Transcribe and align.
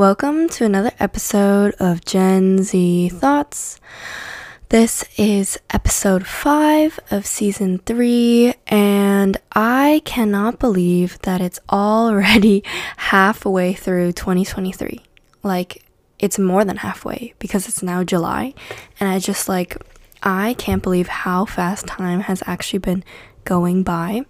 welcome 0.00 0.48
to 0.48 0.64
another 0.64 0.90
episode 0.98 1.74
of 1.78 2.02
Gen 2.06 2.62
Z 2.62 3.10
Thoughts. 3.10 3.78
This 4.70 5.04
is 5.18 5.60
episode 5.68 6.26
5 6.26 6.98
of 7.10 7.26
season 7.26 7.80
3, 7.80 8.54
and 8.66 9.36
I 9.52 10.00
cannot 10.06 10.58
believe 10.58 11.18
that 11.24 11.42
it's 11.42 11.60
already 11.68 12.64
halfway 12.96 13.74
through 13.74 14.12
2023. 14.12 15.02
Like, 15.42 15.84
it's 16.18 16.38
more 16.38 16.64
than 16.64 16.78
halfway 16.78 17.34
because 17.38 17.68
it's 17.68 17.82
now 17.82 18.02
July, 18.02 18.54
and 18.98 19.06
I 19.06 19.18
just 19.18 19.50
like, 19.50 19.76
I 20.22 20.54
can't 20.54 20.82
believe 20.82 21.08
how 21.08 21.44
fast 21.44 21.86
time 21.86 22.20
has 22.20 22.42
actually 22.46 22.78
been 22.78 23.04
going 23.44 23.82
by. 23.82 24.24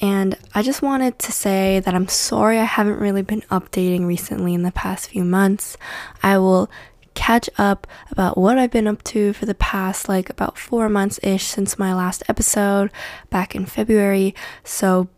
And 0.00 0.36
I 0.54 0.62
just 0.62 0.82
wanted 0.82 1.18
to 1.18 1.32
say 1.32 1.80
that 1.80 1.94
I'm 1.94 2.08
sorry 2.08 2.58
I 2.58 2.64
haven't 2.64 2.98
really 2.98 3.22
been 3.22 3.42
updating 3.42 4.06
recently 4.06 4.54
in 4.54 4.62
the 4.62 4.72
past 4.72 5.10
few 5.10 5.24
months. 5.24 5.76
I 6.22 6.38
will 6.38 6.70
catch 7.14 7.50
up 7.58 7.86
about 8.10 8.38
what 8.38 8.56
I've 8.56 8.70
been 8.70 8.86
up 8.86 9.02
to 9.04 9.32
for 9.32 9.44
the 9.44 9.54
past 9.54 10.08
like 10.08 10.30
about 10.30 10.56
four 10.56 10.88
months 10.88 11.20
ish 11.22 11.44
since 11.44 11.78
my 11.78 11.94
last 11.94 12.22
episode 12.28 12.90
back 13.28 13.54
in 13.54 13.66
February. 13.66 14.34
So 14.64 15.08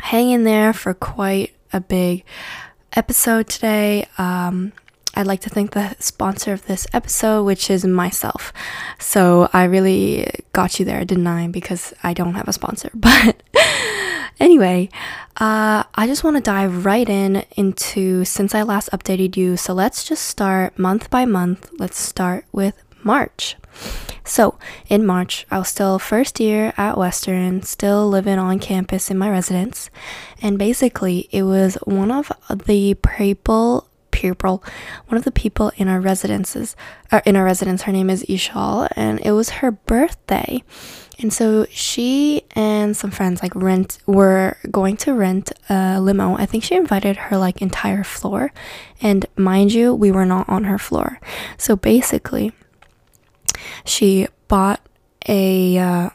hang 0.00 0.30
in 0.30 0.44
there 0.44 0.72
for 0.72 0.94
quite 0.94 1.54
a 1.72 1.80
big 1.80 2.24
episode 2.94 3.48
today. 3.48 4.06
Um, 4.16 4.72
I'd 5.14 5.26
like 5.26 5.40
to 5.42 5.50
thank 5.50 5.72
the 5.72 5.94
sponsor 5.98 6.52
of 6.52 6.66
this 6.66 6.86
episode, 6.92 7.44
which 7.44 7.68
is 7.70 7.84
myself. 7.84 8.52
So 8.98 9.50
I 9.52 9.64
really 9.64 10.26
got 10.52 10.78
you 10.78 10.84
there, 10.84 11.04
didn't 11.04 11.26
I? 11.26 11.48
Because 11.48 11.92
I 12.02 12.14
don't 12.14 12.34
have 12.34 12.48
a 12.48 12.52
sponsor. 12.52 12.90
But 13.02 13.42
anyway, 14.40 14.88
uh, 15.36 15.84
I 15.94 16.06
just 16.06 16.24
want 16.24 16.36
to 16.36 16.42
dive 16.42 16.86
right 16.86 17.08
in 17.08 17.44
into 17.56 18.24
since 18.24 18.54
I 18.54 18.62
last 18.62 18.90
updated 18.90 19.36
you. 19.36 19.56
So 19.56 19.74
let's 19.74 20.04
just 20.04 20.24
start 20.24 20.78
month 20.78 21.10
by 21.10 21.26
month. 21.26 21.70
Let's 21.78 21.98
start 21.98 22.46
with 22.52 22.74
March. 23.04 23.56
So, 24.24 24.56
in 24.88 25.04
March, 25.04 25.46
I 25.50 25.58
was 25.58 25.68
still 25.68 25.98
first 25.98 26.38
year 26.38 26.72
at 26.76 26.96
Western, 26.96 27.62
still 27.62 28.08
living 28.08 28.38
on 28.38 28.60
campus 28.60 29.10
in 29.10 29.18
my 29.18 29.28
residence, 29.28 29.90
and 30.40 30.58
basically, 30.58 31.28
it 31.32 31.42
was 31.42 31.74
one 31.84 32.10
of 32.12 32.30
the 32.66 32.94
people 32.94 33.88
pupil, 34.12 34.62
one 35.08 35.18
of 35.18 35.24
the 35.24 35.32
people 35.32 35.72
in 35.76 35.88
our 35.88 36.00
residences, 36.00 36.76
uh, 37.10 37.20
in 37.26 37.34
our 37.34 37.44
residence, 37.44 37.82
her 37.82 37.92
name 37.92 38.08
is 38.08 38.22
Ishal, 38.24 38.88
and 38.94 39.18
it 39.24 39.32
was 39.32 39.50
her 39.50 39.72
birthday. 39.72 40.62
And 41.18 41.32
so 41.32 41.66
she 41.70 42.42
and 42.52 42.96
some 42.96 43.10
friends 43.10 43.42
like 43.42 43.54
rent 43.54 43.98
were 44.06 44.56
going 44.70 44.96
to 44.98 45.14
rent 45.14 45.52
a 45.68 46.00
limo. 46.00 46.36
I 46.36 46.46
think 46.46 46.64
she 46.64 46.74
invited 46.74 47.16
her 47.16 47.36
like 47.36 47.60
entire 47.60 48.04
floor. 48.04 48.52
And 49.00 49.26
mind 49.36 49.72
you, 49.72 49.94
we 49.94 50.10
were 50.10 50.26
not 50.26 50.48
on 50.48 50.64
her 50.64 50.78
floor. 50.78 51.20
So 51.58 51.76
basically, 51.76 52.52
she 53.84 54.28
bought 54.48 54.80
a 55.28 55.78
uh, 55.78 56.10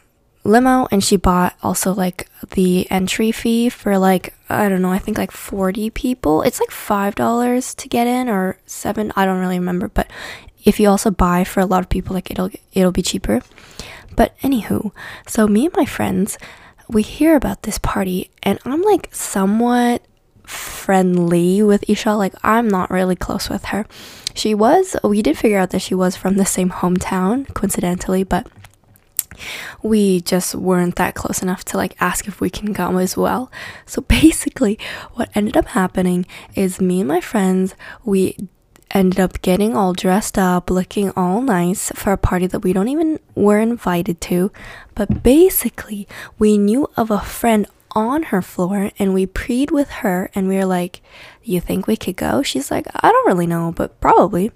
limo 0.48 0.88
and 0.90 1.04
she 1.04 1.16
bought 1.16 1.54
also 1.62 1.92
like 1.92 2.28
the 2.50 2.90
entry 2.90 3.30
fee 3.30 3.68
for 3.68 3.98
like 3.98 4.34
I 4.48 4.68
don't 4.68 4.82
know, 4.82 4.92
I 4.92 4.98
think 4.98 5.18
like 5.18 5.30
40 5.30 5.90
people. 5.90 6.40
It's 6.42 6.58
like 6.58 6.70
$5 6.70 7.76
to 7.76 7.88
get 7.88 8.06
in 8.06 8.30
or 8.30 8.58
7, 8.64 9.12
I 9.14 9.26
don't 9.26 9.40
really 9.40 9.58
remember, 9.58 9.88
but 9.88 10.10
if 10.64 10.80
you 10.80 10.88
also 10.88 11.10
buy 11.10 11.44
for 11.44 11.60
a 11.60 11.66
lot 11.66 11.82
of 11.82 11.88
people 11.88 12.14
like 12.14 12.30
it'll 12.30 12.50
it'll 12.72 12.92
be 12.92 13.02
cheaper. 13.02 13.42
But 14.16 14.36
anywho, 14.40 14.90
so 15.26 15.46
me 15.46 15.66
and 15.66 15.76
my 15.76 15.84
friends, 15.84 16.38
we 16.88 17.02
hear 17.02 17.36
about 17.36 17.62
this 17.62 17.78
party 17.78 18.30
and 18.42 18.58
I'm 18.64 18.82
like 18.82 19.08
somewhat 19.12 20.02
friendly 20.44 21.62
with 21.62 21.88
Isha, 21.88 22.14
like 22.14 22.34
I'm 22.42 22.68
not 22.68 22.90
really 22.90 23.16
close 23.16 23.50
with 23.50 23.66
her. 23.66 23.86
She 24.34 24.54
was 24.54 24.96
we 25.04 25.20
did 25.20 25.36
figure 25.36 25.58
out 25.58 25.70
that 25.70 25.82
she 25.82 25.94
was 25.94 26.16
from 26.16 26.36
the 26.36 26.46
same 26.46 26.70
hometown 26.70 27.52
coincidentally, 27.54 28.24
but 28.24 28.46
we 29.82 30.20
just 30.20 30.54
weren't 30.54 30.96
that 30.96 31.14
close 31.14 31.42
enough 31.42 31.64
to 31.66 31.76
like 31.76 31.96
ask 32.00 32.28
if 32.28 32.40
we 32.40 32.50
can 32.50 32.74
come 32.74 32.98
as 32.98 33.16
well. 33.16 33.50
So 33.86 34.02
basically, 34.20 34.78
what 35.14 35.30
ended 35.34 35.56
up 35.56 35.66
happening 35.66 36.26
is 36.54 36.80
me 36.80 37.00
and 37.00 37.08
my 37.08 37.20
friends, 37.20 37.74
we 38.04 38.36
ended 38.90 39.20
up 39.20 39.42
getting 39.42 39.76
all 39.76 39.92
dressed 39.92 40.38
up, 40.38 40.70
looking 40.70 41.10
all 41.10 41.42
nice 41.42 41.90
for 41.94 42.12
a 42.12 42.16
party 42.16 42.46
that 42.46 42.60
we 42.60 42.72
don't 42.72 42.88
even 42.88 43.18
were 43.34 43.58
invited 43.58 44.20
to. 44.22 44.50
But 44.94 45.22
basically, 45.22 46.08
we 46.38 46.58
knew 46.58 46.88
of 46.96 47.10
a 47.10 47.20
friend 47.20 47.66
on 47.92 48.24
her 48.24 48.42
floor 48.42 48.90
and 48.98 49.14
we 49.14 49.26
preed 49.26 49.70
with 49.70 49.90
her 49.90 50.30
and 50.34 50.48
we 50.48 50.56
were 50.56 50.64
like, 50.64 51.00
You 51.42 51.60
think 51.60 51.86
we 51.86 51.96
could 51.96 52.16
go? 52.16 52.42
She's 52.42 52.70
like, 52.70 52.86
I 52.94 53.10
don't 53.10 53.26
really 53.26 53.46
know, 53.46 53.72
but 53.74 54.00
probably. 54.00 54.52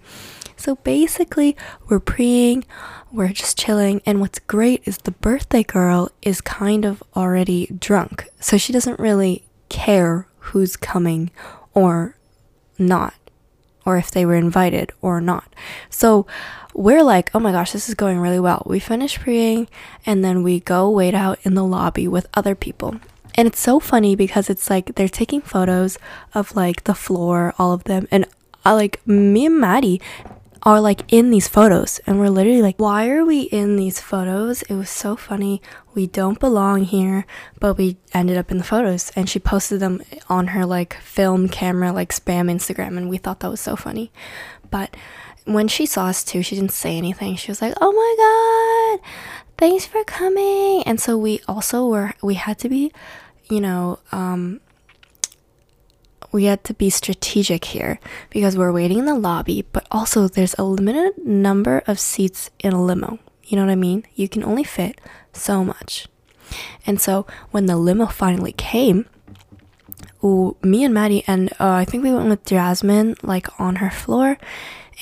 So 0.63 0.77
basically, 0.77 1.57
we're 1.89 1.99
preying, 1.99 2.65
we're 3.11 3.33
just 3.33 3.59
chilling. 3.59 4.01
And 4.07 4.21
what's 4.21 4.39
great 4.39 4.81
is 4.85 4.97
the 4.99 5.11
birthday 5.11 5.65
girl 5.65 6.09
is 6.23 6.41
kind 6.41 6.85
of 6.85 7.03
already 7.17 7.67
drunk. 7.81 8.29
So 8.39 8.57
she 8.57 8.73
doesn't 8.73 9.01
really 9.01 9.45
care 9.69 10.29
who's 10.39 10.77
coming 10.77 11.33
or 11.75 12.15
not, 12.79 13.15
or 13.85 13.97
if 13.97 14.13
they 14.13 14.25
were 14.25 14.37
invited 14.37 14.93
or 15.01 15.21
not. 15.21 15.53
So 15.91 16.29
we're 16.75 17.03
like, 17.03 17.33
oh 17.35 17.41
my 17.41 17.51
gosh, 17.51 17.73
this 17.73 17.89
is 17.89 17.97
going 17.97 18.21
really 18.21 18.39
well. 18.39 18.63
We 18.65 18.79
finish 18.79 19.19
preying 19.19 19.67
and 20.07 20.25
then 20.25 20.45
we 20.45 20.61
go 20.61 20.89
wait 20.89 21.13
out 21.13 21.41
in 21.43 21.55
the 21.55 21.65
lobby 21.65 22.07
with 22.07 22.29
other 22.35 22.55
people. 22.55 23.01
And 23.35 23.49
it's 23.49 23.59
so 23.59 23.81
funny 23.81 24.15
because 24.15 24.49
it's 24.49 24.71
like 24.71 24.95
they're 24.95 25.09
taking 25.09 25.41
photos 25.41 25.99
of 26.35 26.55
like 26.55 26.85
the 26.85 26.95
floor, 26.95 27.53
all 27.59 27.73
of 27.73 27.83
them. 27.83 28.07
And 28.13 28.27
uh, 28.65 28.75
like 28.77 29.05
me 29.05 29.47
and 29.47 29.59
Maddie 29.59 30.01
are 30.63 30.81
like 30.81 31.13
in 31.13 31.31
these 31.31 31.49
photos. 31.49 32.01
And 32.07 32.19
we're 32.19 32.29
literally 32.29 32.63
like 32.63 32.79
why 32.79 33.09
are 33.11 33.25
we 33.25 33.43
in 33.43 33.77
these 33.77 34.01
photos? 34.01 34.63
It 34.63 34.75
was 34.75 34.91
so 34.91 35.17
funny. 35.17 35.61
We 35.95 36.07
don't 36.07 36.41
belong 36.41 36.85
here. 36.85 37.27
But 37.59 37.77
we 37.77 37.99
ended 38.15 38.37
up 38.37 38.51
in 38.51 38.59
the 38.59 38.65
photos. 38.65 39.11
And 39.17 39.29
she 39.29 39.39
posted 39.39 39.81
them 39.81 40.03
on 40.29 40.49
her 40.49 40.65
like 40.65 40.95
film 40.95 41.49
camera 41.49 41.93
like 41.93 42.13
spam 42.13 42.51
instagram. 42.51 42.97
And 42.97 43.09
we 43.09 43.19
thought 43.19 43.41
that 43.41 43.51
was 43.51 43.61
so 43.61 43.77
funny. 43.77 44.13
But 44.71 44.97
when 45.45 45.67
she 45.67 45.87
saw 45.87 46.07
us 46.07 46.23
too 46.23 46.43
she 46.43 46.55
didn't 46.55 46.73
say 46.73 46.97
anything. 46.97 47.37
She 47.37 47.51
was 47.51 47.61
like 47.61 47.75
oh 47.81 47.93
my 47.93 49.01
god 49.01 49.11
thanks 49.59 49.87
for 49.87 50.03
coming. 50.05 50.83
And 50.85 51.01
so 51.01 51.17
we 51.17 51.41
also 51.47 51.87
were 51.87 52.15
we 52.23 52.35
had 52.35 52.59
to 52.61 52.69
be 52.69 52.93
you 53.51 53.61
know 53.61 53.99
um 54.11 54.61
we 56.33 56.45
had 56.45 56.65
to 56.65 56.75
be 56.75 56.91
strategic 56.91 57.67
here 57.67 58.01
because 58.31 58.57
we're 58.57 58.73
waiting 58.73 58.99
in 58.99 59.05
the 59.05 59.15
lobby, 59.15 59.67
but 59.73 59.87
also 59.91 60.27
there's 60.27 60.55
a 60.59 60.65
limited 60.65 61.25
number 61.25 61.83
of 61.87 62.01
seats 62.01 62.51
in 62.59 62.73
a 62.73 62.83
limo. 62.83 63.19
You 63.45 63.57
know 63.57 63.67
what 63.67 63.73
I 63.73 63.77
mean? 63.77 64.05
You 64.15 64.29
can 64.29 64.43
only 64.43 64.65
fit 64.65 65.01
so 65.33 65.65
much. 65.65 66.09
And 66.87 67.01
so 67.01 67.27
when 67.51 67.67
the 67.67 67.77
limo 67.77 68.07
finally 68.07 68.53
came, 68.53 69.07
ooh, 70.25 70.57
me 70.63 70.85
and 70.85 70.95
Maddie 70.95 71.25
and 71.27 71.53
uh, 71.61 71.71
I 71.73 71.85
think 71.85 72.03
we 72.03 72.13
went 72.13 72.29
with 72.29 72.47
Jasmine 72.47 73.17
like 73.23 73.61
on 73.61 73.77
her 73.77 73.91
floor 73.91 74.39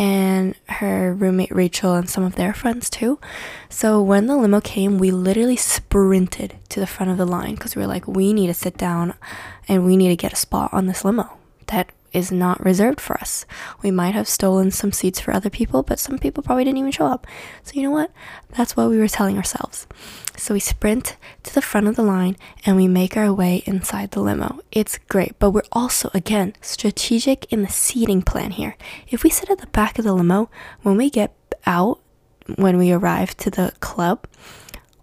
and 0.01 0.55
her 0.67 1.13
roommate 1.13 1.55
Rachel 1.55 1.95
and 1.95 2.09
some 2.09 2.25
of 2.25 2.35
their 2.37 2.55
friends 2.55 2.89
too. 2.89 3.21
So 3.69 4.01
when 4.01 4.29
the 4.29 4.37
limo 4.37 4.63
came, 4.63 4.97
we 4.97 5.11
literally 5.11 5.57
sprinted 5.57 6.57
to 6.71 6.81
the 6.81 6.87
front 6.87 7.13
of 7.13 7.19
the 7.19 7.27
line 7.27 7.55
because 7.55 7.77
we 7.77 7.83
were 7.83 7.87
like, 7.87 8.09
we 8.09 8.33
need 8.33 8.47
to 8.47 8.55
sit 8.55 8.79
down 8.79 9.13
and 9.69 9.85
we 9.85 9.99
need 9.99 10.09
to 10.09 10.17
get 10.17 10.33
a 10.33 10.37
spot 10.37 10.73
on 10.73 10.87
this 10.87 11.05
limo 11.05 11.37
that 11.67 11.91
is 12.13 12.33
not 12.33 12.65
reserved 12.65 13.01
for 13.01 13.19
us. 13.21 13.47
We 13.83 13.91
might 13.91 14.15
have 14.15 14.29
stolen 14.29 14.71
some 14.71 14.93
seats 14.93 15.21
for 15.21 15.33
other 15.33 15.51
people, 15.51 15.83
but 15.83 15.99
some 15.99 16.19
people 16.19 16.43
probably 16.43 16.65
didn't 16.65 16.79
even 16.79 16.93
show 16.93 17.07
up. 17.07 17.27
So, 17.63 17.73
you 17.75 17.83
know 17.83 17.91
what? 17.91 18.11
That's 18.51 18.77
what 18.77 18.89
we 18.89 18.99
were 18.99 19.09
telling 19.09 19.37
ourselves. 19.37 19.87
So, 20.37 20.55
we 20.55 20.61
sprint 20.61 21.17
to 21.45 21.55
the 21.55 21.63
front 21.63 21.87
of 21.89 21.97
the 21.97 22.03
line 22.03 22.37
and 22.65 22.77
we 22.77 22.89
make 22.89 23.17
our 23.17 23.33
way 23.33 23.63
inside 23.67 24.11
the 24.11 24.21
limo. 24.21 24.61
It's 24.73 24.99
great, 24.99 25.39
but 25.39 25.51
we're 25.51 25.63
also, 25.73 26.11
again, 26.15 26.55
strategic 26.61 27.51
in 27.53 27.63
the 27.63 27.69
seating 27.69 28.23
plan 28.23 28.53
here. 28.53 28.77
If 29.09 29.23
we 29.23 29.31
sit 29.31 29.51
at 29.51 29.59
the 29.59 29.67
back 29.69 29.99
of 29.99 30.05
the 30.05 30.15
limo, 30.15 30.51
when 30.83 30.97
we 30.97 31.11
get 31.11 31.35
out, 31.67 32.01
when 32.57 32.79
we 32.79 32.93
arrive 32.93 33.37
to 33.39 33.51
the 33.51 33.73
club, 33.81 34.27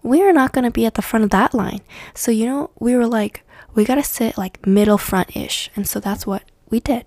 we 0.02 0.22
are 0.22 0.32
not 0.32 0.52
going 0.52 0.64
to 0.64 0.70
be 0.70 0.86
at 0.86 0.94
the 0.94 1.02
front 1.02 1.24
of 1.24 1.30
that 1.30 1.54
line. 1.54 1.80
So, 2.14 2.30
you 2.30 2.46
know, 2.46 2.70
we 2.78 2.94
were 2.94 3.06
like, 3.06 3.44
we 3.74 3.84
got 3.84 3.96
to 3.96 4.02
sit 4.02 4.38
like 4.38 4.66
middle 4.66 4.98
front 4.98 5.36
ish. 5.36 5.70
And 5.76 5.86
so 5.86 6.00
that's 6.00 6.26
what 6.26 6.42
we 6.70 6.80
did. 6.80 7.04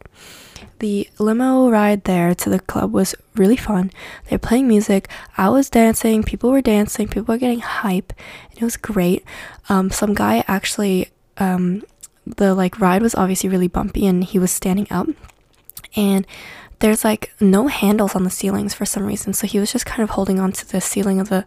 The 0.80 1.08
limo 1.20 1.70
ride 1.70 2.06
there 2.06 2.34
to 2.34 2.50
the 2.50 2.60
club 2.60 2.92
was 2.92 3.14
really 3.36 3.56
fun. 3.56 3.92
They're 4.28 4.40
playing 4.40 4.68
music. 4.68 5.08
I 5.38 5.50
was 5.50 5.70
dancing. 5.70 6.24
People 6.24 6.50
were 6.50 6.62
dancing. 6.62 7.08
People 7.08 7.34
were 7.34 7.40
getting 7.40 7.60
hype. 7.60 8.14
And 8.50 8.62
it 8.62 8.64
was 8.64 8.78
great. 8.78 9.24
Um, 9.70 9.92
some 9.92 10.14
guy 10.14 10.44
actually, 10.48 11.10
um, 11.38 11.84
the 12.26 12.54
like 12.54 12.80
ride 12.80 13.02
was 13.02 13.16
obviously 13.16 13.50
really 13.50 13.68
bumpy 13.68 14.08
and 14.08 14.24
he 14.24 14.40
was 14.40 14.52
standing 14.52 14.88
up. 14.90 15.08
And 15.96 16.26
there's 16.80 17.04
like 17.04 17.32
no 17.40 17.68
handles 17.68 18.16
on 18.16 18.24
the 18.24 18.30
ceilings 18.30 18.74
for 18.74 18.86
some 18.86 19.06
reason. 19.06 19.34
So 19.34 19.48
he 19.48 19.60
was 19.60 19.72
just 19.72 19.86
kind 19.86 20.02
of 20.02 20.12
holding 20.12 20.40
on 20.40 20.52
to 20.54 20.68
the 20.68 20.82
ceiling 20.82 21.20
of 21.20 21.30
the 21.30 21.46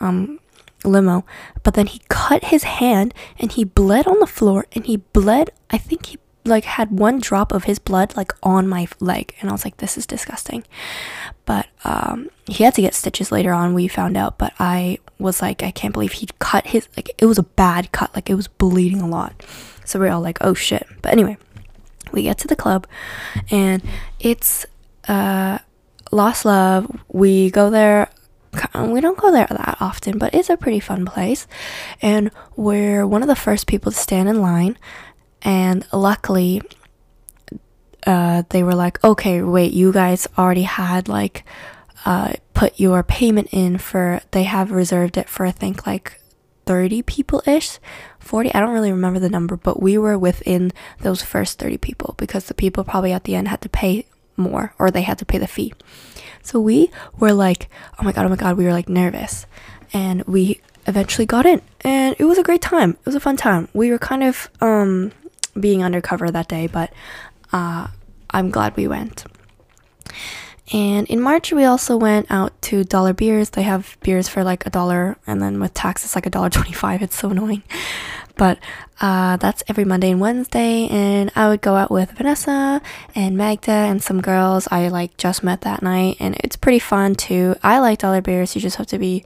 um, 0.00 0.38
limo. 0.84 1.24
But 1.62 1.74
then 1.74 1.86
he 1.86 2.00
cut 2.08 2.44
his 2.44 2.62
hand 2.62 3.12
and 3.38 3.52
he 3.52 3.64
bled 3.64 4.06
on 4.06 4.20
the 4.20 4.26
floor 4.26 4.66
and 4.72 4.86
he 4.86 4.98
bled, 4.98 5.50
I 5.70 5.78
think 5.78 6.06
he 6.06 6.18
like 6.44 6.64
had 6.64 6.90
one 6.90 7.20
drop 7.20 7.52
of 7.52 7.64
his 7.64 7.78
blood 7.78 8.16
like 8.16 8.32
on 8.42 8.66
my 8.66 8.88
leg 9.00 9.34
and 9.40 9.48
I 9.48 9.52
was 9.52 9.64
like 9.64 9.76
this 9.76 9.96
is 9.96 10.06
disgusting. 10.06 10.64
But 11.44 11.66
um 11.84 12.30
he 12.46 12.64
had 12.64 12.74
to 12.74 12.82
get 12.82 12.94
stitches 12.94 13.32
later 13.32 13.52
on 13.52 13.74
we 13.74 13.88
found 13.88 14.16
out, 14.16 14.38
but 14.38 14.52
I 14.58 14.98
was 15.18 15.40
like 15.40 15.62
I 15.62 15.70
can't 15.70 15.92
believe 15.92 16.12
he 16.12 16.28
cut 16.38 16.66
his 16.68 16.88
like 16.96 17.10
it 17.18 17.26
was 17.26 17.38
a 17.38 17.44
bad 17.44 17.92
cut, 17.92 18.14
like 18.14 18.28
it 18.28 18.34
was 18.34 18.48
bleeding 18.48 19.00
a 19.00 19.08
lot. 19.08 19.44
So 19.84 19.98
we 19.98 20.08
are 20.08 20.12
all 20.12 20.20
like 20.20 20.38
oh 20.40 20.54
shit. 20.54 20.86
But 21.00 21.12
anyway, 21.12 21.36
we 22.12 22.22
get 22.22 22.38
to 22.38 22.48
the 22.48 22.56
club 22.56 22.86
and 23.50 23.82
it's 24.20 24.66
uh 25.08 25.58
Lost 26.10 26.44
Love. 26.44 26.90
We 27.08 27.50
go 27.50 27.70
there 27.70 28.10
we 28.74 29.00
don't 29.00 29.16
go 29.16 29.32
there 29.32 29.46
that 29.48 29.78
often, 29.80 30.18
but 30.18 30.34
it's 30.34 30.50
a 30.50 30.56
pretty 30.56 30.80
fun 30.80 31.06
place. 31.06 31.46
And 32.02 32.30
we're 32.54 33.06
one 33.06 33.22
of 33.22 33.28
the 33.28 33.36
first 33.36 33.66
people 33.66 33.92
to 33.92 33.98
stand 33.98 34.28
in 34.28 34.42
line. 34.42 34.76
And 35.44 35.86
luckily, 35.92 36.62
uh, 38.06 38.42
they 38.50 38.62
were 38.62 38.74
like, 38.74 39.02
okay, 39.04 39.42
wait, 39.42 39.72
you 39.72 39.92
guys 39.92 40.28
already 40.38 40.62
had 40.62 41.08
like 41.08 41.44
uh, 42.04 42.34
put 42.54 42.78
your 42.78 43.02
payment 43.02 43.48
in 43.52 43.78
for, 43.78 44.20
they 44.32 44.44
have 44.44 44.70
reserved 44.72 45.16
it 45.16 45.28
for, 45.28 45.46
I 45.46 45.52
think, 45.52 45.86
like 45.86 46.20
30 46.66 47.02
people 47.02 47.42
ish. 47.46 47.78
40, 48.18 48.54
I 48.54 48.60
don't 48.60 48.74
really 48.74 48.92
remember 48.92 49.20
the 49.20 49.28
number, 49.28 49.56
but 49.56 49.82
we 49.82 49.98
were 49.98 50.18
within 50.18 50.72
those 51.00 51.22
first 51.22 51.58
30 51.58 51.78
people 51.78 52.14
because 52.18 52.46
the 52.46 52.54
people 52.54 52.84
probably 52.84 53.12
at 53.12 53.24
the 53.24 53.34
end 53.34 53.48
had 53.48 53.60
to 53.62 53.68
pay 53.68 54.06
more 54.36 54.74
or 54.78 54.90
they 54.90 55.02
had 55.02 55.18
to 55.18 55.24
pay 55.24 55.38
the 55.38 55.46
fee. 55.46 55.72
So 56.42 56.60
we 56.60 56.90
were 57.18 57.32
like, 57.32 57.68
oh 57.98 58.04
my 58.04 58.12
god, 58.12 58.26
oh 58.26 58.28
my 58.28 58.36
god, 58.36 58.56
we 58.56 58.64
were 58.64 58.72
like 58.72 58.88
nervous. 58.88 59.46
And 59.92 60.24
we 60.24 60.60
eventually 60.86 61.26
got 61.26 61.46
in 61.46 61.62
and 61.82 62.16
it 62.18 62.24
was 62.24 62.38
a 62.38 62.42
great 62.42 62.62
time. 62.62 62.92
It 62.92 63.06
was 63.06 63.14
a 63.14 63.20
fun 63.20 63.36
time. 63.36 63.68
We 63.72 63.90
were 63.90 63.98
kind 63.98 64.24
of 64.24 64.50
um 64.60 65.12
being 65.58 65.82
undercover 65.82 66.30
that 66.30 66.48
day, 66.48 66.66
but 66.66 66.92
uh 67.52 67.88
I'm 68.30 68.50
glad 68.50 68.76
we 68.76 68.88
went. 68.88 69.24
And 70.72 71.06
in 71.08 71.20
March, 71.20 71.52
we 71.52 71.64
also 71.64 71.98
went 71.98 72.30
out 72.30 72.60
to 72.62 72.82
Dollar 72.82 73.12
Beers. 73.12 73.50
They 73.50 73.62
have 73.62 73.98
beers 74.02 74.28
for 74.28 74.42
like 74.42 74.64
a 74.64 74.70
dollar, 74.70 75.18
and 75.26 75.42
then 75.42 75.60
with 75.60 75.74
tax, 75.74 76.04
it's 76.04 76.14
like 76.14 76.24
a 76.24 76.30
dollar 76.30 76.48
twenty-five. 76.58 77.02
It's 77.02 77.16
so 77.16 77.30
annoying. 77.30 77.62
But 78.36 78.58
uh, 79.00 79.36
that's 79.36 79.62
every 79.68 79.84
Monday 79.84 80.10
and 80.10 80.20
Wednesday, 80.20 80.88
and 80.88 81.30
I 81.36 81.48
would 81.48 81.60
go 81.60 81.74
out 81.74 81.90
with 81.90 82.12
Vanessa 82.12 82.80
and 83.14 83.36
Magda 83.36 83.70
and 83.70 84.02
some 84.02 84.22
girls 84.22 84.66
I 84.70 84.88
like 84.88 85.16
just 85.18 85.44
met 85.44 85.60
that 85.62 85.82
night, 85.82 86.16
and 86.18 86.36
it's 86.42 86.56
pretty 86.56 86.78
fun 86.78 87.14
too. 87.16 87.54
I 87.62 87.78
like 87.78 87.98
dollar 87.98 88.22
beers. 88.22 88.54
You 88.54 88.60
just 88.62 88.76
have 88.76 88.86
to 88.88 88.98
be 88.98 89.24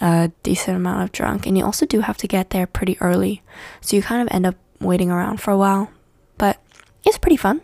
a 0.00 0.30
decent 0.44 0.76
amount 0.76 1.02
of 1.02 1.10
drunk, 1.10 1.46
and 1.46 1.58
you 1.58 1.64
also 1.64 1.86
do 1.86 2.00
have 2.00 2.18
to 2.18 2.28
get 2.28 2.50
there 2.50 2.68
pretty 2.68 2.96
early, 3.00 3.42
so 3.80 3.96
you 3.96 4.02
kind 4.02 4.22
of 4.22 4.32
end 4.32 4.46
up 4.46 4.54
waiting 4.80 5.10
around 5.10 5.40
for 5.40 5.50
a 5.50 5.58
while. 5.58 5.90
But 6.38 6.60
it's 7.04 7.18
pretty 7.18 7.36
fun. 7.36 7.60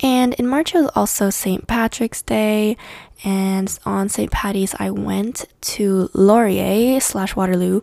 And 0.00 0.34
in 0.34 0.46
March, 0.46 0.74
it 0.74 0.80
was 0.82 0.90
also 0.94 1.30
St. 1.30 1.66
Patrick's 1.66 2.22
Day. 2.22 2.76
And 3.24 3.78
on 3.86 4.08
St. 4.08 4.30
Patty's, 4.30 4.74
I 4.78 4.90
went 4.90 5.46
to 5.62 6.10
Laurier 6.12 7.00
slash 7.00 7.34
Waterloo 7.34 7.80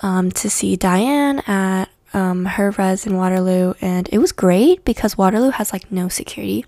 um, 0.00 0.30
to 0.32 0.48
see 0.48 0.76
Diane 0.76 1.40
at 1.40 1.86
um, 2.14 2.44
her 2.44 2.70
res 2.70 3.06
in 3.06 3.16
Waterloo. 3.16 3.74
And 3.80 4.08
it 4.12 4.18
was 4.18 4.32
great 4.32 4.84
because 4.84 5.18
Waterloo 5.18 5.50
has 5.50 5.72
like 5.72 5.90
no 5.90 6.08
security. 6.08 6.64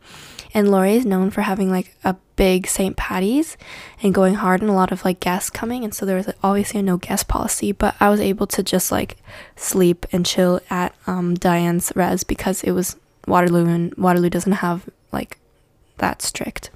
And 0.55 0.71
Laurier 0.71 0.97
is 0.97 1.07
known 1.07 1.31
for 1.31 1.43
having 1.43 1.71
like 1.71 1.95
a 2.05 2.17
big 2.37 2.67
St. 2.67 2.97
Patty's 2.97 3.57
and 4.03 4.15
going 4.15 4.35
hard 4.35 4.61
and 4.63 4.71
a 4.71 4.75
lot 4.75 4.93
of 4.93 5.05
like 5.05 5.21
guests 5.21 5.51
coming. 5.51 5.85
And 5.85 5.95
so 5.95 6.07
there 6.07 6.17
was 6.17 6.27
like, 6.27 6.39
obviously 6.43 6.81
a 6.81 6.83
no 6.83 6.97
guest 6.97 7.29
policy, 7.29 7.73
but 7.73 7.95
I 8.01 8.09
was 8.09 8.21
able 8.21 8.47
to 8.49 8.63
just 8.63 8.91
like 8.91 9.19
sleep 9.57 10.07
and 10.13 10.25
chill 10.25 10.61
at 10.71 10.95
um, 11.07 11.35
Diane's 11.35 11.93
res 11.95 12.25
because 12.25 12.63
it 12.63 12.73
was 12.73 12.97
Waterloo, 13.27 13.67
and 13.67 13.95
Waterloo 13.97 14.31
doesn't 14.31 14.53
have 14.53 14.89
like 15.13 15.39
that 15.99 16.23
strict 16.23 16.71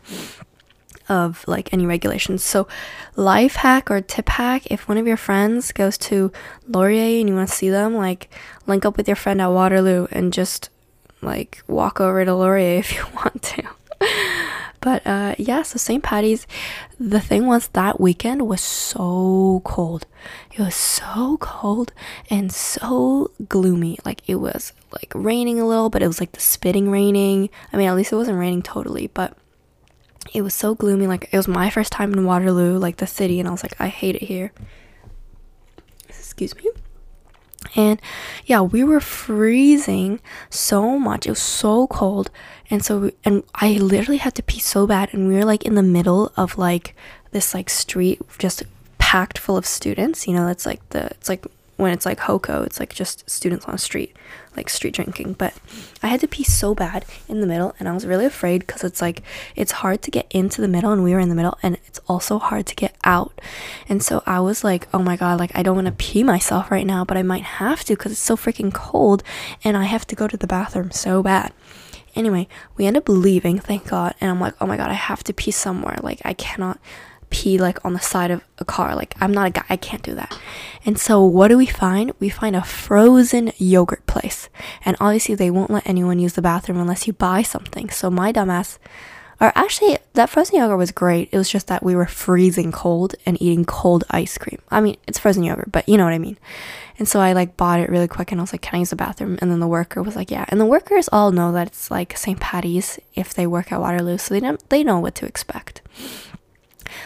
of 1.09 1.45
like 1.47 1.73
any 1.73 1.87
regulations. 1.87 2.45
So, 2.45 2.69
life 3.17 3.57
hack 3.57 3.91
or 3.91 4.01
tip 4.01 4.29
hack 4.29 4.67
if 4.71 4.89
one 4.89 4.99
of 4.99 5.07
your 5.07 5.17
friends 5.17 5.73
goes 5.73 5.99
to 5.99 6.33
Laurier 6.69 7.21
and 7.21 7.29
you 7.29 7.35
want 7.35 7.49
to 7.49 7.55
see 7.55 7.71
them, 7.71 7.95
like 7.95 8.29
link 8.67 8.85
up 8.85 8.97
with 8.97 9.09
your 9.09 9.17
friend 9.17 9.41
at 9.41 9.49
Waterloo 9.49 10.07
and 10.11 10.33
just 10.33 10.71
like 11.23 11.63
walk 11.69 12.01
over 12.01 12.25
to 12.25 12.35
Laurier 12.35 12.79
if 12.79 12.95
you 12.95 13.05
want 13.15 13.43
to. 13.43 13.63
But 14.83 15.07
uh, 15.07 15.37
yeah, 15.39 15.63
so 15.63 15.79
St. 15.79 16.03
Patty's, 16.03 16.45
the 16.99 17.21
thing 17.21 17.47
was 17.47 17.69
that 17.69 18.01
weekend 18.01 18.49
was 18.49 18.61
so 18.61 19.63
cold. 19.65 20.07
It 20.53 20.61
was 20.61 20.75
so 20.75 21.37
cold 21.41 21.93
and 22.29 22.53
so 22.53 23.31
gloomy. 23.49 24.01
Like 24.05 24.29
it 24.29 24.35
was 24.37 24.73
like 24.91 25.13
raining 25.15 25.61
a 25.61 25.67
little, 25.69 25.89
but 25.89 26.03
it 26.03 26.09
was 26.09 26.19
like 26.19 26.33
the 26.33 26.41
spitting 26.41 26.91
raining. 26.91 27.49
I 27.73 27.77
mean, 27.77 27.89
at 27.89 27.95
least 27.95 28.11
it 28.11 28.17
wasn't 28.17 28.39
raining 28.39 28.63
totally, 28.63 29.07
but 29.07 29.37
it 30.35 30.43
was 30.43 30.53
so 30.53 30.75
gloomy. 30.75 31.07
Like 31.07 31.29
it 31.31 31.37
was 31.37 31.47
my 31.47 31.71
first 31.71 31.93
time 31.93 32.13
in 32.13 32.25
Waterloo, 32.25 32.77
like 32.77 32.97
the 32.97 33.07
city, 33.07 33.39
and 33.39 33.49
I 33.49 33.53
was 33.53 33.63
like, 33.63 33.81
I 33.81 33.87
hate 33.87 34.17
it 34.17 34.23
here. 34.23 34.51
Excuse 36.09 36.57
me. 36.57 36.69
And 37.75 38.01
yeah, 38.45 38.61
we 38.61 38.85
were 38.85 39.01
freezing 39.01 40.21
so 40.51 40.99
much. 40.99 41.27
It 41.27 41.31
was 41.31 41.43
so 41.43 41.87
cold. 41.87 42.31
And 42.71 42.85
so, 42.85 42.99
we, 42.99 43.13
and 43.25 43.43
I 43.55 43.73
literally 43.75 44.19
had 44.19 44.35
to 44.37 44.43
pee 44.43 44.61
so 44.61 44.87
bad. 44.87 45.13
And 45.13 45.29
we 45.29 45.35
were 45.35 45.45
like 45.45 45.65
in 45.65 45.75
the 45.75 45.83
middle 45.83 46.33
of 46.37 46.59
like 46.59 46.95
this 47.31 47.55
like 47.55 47.71
street 47.71 48.21
just 48.39 48.63
packed 48.99 49.39
full 49.39 49.57
of 49.57 49.67
students. 49.67 50.27
You 50.27 50.35
know, 50.35 50.49
it's 50.49 50.67
like 50.67 50.87
the, 50.91 51.07
it's 51.07 51.29
like 51.29 51.47
when 51.83 51.93
it's 51.93 52.07
like 52.07 52.21
Hoko, 52.21 52.65
it's 52.65 52.81
like 52.81 52.95
just 52.95 53.29
students 53.29 53.67
on 53.67 53.73
the 53.73 53.79
street, 53.79 54.17
like 54.57 54.71
street 54.71 54.95
drinking. 54.95 55.35
But 55.35 55.53
I 56.03 56.07
had 56.07 56.21
to 56.21 56.29
pee 56.29 56.45
so 56.45 56.75
bad 56.75 57.05
in 57.29 57.41
the 57.41 57.47
middle, 57.47 57.75
and 57.79 57.89
I 57.89 57.93
was 57.93 58.07
really 58.07 58.25
afraid 58.25 58.61
because 58.61 58.85
it's 58.85 59.03
like 59.03 59.23
it's 59.57 59.73
hard 59.73 60.01
to 60.03 60.11
get 60.11 60.27
into 60.31 60.61
the 60.61 60.69
middle, 60.69 60.93
and 60.93 61.03
we 61.03 61.13
were 61.13 61.21
in 61.21 61.29
the 61.29 61.35
middle, 61.35 61.59
and 61.63 61.77
it's 61.87 62.01
also 62.09 62.39
hard 62.39 62.67
to 62.67 62.75
get 62.75 62.95
out. 63.05 63.41
And 63.89 64.03
so 64.03 64.23
I 64.25 64.41
was 64.41 64.65
like, 64.65 64.89
oh 64.95 65.03
my 65.03 65.17
god, 65.17 65.39
like 65.39 65.51
I 65.55 65.63
don't 65.63 65.77
want 65.77 65.87
to 65.89 65.93
pee 65.93 66.23
myself 66.23 66.71
right 66.71 66.87
now, 66.87 67.05
but 67.05 67.17
I 67.17 67.23
might 67.23 67.43
have 67.45 67.85
to 67.85 67.97
because 67.97 68.13
it's 68.13 68.21
so 68.21 68.37
freaking 68.37 68.73
cold, 68.73 69.23
and 69.65 69.77
I 69.77 69.85
have 69.85 70.07
to 70.07 70.17
go 70.17 70.29
to 70.29 70.37
the 70.37 70.47
bathroom 70.47 70.93
so 70.93 71.23
bad. 71.23 71.53
Anyway, 72.15 72.47
we 72.77 72.87
end 72.87 72.97
up 72.97 73.09
leaving, 73.09 73.59
thank 73.59 73.89
God, 73.89 74.15
and 74.21 74.31
I'm 74.31 74.41
like, 74.41 74.55
oh 74.61 74.67
my 74.67 74.77
god, 74.77 74.91
I 74.91 74.95
have 74.95 75.25
to 75.25 75.33
pee 75.33 75.51
somewhere. 75.51 75.99
Like 76.03 76.21
I 76.25 76.35
cannot 76.35 76.79
pee 77.33 77.59
like 77.59 77.85
on 77.85 77.95
the 77.95 78.01
side 78.01 78.31
of 78.31 78.45
a 78.59 78.65
car. 78.65 78.95
Like 78.95 79.15
I'm 79.21 79.33
not 79.33 79.49
a 79.49 79.51
guy, 79.51 79.65
I 79.69 79.77
can't 79.77 80.03
do 80.03 80.15
that. 80.15 80.39
And 80.85 80.99
so 80.99 81.25
what 81.25 81.49
do 81.49 81.57
we 81.57 81.67
find? 81.67 82.13
We 82.21 82.29
find 82.29 82.55
a 82.55 82.63
frozen 82.63 83.53
yogurt 83.57 84.07
place. 84.07 84.49
And 84.85 84.97
obviously 85.01 85.35
they 85.35 85.51
won't 85.51 85.71
let 85.71 85.89
anyone 85.89 86.19
use 86.19 86.35
the 86.35 86.43
bathroom 86.43 86.79
unless 86.79 87.07
you 87.07 87.13
buy 87.13 87.43
something. 87.43 87.91
So 87.91 88.11
my 88.11 88.33
dumbass 88.33 88.79
or 89.43 89.51
actually 89.57 89.99
that 90.13 90.31
frozen 90.31 90.57
yogurt 90.57 90.79
was 90.79 90.93
great. 90.93 91.29
It 91.33 91.37
was 91.37 91.51
just 91.51 91.67
that 91.67 91.83
we 91.83 91.97
were 91.97 92.07
freezing 92.07 92.71
cold 92.71 93.17
and 93.27 93.41
eating 93.43 93.65
cold 93.65 94.05
ice 94.09 94.39
cream. 94.39 94.61
I 94.71 94.81
mean, 94.81 94.97
it's 95.09 95.19
frozen 95.19 95.43
yogurt, 95.43 95.73
but 95.73 95.89
you 95.89 95.97
know 95.97 96.05
what 96.05 96.13
I 96.13 96.19
mean. 96.19 96.39
And 96.97 97.09
so 97.09 97.19
I 97.19 97.33
like 97.33 97.57
bought 97.57 97.81
it 97.81 97.91
really 97.91 98.07
quick 98.07 98.31
and 98.31 98.41
I 98.41 98.45
was 98.45 98.53
like, 98.53 98.63
"Can 98.63 98.77
I 98.77 98.79
use 98.79 98.91
the 98.91 98.97
bathroom?" 98.97 99.39
And 99.41 99.51
then 99.51 99.59
the 99.59 99.67
worker 99.67 100.01
was 100.01 100.15
like, 100.15 100.31
"Yeah." 100.31 100.45
And 100.49 100.61
the 100.61 100.67
workers 100.67 101.09
all 101.11 101.33
know 101.33 101.51
that 101.53 101.67
it's 101.67 101.91
like 101.91 102.17
St. 102.17 102.39
Patty's 102.39 103.01
if 103.15 103.35
they 103.35 103.47
work 103.47 103.73
at 103.73 103.81
Waterloo, 103.81 104.19
so 104.19 104.33
they 104.33 104.41
know 104.41 104.57
they 104.69 104.85
know 104.85 105.01
what 105.01 105.17
to 105.17 105.27
expect. 105.27 105.83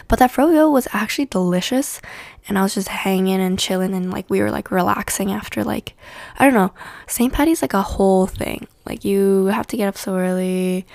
But 0.07 0.19
that 0.19 0.31
froyo 0.31 0.71
was 0.71 0.87
actually 0.93 1.25
delicious 1.25 2.01
and 2.47 2.57
I 2.57 2.63
was 2.63 2.75
just 2.75 2.87
hanging 2.87 3.39
and 3.39 3.59
chilling 3.59 3.93
and 3.93 4.11
like 4.11 4.29
we 4.29 4.41
were 4.41 4.51
like 4.51 4.71
relaxing 4.71 5.31
after 5.31 5.63
like 5.63 5.93
I 6.37 6.45
don't 6.45 6.53
know. 6.53 6.73
St. 7.07 7.33
Patty's 7.33 7.61
like 7.61 7.73
a 7.73 7.81
whole 7.81 8.27
thing. 8.27 8.67
Like 8.85 9.03
you 9.03 9.45
have 9.47 9.67
to 9.67 9.77
get 9.77 9.87
up 9.87 9.97
so 9.97 10.15
early. 10.15 10.85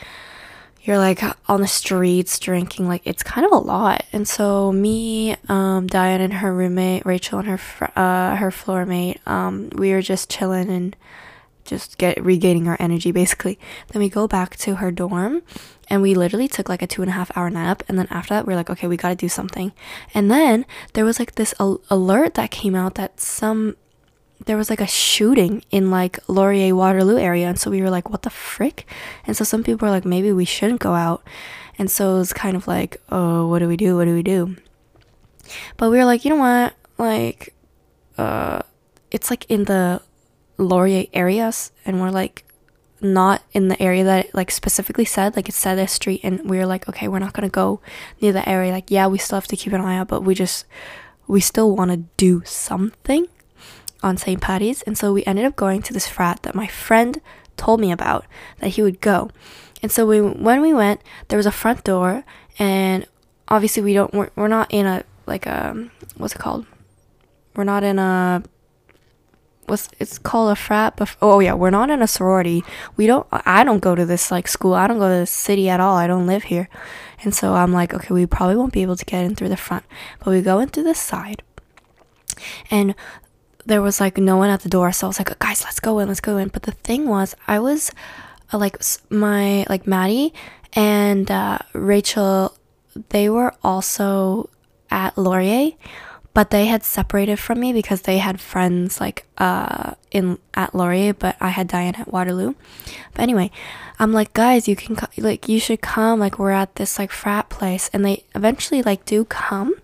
You're 0.83 0.99
like 0.99 1.23
on 1.49 1.61
the 1.61 1.69
streets 1.69 2.39
drinking 2.39 2.89
like 2.89 3.03
it's 3.05 3.23
kind 3.23 3.47
of 3.47 3.53
a 3.53 3.59
lot. 3.59 4.05
And 4.13 4.27
so 4.27 4.73
me, 4.73 5.37
um, 5.49 5.87
Diane 5.87 6.21
and 6.21 6.33
her 6.33 6.53
roommate 6.53 7.07
Rachel 7.07 7.39
and 7.39 7.49
her 7.49 7.59
fr- 7.59 7.85
uh 7.95 8.37
her 8.37 8.51
floor 8.51 8.85
mate, 8.87 9.21
um, 9.27 9.71
we 9.75 9.93
were 9.93 10.03
just 10.03 10.31
chilling 10.31 10.69
and 10.71 10.97
just 11.64 11.99
get 11.99 12.23
regaining 12.23 12.69
our 12.69 12.76
energy 12.81 13.12
basically. 13.12 13.59
Then 13.88 14.00
we 14.02 14.09
go 14.09 14.26
back 14.26 14.57
to 14.59 14.76
her 14.76 14.90
dorm 14.90 15.42
and 15.88 16.02
we 16.02 16.14
literally 16.14 16.49
took 16.49 16.69
like 16.69 16.83
a 16.83 16.87
two 16.87 17.02
and 17.02 17.11
a 17.11 17.14
half 17.14 17.37
hour 17.37 17.50
nap. 17.50 17.83
And 17.88 17.99
then 17.99 18.09
after 18.11 18.35
that, 18.35 18.47
we 18.47 18.52
are 18.52 18.57
like, 18.57 18.71
okay, 18.71 18.87
we 18.87 18.97
got 18.97 19.11
to 19.11 19.14
do 19.14 19.28
something. 19.28 19.73
And 20.14 20.31
then 20.31 20.66
there 20.95 21.04
was 21.04 21.19
like 21.19 21.35
this 21.35 21.54
al- 21.61 21.81
alert 21.90 22.35
that 22.35 22.50
came 22.50 22.75
out 22.75 22.95
that 22.95 23.21
some 23.21 23.76
there 24.47 24.57
was 24.57 24.71
like 24.71 24.81
a 24.81 24.87
shooting 24.87 25.62
in 25.71 25.90
like 25.90 26.19
Laurier 26.28 26.75
Waterloo 26.75 27.16
area. 27.16 27.49
And 27.49 27.59
so 27.59 27.71
we 27.71 27.81
were 27.81 27.90
like, 27.90 28.11
what 28.11 28.23
the 28.23 28.31
frick? 28.31 28.87
And 29.26 29.37
so 29.37 29.45
some 29.45 29.62
people 29.62 29.87
were 29.87 29.92
like, 29.92 30.04
maybe 30.04 30.33
we 30.33 30.45
shouldn't 30.45 30.81
go 30.81 30.95
out. 30.95 31.23
And 31.78 31.90
so 31.90 32.16
it 32.16 32.19
was 32.19 32.33
kind 32.33 32.57
of 32.57 32.66
like, 32.66 33.00
oh, 33.11 33.47
what 33.47 33.61
do 33.61 33.69
we 33.69 33.76
do? 33.76 33.97
What 33.97 34.07
do 34.07 34.14
we 34.14 34.23
do? 34.23 34.57
But 35.76 35.90
we 35.90 35.99
were 35.99 36.04
like, 36.04 36.25
you 36.25 36.31
know 36.31 36.37
what? 36.37 36.75
Like, 36.99 37.54
uh, 38.19 38.62
it's 39.11 39.31
like 39.31 39.49
in 39.50 39.64
the 39.64 40.02
Laurier 40.59 41.07
areas, 41.13 41.73
and 41.85 42.01
we're 42.01 42.11
like 42.11 42.45
not 43.01 43.43
in 43.53 43.67
the 43.69 43.83
area 43.83 44.05
that 44.05 44.27
it, 44.27 44.35
like 44.35 44.49
specifically 44.49 45.05
said 45.05 45.35
like 45.35 45.49
it 45.49 45.55
said 45.57 45.77
a 45.77 45.89
street 45.89 46.21
and 46.23 46.49
we 46.49 46.57
were 46.57 46.67
like 46.67 46.89
okay 46.89 47.09
we're 47.09 47.19
not 47.19 47.33
gonna 47.33 47.49
go 47.49 47.81
near 48.21 48.33
the 48.33 48.49
area 48.49 48.71
like 48.71 48.93
yeah 48.93 49.09
we 49.09 49.19
still 49.19 49.35
have 49.35 49.49
to 49.49 49.57
keep 49.57 49.73
an 49.73 49.81
eye 49.81 49.97
out 49.97 50.07
but 50.07 50.23
we 50.23 50.37
just 50.37 50.65
we 51.27 51.41
still 51.41 51.75
want 51.75 51.91
to 51.91 51.97
do 52.17 52.43
something 52.45 53.27
on 54.05 54.17
St. 54.17 54.41
Patty's 54.41 54.83
and 54.83 54.97
so 54.97 55.13
we 55.13 55.25
ended 55.25 55.45
up 55.45 55.57
going 55.57 55.83
to 55.83 55.93
this 55.93 56.07
frat 56.07 56.45
that 56.45 56.55
my 56.55 56.69
friend 56.69 57.21
told 57.57 57.81
me 57.81 57.93
about 57.93 58.25
that 58.59 58.71
he 58.71 58.83
would 58.83 59.01
go. 59.01 59.31
And 59.83 59.91
so 59.91 60.07
we 60.07 60.21
when 60.21 60.61
we 60.61 60.73
went, 60.73 61.01
there 61.29 61.37
was 61.37 61.47
a 61.47 61.53
front 61.53 61.85
door 61.85 62.25
and 62.59 63.07
obviously 63.49 63.83
we 63.83 63.95
don't 63.95 64.13
we're, 64.13 64.31
we're 64.37 64.49
not 64.49 64.73
in 64.73 64.87
a 64.87 65.05
like 65.27 65.47
a 65.47 65.89
what's 66.17 66.35
it 66.35 66.39
called? 66.39 66.67
We're 67.55 67.65
not 67.65 67.85
in 67.85 67.99
a 67.99 68.43
what's 69.66 69.88
it's 69.99 70.19
called 70.19 70.50
a 70.50 70.57
frat 70.57 70.97
but 70.97 71.14
oh 71.23 71.40
yeah 71.40 71.54
we're 71.54 71.71
not 71.71 71.90
in 71.90 72.02
a 72.02 72.07
sorority. 72.07 72.64
We 72.97 73.07
don't 73.07 73.26
i 73.31 73.64
don't 73.64 73.81
go 73.81 73.95
to 73.95 74.04
this 74.07 74.31
like 74.31 74.49
school. 74.49 74.75
I 74.75 74.87
don't 74.87 74.99
go 74.99 75.09
to 75.09 75.21
this 75.21 75.31
city 75.31 75.69
at 75.69 75.81
all. 75.81 75.97
I 75.97 76.07
don't 76.07 76.26
live 76.26 76.45
here. 76.45 76.69
And 77.23 77.35
so 77.35 77.54
i'm 77.54 77.73
like 77.73 77.95
okay 77.95 78.12
we 78.12 78.26
probably 78.26 78.57
won't 78.57 78.73
be 78.73 78.83
able 78.83 78.97
to 78.97 79.04
get 79.04 79.25
in 79.25 79.35
through 79.35 79.50
the 79.50 79.57
front. 79.57 79.85
But 80.19 80.31
we 80.31 80.42
go 80.42 80.59
in 80.59 80.69
through 80.69 80.85
the 80.85 80.95
side. 80.95 81.42
And 82.71 82.95
there 83.64 83.83
was 83.83 84.00
like 84.00 84.19
no 84.19 84.37
one 84.37 84.50
at 84.50 84.62
the 84.62 84.69
door. 84.69 84.92
So 84.92 85.07
i 85.07 85.09
was 85.09 85.19
like 85.19 85.38
guys 85.38 85.64
let's 85.64 85.81
go 85.81 85.99
in 85.99 86.09
let's 86.09 86.21
go 86.21 86.37
in. 86.37 86.49
But 86.49 86.64
the 86.64 86.73
thing 86.73 87.09
was 87.09 87.35
i 87.47 87.59
was 87.59 87.90
uh, 88.52 88.59
like 88.59 88.78
my 89.11 89.64
like 89.69 89.87
maddie 89.87 90.35
and 90.75 91.31
uh, 91.31 91.59
rachel 91.73 92.57
they 93.11 93.28
were 93.28 93.54
also 93.62 94.49
at 94.90 95.16
laurier 95.16 95.73
but 96.35 96.51
they 96.51 96.67
had 96.67 96.83
separated 96.83 97.39
from 97.39 97.61
me 97.61 97.73
because 97.73 98.03
they 98.03 98.19
had 98.19 98.41
friends 98.41 99.01
like 99.01 99.27
uh 99.39 99.95
in 100.11 100.39
at 100.55 100.75
Laurier, 100.75 101.15
but 101.15 101.37
I 101.41 101.49
had 101.49 101.69
Diane 101.69 101.95
at 101.97 102.12
Waterloo. 102.12 102.55
But 103.12 103.23
anyway, 103.23 103.51
I'm 103.99 104.12
like, 104.12 104.33
guys, 104.33 104.69
you 104.69 104.77
can 104.77 104.97
co- 104.97 105.07
like 105.19 105.49
you 105.49 105.61
should 105.61 105.81
come. 105.81 106.21
Like 106.21 106.39
we're 106.39 106.51
at 106.51 106.77
this 106.77 106.99
like 106.99 107.11
frat 107.11 107.49
place, 107.49 107.91
and 107.93 108.05
they 108.05 108.25
eventually 108.35 108.83
like 108.83 109.05
do 109.05 109.25
come. 109.25 109.75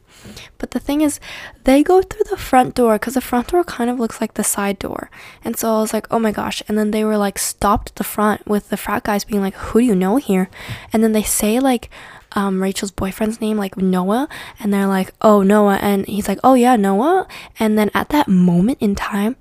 But 0.59 0.73
the 0.73 0.81
thing 0.81 1.01
is, 1.01 1.21
they 1.65 1.83
go 1.83 2.03
through 2.03 2.25
the 2.29 2.37
front 2.37 2.75
door 2.75 2.95
because 2.97 3.15
the 3.15 3.21
front 3.21 3.49
door 3.49 3.65
kind 3.65 3.89
of 3.89 4.01
looks 4.01 4.21
like 4.21 4.35
the 4.35 4.45
side 4.45 4.79
door. 4.79 5.11
And 5.45 5.57
so 5.57 5.77
I 5.77 5.81
was 5.81 5.93
like, 5.93 6.07
oh 6.11 6.19
my 6.19 6.33
gosh. 6.33 6.63
And 6.69 6.77
then 6.77 6.91
they 6.91 7.05
were 7.05 7.17
like 7.17 7.39
stopped 7.39 7.91
at 7.91 7.97
the 7.97 8.05
front 8.05 8.47
with 8.47 8.69
the 8.69 8.77
frat 8.77 9.05
guys 9.05 9.25
being 9.25 9.41
like, 9.41 9.55
who 9.55 9.81
do 9.81 9.87
you 9.87 9.95
know 9.95 10.17
here? 10.17 10.51
And 10.93 11.03
then 11.03 11.13
they 11.13 11.23
say 11.23 11.61
like, 11.61 11.89
um, 12.33 12.63
Rachel's 12.63 12.91
boyfriend's 12.91 13.41
name, 13.41 13.57
like 13.57 13.77
Noah, 13.77 14.29
and 14.61 14.73
they're 14.73 14.87
like, 14.87 15.13
oh, 15.23 15.43
Noah. 15.43 15.77
And 15.77 16.07
he's 16.07 16.29
like, 16.29 16.39
oh, 16.45 16.55
yeah, 16.55 16.77
Noah. 16.77 17.27
And 17.59 17.79
then 17.79 17.91
at 17.95 18.11
that 18.11 18.29
moment 18.29 18.79
in 18.81 18.95
time, 18.95 19.37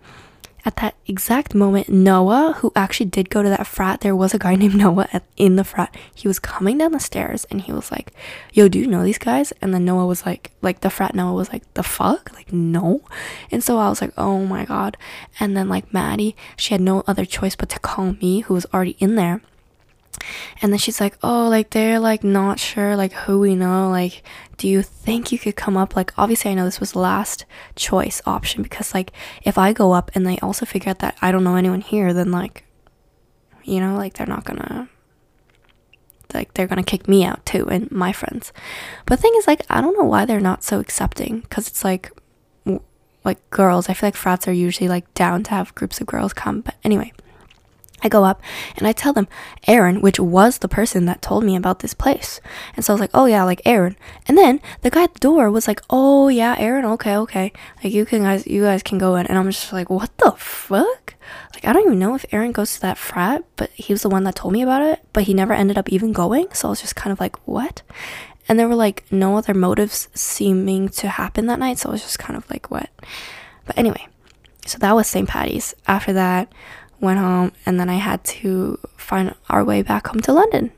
at 0.68 0.76
that 0.78 0.96
exact 1.06 1.56
moment, 1.56 1.88
Noah, 1.88 2.56
who 2.58 2.74
actually 2.76 3.06
did 3.06 3.30
go 3.30 3.42
to 3.42 3.48
that 3.48 3.66
frat, 3.66 4.02
there 4.02 4.16
was 4.16 4.34
a 4.34 4.40
guy 4.40 4.56
named 4.58 4.76
Noah 4.76 5.08
in 5.38 5.56
the 5.56 5.64
frat. 5.64 5.96
He 6.14 6.28
was 6.28 6.40
coming 6.40 6.78
down 6.78 6.92
the 6.92 7.00
stairs 7.00 7.46
and 7.46 7.62
he 7.62 7.72
was 7.72 7.90
like, 7.90 8.12
Yo, 8.52 8.68
do 8.68 8.78
you 8.78 8.86
know 8.86 9.06
these 9.06 9.18
guys? 9.18 9.54
And 9.62 9.74
then 9.74 9.86
Noah 9.86 10.06
was 10.06 10.26
like, 10.26 10.52
like 10.62 10.82
the 10.82 10.90
frat 10.90 11.16
Noah 11.16 11.34
was 11.34 11.54
like, 11.54 11.74
The 11.76 11.84
fuck? 11.84 12.34
Like, 12.34 12.52
no. 12.52 13.02
And 13.50 13.64
so 13.64 13.78
I 13.78 13.88
was 13.88 14.02
like, 14.02 14.12
Oh 14.18 14.46
my 14.46 14.66
god. 14.66 14.98
And 15.40 15.56
then 15.56 15.70
like 15.70 15.94
Maddie, 15.94 16.36
she 16.58 16.74
had 16.74 16.82
no 16.82 17.02
other 17.08 17.24
choice 17.24 17.56
but 17.56 17.70
to 17.70 17.80
call 17.80 18.14
me, 18.14 18.42
who 18.42 18.54
was 18.54 18.66
already 18.74 18.98
in 19.00 19.16
there 19.16 19.42
and 20.62 20.72
then 20.72 20.80
she's 20.80 21.00
like 21.00 21.18
oh 21.24 21.48
like 21.48 21.70
they're 21.72 22.00
like 22.00 22.24
not 22.24 22.60
sure 22.60 22.96
like 22.96 23.14
who 23.14 23.40
we 23.40 23.56
know 23.56 23.90
like 23.90 24.24
do 24.58 24.68
you 24.68 24.82
think 24.82 25.32
you 25.32 25.38
could 25.38 25.56
come 25.56 25.78
up? 25.78 25.96
Like 25.96 26.12
obviously 26.18 26.52
i 26.52 26.54
know 26.54 26.66
this 26.66 26.80
was 26.80 26.96
last 26.96 27.46
choice 27.76 28.22
option 28.26 28.64
because 28.64 28.94
like 28.94 29.12
if 29.44 29.58
i 29.58 29.72
go 29.74 29.92
up 29.92 30.10
and 30.16 30.26
they 30.26 30.38
also 30.40 30.66
figure 30.66 30.90
out 30.90 31.00
that 31.00 31.18
i 31.22 31.32
don't 31.32 31.44
know 31.44 31.56
anyone 31.56 31.82
here 31.82 32.14
then 32.14 32.32
like 32.32 32.64
you 33.64 33.80
know 33.80 33.96
like 33.96 34.14
they're 34.14 34.26
not 34.26 34.46
gonna 34.46 34.90
like 36.34 36.54
they're 36.54 36.68
gonna 36.68 36.84
kick 36.84 37.08
me 37.08 37.24
out 37.24 37.46
too 37.46 37.68
and 37.70 37.90
my 37.92 38.12
friends. 38.12 38.52
But 39.06 39.18
the 39.18 39.22
thing 39.22 39.34
is 39.38 39.48
like 39.48 39.66
i 39.70 39.82
don't 39.82 39.98
know 39.98 40.06
why 40.06 40.26
they're 40.26 40.40
not 40.40 40.64
so 40.64 40.80
accepting 40.80 41.42
because 41.42 41.68
it's 41.68 41.84
like 41.84 42.12
like 43.24 43.50
girls. 43.50 43.90
I 43.90 43.94
feel 43.94 44.08
like 44.08 44.16
frats 44.16 44.48
are 44.48 44.54
usually 44.54 44.88
like 44.88 45.14
down 45.14 45.44
to 45.44 45.52
have 45.52 45.76
groups 45.76 46.00
of 46.00 46.08
girls 46.08 46.34
come 46.34 46.62
but 46.62 46.76
anyway 46.84 47.12
I 48.04 48.10
go 48.10 48.24
up 48.24 48.42
and 48.76 48.88
I 48.88 48.92
tell 48.92 49.14
them 49.14 49.28
Aaron, 49.66 50.02
which 50.02 50.20
was 50.20 50.60
the 50.60 50.68
person 50.68 51.06
that 51.06 51.22
told 51.22 51.44
me 51.44 51.56
about 51.56 51.80
this 51.80 51.94
place. 51.94 52.40
And 52.76 52.86
so 52.86 52.94
I 52.94 52.96
was 52.96 53.02
like, 53.02 53.12
oh 53.14 53.26
yeah, 53.26 53.44
like 53.44 53.62
Aaron. 53.66 53.96
And 54.28 54.38
then 54.38 54.62
the 54.82 54.92
guy 54.92 55.04
at 55.04 55.14
the 55.16 55.20
door 55.20 55.50
was 55.50 55.68
like, 55.68 55.82
oh 55.90 56.28
yeah, 56.28 56.56
Aaron, 56.60 56.86
okay, 56.86 57.18
okay. 57.18 57.52
Like 57.84 57.94
you 57.94 58.06
can 58.06 58.22
guys, 58.22 58.46
you 58.46 58.64
guys 58.64 58.84
can 58.84 58.98
go 58.98 59.16
in. 59.16 59.26
And 59.26 59.38
I'm 59.38 59.50
just 59.50 59.74
like, 59.74 59.90
what 59.90 60.16
the 60.18 60.32
fuck? 60.32 61.16
Like 61.54 61.66
I 61.66 61.74
don't 61.74 61.86
even 61.86 62.00
know 62.00 62.14
if 62.14 62.26
Aaron 62.32 62.52
goes 62.52 62.76
to 62.76 62.82
that 62.82 63.00
frat, 63.00 63.44
but 63.56 63.72
he 63.72 63.94
was 63.94 64.04
the 64.04 64.10
one 64.10 64.24
that 64.26 64.36
told 64.36 64.54
me 64.54 64.62
about 64.62 64.84
it. 64.84 65.02
But 65.12 65.24
he 65.24 65.34
never 65.34 65.54
ended 65.54 65.78
up 65.78 65.90
even 65.90 66.14
going. 66.14 66.54
So 66.54 66.68
I 66.68 66.72
was 66.72 66.82
just 66.82 66.96
kind 66.96 67.12
of 67.12 67.20
like, 67.20 67.36
what? 67.48 67.82
And 68.48 68.60
there 68.60 68.68
were 68.68 68.76
like 68.76 69.06
no 69.12 69.38
other 69.38 69.54
motives 69.54 70.08
seeming 70.14 70.90
to 70.90 71.10
happen 71.10 71.48
that 71.48 71.60
night. 71.60 71.80
So 71.80 71.90
I 71.90 71.94
was 71.94 72.04
just 72.04 72.20
kind 72.20 72.38
of 72.38 72.50
like, 72.50 72.70
what? 72.70 72.90
But 73.66 73.78
anyway, 73.78 74.08
so 74.66 74.78
that 74.78 74.96
was 74.96 75.08
St. 75.08 75.28
Patty's. 75.28 75.74
After 75.88 76.14
that, 76.14 76.52
went 77.00 77.20
home, 77.20 77.52
and 77.66 77.80
then 77.80 77.90
I 77.90 77.96
had 77.96 78.24
to 78.24 78.80
find 78.96 79.36
our 79.50 79.64
way 79.64 79.82
back 79.82 80.08
home 80.08 80.22
to 80.22 80.34
London. 80.34 80.72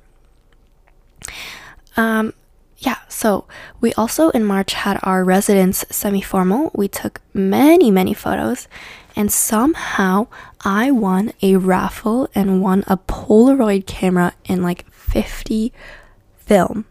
Um, 1.98 2.34
yeah, 2.78 2.98
so 3.10 3.46
we 3.82 3.94
also 3.94 4.30
in 4.30 4.46
March 4.46 4.74
had 4.74 5.00
our 5.04 5.24
residence 5.24 5.86
semi 5.90 6.22
formal. 6.22 6.72
We 6.74 6.88
took 6.88 7.22
many, 7.34 7.92
many 7.92 8.14
photos, 8.14 8.68
and 9.16 9.32
somehow 9.32 10.28
I 10.64 10.92
won 10.92 11.34
a 11.42 11.58
raffle 11.58 12.30
and 12.34 12.62
won 12.62 12.84
a 12.88 12.98
Polaroid 12.98 13.86
camera 13.86 14.34
in 14.46 14.64
like 14.64 14.90
50 14.92 15.74
film. 16.38 16.86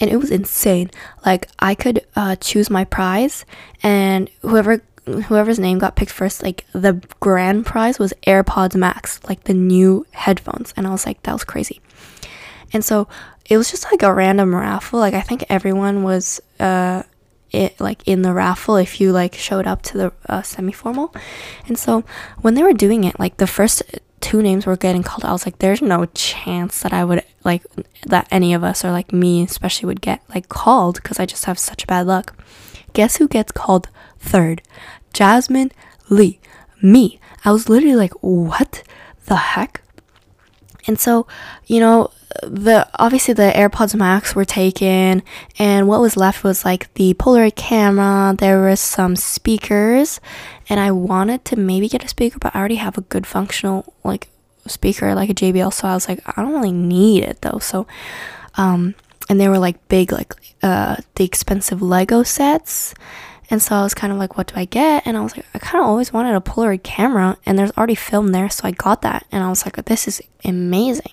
And 0.00 0.10
it 0.10 0.16
was 0.16 0.30
insane. 0.30 0.90
Like, 1.26 1.48
I 1.58 1.74
could 1.74 2.06
uh, 2.14 2.36
choose 2.36 2.70
my 2.70 2.84
prize, 2.84 3.44
and 3.82 4.30
whoever 4.42 4.80
whoever's 5.14 5.58
name 5.58 5.78
got 5.78 5.96
picked 5.96 6.12
first, 6.12 6.42
like 6.42 6.64
the 6.72 7.02
grand 7.20 7.66
prize 7.66 7.98
was 7.98 8.12
AirPods 8.26 8.76
Max, 8.76 9.20
like 9.28 9.44
the 9.44 9.54
new 9.54 10.06
headphones. 10.12 10.72
And 10.76 10.86
I 10.86 10.90
was 10.90 11.06
like, 11.06 11.22
that 11.22 11.32
was 11.32 11.44
crazy. 11.44 11.80
And 12.72 12.84
so 12.84 13.08
it 13.48 13.56
was 13.56 13.70
just 13.70 13.84
like 13.84 14.02
a 14.02 14.12
random 14.12 14.54
raffle. 14.54 15.00
Like 15.00 15.14
I 15.14 15.20
think 15.20 15.44
everyone 15.48 16.02
was 16.02 16.40
uh 16.60 17.02
it 17.50 17.80
like 17.80 18.06
in 18.06 18.22
the 18.22 18.32
raffle 18.32 18.76
if 18.76 19.00
you 19.00 19.12
like 19.12 19.34
showed 19.34 19.66
up 19.66 19.82
to 19.82 19.98
the 19.98 20.12
uh, 20.28 20.42
semi 20.42 20.72
formal. 20.72 21.14
And 21.66 21.78
so 21.78 22.04
when 22.40 22.54
they 22.54 22.62
were 22.62 22.74
doing 22.74 23.04
it, 23.04 23.18
like 23.18 23.38
the 23.38 23.46
first 23.46 23.82
two 24.20 24.42
names 24.42 24.66
were 24.66 24.76
getting 24.76 25.02
called, 25.02 25.24
I 25.24 25.32
was 25.32 25.46
like, 25.46 25.58
there's 25.58 25.80
no 25.80 26.06
chance 26.06 26.82
that 26.82 26.92
I 26.92 27.04
would 27.04 27.24
like 27.44 27.62
that 28.06 28.28
any 28.30 28.52
of 28.52 28.64
us 28.64 28.84
or 28.84 28.90
like 28.90 29.12
me 29.12 29.42
especially 29.42 29.86
would 29.86 30.00
get 30.00 30.22
like 30.28 30.48
called 30.48 30.96
because 30.96 31.18
I 31.18 31.26
just 31.26 31.46
have 31.46 31.58
such 31.58 31.86
bad 31.86 32.06
luck. 32.06 32.36
Guess 32.92 33.16
who 33.16 33.28
gets 33.28 33.52
called 33.52 33.88
third? 34.18 34.62
Jasmine 35.18 35.72
Lee. 36.08 36.38
Me. 36.80 37.18
I 37.44 37.50
was 37.50 37.68
literally 37.68 37.96
like, 37.96 38.12
what 38.20 38.84
the 39.26 39.34
heck? 39.34 39.82
And 40.86 40.96
so, 40.96 41.26
you 41.66 41.80
know, 41.80 42.12
the 42.44 42.88
obviously 43.00 43.34
the 43.34 43.50
AirPods 43.52 43.96
Max 43.96 44.36
were 44.36 44.44
taken, 44.44 45.24
and 45.58 45.88
what 45.88 46.00
was 46.00 46.16
left 46.16 46.44
was 46.44 46.64
like 46.64 46.94
the 46.94 47.14
Polaroid 47.14 47.56
camera. 47.56 48.32
There 48.38 48.62
was 48.62 48.78
some 48.78 49.16
speakers, 49.16 50.20
and 50.68 50.78
I 50.78 50.92
wanted 50.92 51.44
to 51.46 51.56
maybe 51.56 51.88
get 51.88 52.04
a 52.04 52.08
speaker, 52.08 52.38
but 52.38 52.54
I 52.54 52.60
already 52.60 52.76
have 52.76 52.96
a 52.96 53.00
good 53.02 53.26
functional 53.26 53.92
like 54.04 54.28
speaker, 54.68 55.16
like 55.16 55.30
a 55.30 55.34
JBL. 55.34 55.72
So 55.72 55.88
I 55.88 55.94
was 55.94 56.08
like, 56.08 56.22
I 56.26 56.42
don't 56.42 56.52
really 56.52 56.70
need 56.70 57.24
it 57.24 57.42
though. 57.42 57.58
So, 57.58 57.88
um, 58.54 58.94
and 59.28 59.40
they 59.40 59.48
were 59.48 59.58
like 59.58 59.88
big, 59.88 60.12
like 60.12 60.32
uh, 60.62 60.96
the 61.16 61.24
expensive 61.24 61.82
Lego 61.82 62.22
sets. 62.22 62.94
And 63.50 63.62
so 63.62 63.74
I 63.76 63.82
was 63.82 63.94
kind 63.94 64.12
of 64.12 64.18
like, 64.18 64.36
what 64.36 64.48
do 64.48 64.54
I 64.56 64.66
get? 64.66 65.06
And 65.06 65.16
I 65.16 65.22
was 65.22 65.36
like, 65.36 65.46
I 65.54 65.58
kind 65.58 65.82
of 65.82 65.88
always 65.88 66.12
wanted 66.12 66.34
a 66.34 66.40
Polaroid 66.40 66.82
camera, 66.82 67.38
and 67.46 67.58
there's 67.58 67.72
already 67.72 67.94
film 67.94 68.28
there, 68.28 68.50
so 68.50 68.68
I 68.68 68.72
got 68.72 69.02
that. 69.02 69.26
And 69.32 69.42
I 69.42 69.48
was 69.48 69.64
like, 69.64 69.76
this 69.86 70.06
is 70.06 70.20
amazing. 70.44 71.12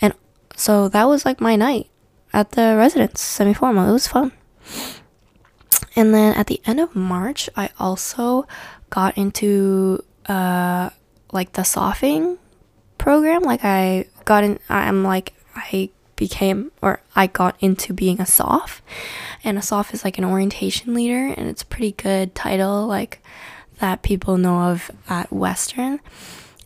And 0.00 0.12
so 0.56 0.88
that 0.88 1.04
was 1.08 1.24
like 1.24 1.40
my 1.40 1.56
night 1.56 1.88
at 2.32 2.52
the 2.52 2.74
residence, 2.76 3.20
semi 3.20 3.54
formal. 3.54 3.88
It 3.88 3.92
was 3.92 4.06
fun. 4.06 4.32
And 5.96 6.14
then 6.14 6.34
at 6.34 6.46
the 6.46 6.60
end 6.66 6.80
of 6.80 6.94
March, 6.94 7.48
I 7.56 7.70
also 7.78 8.46
got 8.90 9.16
into 9.16 10.04
uh, 10.26 10.90
like 11.32 11.52
the 11.52 11.62
sophing 11.62 12.38
program. 12.98 13.42
Like 13.42 13.64
I 13.64 14.06
got 14.24 14.44
in, 14.44 14.58
I'm 14.68 15.02
like, 15.02 15.34
I 15.56 15.90
became 16.18 16.70
or 16.82 17.00
I 17.16 17.26
got 17.26 17.56
into 17.60 17.94
being 17.94 18.20
a 18.20 18.26
soph. 18.26 18.82
And 19.42 19.56
a 19.56 19.62
soph 19.62 19.94
is 19.94 20.04
like 20.04 20.18
an 20.18 20.24
orientation 20.24 20.92
leader 20.92 21.32
and 21.34 21.48
it's 21.48 21.62
a 21.62 21.66
pretty 21.66 21.92
good 21.92 22.34
title 22.34 22.86
like 22.86 23.22
that 23.78 24.02
people 24.02 24.36
know 24.36 24.70
of 24.70 24.90
at 25.08 25.32
Western. 25.32 26.00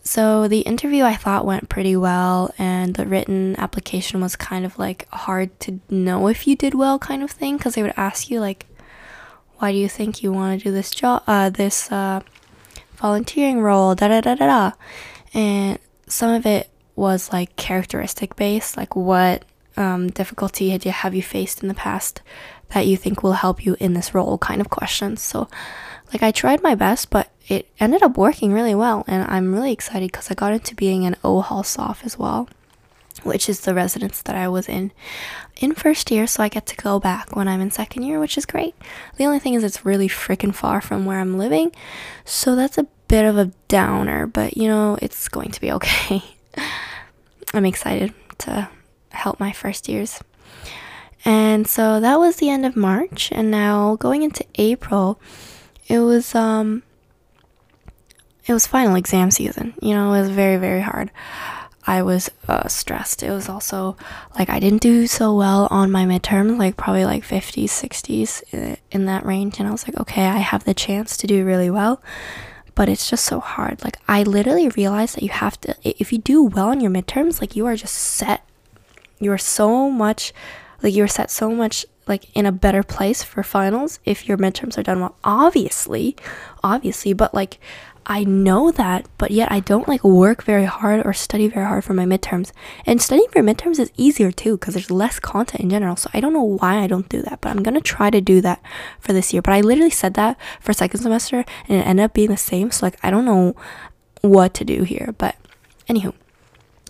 So 0.03 0.49
the 0.49 0.61
interview 0.61 1.05
I 1.05 1.15
thought 1.15 1.47
went 1.47 1.69
pretty 1.69 1.95
well 1.95 2.53
and 2.59 2.95
the 2.95 3.07
written 3.07 3.55
application 3.57 4.21
was 4.21 4.35
kind 4.35 4.65
of 4.65 4.79
like 4.79 5.07
hard 5.11 5.59
to 5.61 5.81
know 5.89 6.27
if 6.27 6.47
you 6.47 6.57
did 6.57 6.75
well 6.75 6.99
kind 6.99 7.23
of 7.23 7.31
thing 7.31 7.57
because 7.57 7.77
they 7.77 7.83
would 7.83 7.95
ask 7.97 8.29
you 8.29 8.41
like 8.41 8.67
why 9.59 9.71
do 9.71 9.79
you 9.79 9.89
think 9.89 10.23
you 10.23 10.33
want 10.33 10.59
to 10.59 10.65
do 10.65 10.73
this 10.73 10.91
job 10.91 11.23
uh 11.29 11.49
this 11.51 11.93
uh 11.93 12.21
volunteering 12.97 13.61
role 13.61 13.95
da 13.95 14.09
da 14.09 14.21
da 14.21 14.35
da 14.35 14.47
da 14.47 14.73
and 15.35 15.79
some 16.09 16.33
of 16.33 16.45
it 16.47 16.69
was 16.95 17.33
like 17.33 17.57
characteristic 17.57 18.37
based, 18.37 18.77
like 18.77 18.95
what 18.95 19.45
um, 19.77 20.09
difficulty 20.11 20.71
had 20.71 20.85
you 20.85 20.93
have 20.93 21.15
you 21.15 21.23
faced 21.23 21.63
in 21.63 21.69
the 21.69 21.75
past 21.75 22.21
that 22.75 22.87
you 22.87 22.97
think 22.97 23.23
will 23.23 23.35
help 23.35 23.65
you 23.65 23.77
in 23.81 23.95
this 23.95 24.15
role 24.15 24.39
kind 24.39 24.61
of 24.61 24.71
questions. 24.71 25.23
So 25.23 25.49
like 26.13 26.23
I 26.23 26.31
tried 26.31 26.63
my 26.63 26.75
best, 26.75 27.11
but 27.11 27.31
it 27.49 27.69
ended 27.81 28.03
up 28.03 28.17
working 28.17 28.53
really 28.53 28.75
well, 28.75 29.05
and 29.07 29.29
I'm 29.31 29.55
really 29.55 29.73
excited 29.73 30.13
because 30.13 30.31
I 30.31 30.35
got 30.35 30.53
into 30.53 30.75
being 30.75 31.05
an 31.05 31.17
OHAL 31.25 31.65
Soph 31.65 32.05
as 32.05 32.19
well, 32.19 32.49
which 33.23 33.49
is 33.49 33.61
the 33.61 33.75
residence 33.75 34.23
that 34.23 34.37
I 34.37 34.49
was 34.49 34.69
in 34.69 34.93
in 35.57 35.75
first 35.75 36.11
year, 36.11 36.27
so 36.27 36.43
I 36.43 36.49
get 36.49 36.67
to 36.67 36.77
go 36.77 37.01
back 37.01 37.35
when 37.35 37.49
I'm 37.49 37.61
in 37.61 37.71
second 37.71 38.05
year, 38.05 38.21
which 38.21 38.39
is 38.39 38.47
great. 38.47 38.75
The 39.17 39.25
only 39.25 39.39
thing 39.39 39.55
is, 39.55 39.65
it's 39.65 39.85
really 39.85 40.09
freaking 40.09 40.55
far 40.55 40.81
from 40.81 41.05
where 41.05 41.19
I'm 41.19 41.39
living, 41.39 41.73
so 42.25 42.57
that's 42.57 42.79
a 42.79 42.87
bit 43.09 43.25
of 43.25 43.37
a 43.37 43.53
downer, 43.69 44.27
but 44.27 44.57
you 44.57 44.69
know, 44.69 44.99
it's 45.03 45.29
going 45.29 45.51
to 45.51 45.61
be 45.61 45.73
okay. 45.73 46.23
I'm 47.55 47.65
excited 47.65 48.15
to 48.39 48.69
help 49.11 49.41
my 49.41 49.53
first 49.53 49.89
years. 49.89 50.21
And 51.25 51.67
so 51.67 52.01
that 52.01 52.19
was 52.19 52.37
the 52.37 52.51
end 52.51 52.67
of 52.67 52.75
March, 52.75 53.31
and 53.31 53.51
now 53.51 53.97
going 53.97 54.23
into 54.23 54.45
April, 54.57 55.21
it 55.87 56.01
was 56.01 56.35
um 56.35 56.83
it 58.47 58.53
was 58.53 58.67
final 58.67 58.97
exam 58.97 59.31
season. 59.31 59.75
You 59.81 59.95
know, 59.95 60.13
it 60.13 60.21
was 60.21 60.31
very 60.31 60.57
very 60.57 60.81
hard. 60.81 61.11
I 61.85 62.03
was 62.03 62.31
uh, 62.49 62.69
stressed. 62.69 63.23
It 63.23 63.31
was 63.31 63.49
also 63.49 63.97
like 64.39 64.49
I 64.49 64.61
didn't 64.61 64.83
do 64.83 65.07
so 65.07 65.35
well 65.35 65.67
on 65.71 65.91
my 65.91 66.05
midterms, 66.05 66.57
like 66.59 66.77
probably 66.77 67.05
like 67.05 67.25
50s, 67.25 67.65
60s 67.65 68.43
uh, 68.55 68.77
in 68.93 69.07
that 69.07 69.27
range. 69.27 69.59
And 69.59 69.67
I 69.67 69.73
was 69.73 69.87
like, 69.89 69.99
okay, 69.99 70.27
I 70.27 70.39
have 70.39 70.65
the 70.65 70.75
chance 70.75 71.17
to 71.17 71.27
do 71.27 71.45
really 71.45 71.71
well, 71.71 72.01
but 72.75 72.89
it's 72.89 73.09
just 73.09 73.25
so 73.25 73.41
hard. 73.41 73.83
Like, 73.85 73.99
I 74.09 74.23
literally 74.23 74.69
realized 74.69 75.17
that 75.17 75.23
you 75.23 75.31
have 75.31 75.61
to, 75.63 75.77
if 75.83 76.13
you 76.13 76.19
do 76.19 76.43
well 76.43 76.69
on 76.69 76.81
your 76.81 76.91
midterms, 76.91 77.41
like 77.41 77.57
you 77.57 77.67
are 77.67 77.77
just 77.77 77.95
set. 77.95 78.47
You 79.19 79.33
are 79.33 79.39
so 79.39 79.91
much, 79.91 80.33
like, 80.83 80.95
you're 80.95 81.09
set 81.09 81.31
so 81.31 81.51
much 81.51 81.87
like 82.07 82.25
in 82.37 82.47
a 82.47 82.53
better 82.53 82.83
place 82.83 83.23
for 83.23 83.43
finals 83.43 84.01
if 84.05 84.27
your 84.27 84.37
midterms 84.37 84.77
are 84.77 84.83
done 84.83 84.99
well 84.99 85.15
obviously 85.23 86.17
obviously 86.65 87.13
but 87.13 87.33
like 87.33 87.61
I 88.05 88.25
know 88.25 88.73
that, 88.73 89.07
but 89.17 89.31
yet 89.31 89.53
I 89.53 89.61
don't 89.61 89.87
like 89.87 90.03
work 90.03 90.43
very 90.43 90.65
hard 90.65 91.07
or 91.07 91.13
study 91.13 91.47
very 91.49 91.67
hard 91.67 91.85
for 91.85 91.95
my 91.95 92.05
midterms. 92.05 92.51
And 92.85 93.01
studying 93.01 93.29
for 93.31 93.43
midterms 93.43 93.79
is 93.79 93.93
easier 93.97 94.33
too 94.33 94.57
because 94.57 94.75
there's 94.75 94.91
less 94.91 95.21
content 95.21 95.63
in 95.63 95.71
general. 95.71 95.97
So 95.97 96.11
I 96.13 96.21
don't 96.21 96.33
know 96.33 96.43
why 96.43 96.79
I 96.79 96.87
don't 96.87 97.09
do 97.09 97.23
that, 97.23 97.41
but 97.41 97.51
I'm 97.51 97.63
gonna 97.63 97.81
try 97.81 98.11
to 98.11 98.21
do 98.21 98.41
that 98.41 98.61
for 98.99 99.13
this 99.13 99.33
year. 99.33 99.43
But 99.43 99.55
I 99.55 99.61
literally 99.61 99.91
said 99.91 100.15
that 100.15 100.37
for 100.61 100.73
second 100.73 101.01
semester 101.01 101.45
and 101.69 101.79
it 101.79 101.87
ended 101.87 102.05
up 102.05 102.15
being 102.15 102.31
the 102.31 102.37
same. 102.37 102.71
So 102.71 102.87
like 102.87 102.99
I 103.03 103.11
don't 103.11 103.25
know 103.25 103.55
what 104.21 104.55
to 104.55 104.65
do 104.65 104.83
here. 104.83 105.15
But 105.17 105.37
anywho, 105.89 106.13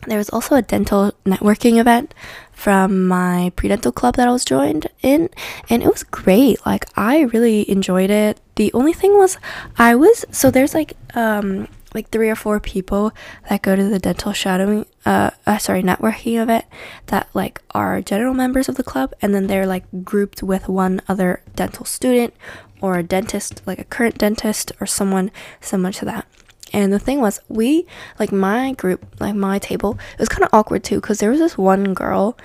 there 0.07 0.19
was 0.19 0.31
also 0.31 0.57
a 0.57 0.63
dental 0.63 1.13
networking 1.25 1.79
event 1.79 2.15
from 2.63 3.09
my 3.09 3.51
pre-dental 3.57 3.91
club 3.91 4.15
that 4.15 4.29
I 4.29 4.31
was 4.31 4.45
joined 4.45 4.87
in 5.03 5.29
and 5.69 5.83
it 5.83 5.89
was 5.89 6.05
great. 6.05 6.65
Like 6.65 6.87
I 6.97 7.23
really 7.23 7.69
enjoyed 7.69 8.09
it. 8.09 8.39
The 8.55 8.73
only 8.73 8.93
thing 8.93 9.19
was 9.19 9.37
I 9.77 9.97
was 9.97 10.25
so 10.31 10.49
there's 10.49 10.73
like 10.73 10.93
um 11.17 11.67
like 11.93 12.11
three 12.11 12.31
or 12.31 12.37
four 12.37 12.61
people 12.61 13.11
that 13.51 13.63
go 13.63 13.75
to 13.75 13.83
the 13.83 13.99
dental 13.99 14.33
shadowing 14.33 14.87
uh, 15.05 15.31
uh 15.45 15.59
sorry 15.59 15.83
networking 15.83 16.41
event 16.41 16.65
that 17.07 17.27
like 17.35 17.61
are 17.73 18.01
general 18.01 18.33
members 18.33 18.69
of 18.69 18.77
the 18.77 18.85
club 18.85 19.13
and 19.21 19.35
then 19.35 19.49
they're 19.49 19.67
like 19.67 19.85
grouped 20.05 20.41
with 20.41 20.69
one 20.69 21.03
other 21.09 21.43
dental 21.57 21.85
student 21.85 22.33
or 22.81 22.97
a 22.97 23.03
dentist 23.03 23.61
like 23.67 23.81
a 23.81 23.85
current 23.85 24.19
dentist 24.19 24.71
or 24.81 24.87
someone 24.87 25.33
similar 25.61 25.91
to 25.91 26.05
that 26.05 26.29
and 26.73 26.93
the 26.93 26.99
thing 26.99 27.21
was, 27.21 27.41
we, 27.49 27.87
like 28.19 28.33
my 28.33 28.73
group, 28.73 29.05
like 29.21 29.35
my 29.35 29.59
table, 29.59 29.99
it 30.15 30.19
was 30.19 30.29
kind 30.29 30.45
of 30.45 30.51
awkward 30.53 30.85
too 30.85 30.97
because 30.97 31.19
there 31.19 31.31
was 31.31 31.41
this 31.41 31.59
one 31.59 31.95
girl 31.95 32.37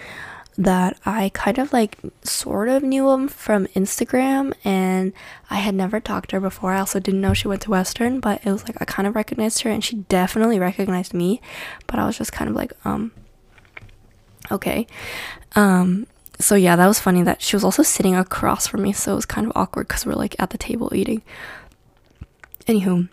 that 0.57 0.97
I 1.05 1.29
kind 1.35 1.59
of 1.59 1.71
like 1.71 1.97
sort 2.23 2.67
of 2.67 2.81
knew 2.81 3.11
him 3.11 3.27
from 3.27 3.67
Instagram 3.67 4.53
and 4.63 5.13
I 5.51 5.55
had 5.57 5.75
never 5.75 5.99
talked 5.99 6.31
to 6.31 6.37
her 6.37 6.39
before. 6.39 6.73
I 6.73 6.79
also 6.79 6.99
didn't 6.99 7.21
know 7.21 7.33
she 7.33 7.47
went 7.47 7.61
to 7.63 7.69
Western, 7.69 8.19
but 8.19 8.45
it 8.45 8.51
was 8.51 8.63
like 8.63 8.81
I 8.81 8.85
kind 8.85 9.07
of 9.07 9.15
recognized 9.15 9.61
her 9.61 9.69
and 9.69 9.83
she 9.83 9.97
definitely 9.97 10.59
recognized 10.59 11.13
me, 11.13 11.41
but 11.85 11.99
I 11.99 12.07
was 12.07 12.17
just 12.17 12.33
kind 12.33 12.49
of 12.49 12.55
like, 12.55 12.73
um, 12.85 13.11
okay. 14.51 14.87
Um, 15.55 16.07
so 16.39 16.55
yeah, 16.55 16.75
that 16.75 16.87
was 16.87 16.99
funny 16.99 17.21
that 17.23 17.41
she 17.41 17.55
was 17.55 17.63
also 17.63 17.83
sitting 17.83 18.15
across 18.15 18.67
from 18.67 18.81
me, 18.81 18.93
so 18.93 19.13
it 19.13 19.15
was 19.15 19.25
kind 19.25 19.45
of 19.45 19.53
awkward 19.55 19.87
because 19.87 20.05
we're 20.05 20.13
like 20.13 20.35
at 20.39 20.49
the 20.49 20.57
table 20.57 20.91
eating. 20.93 21.21
Anywho, 22.65 23.09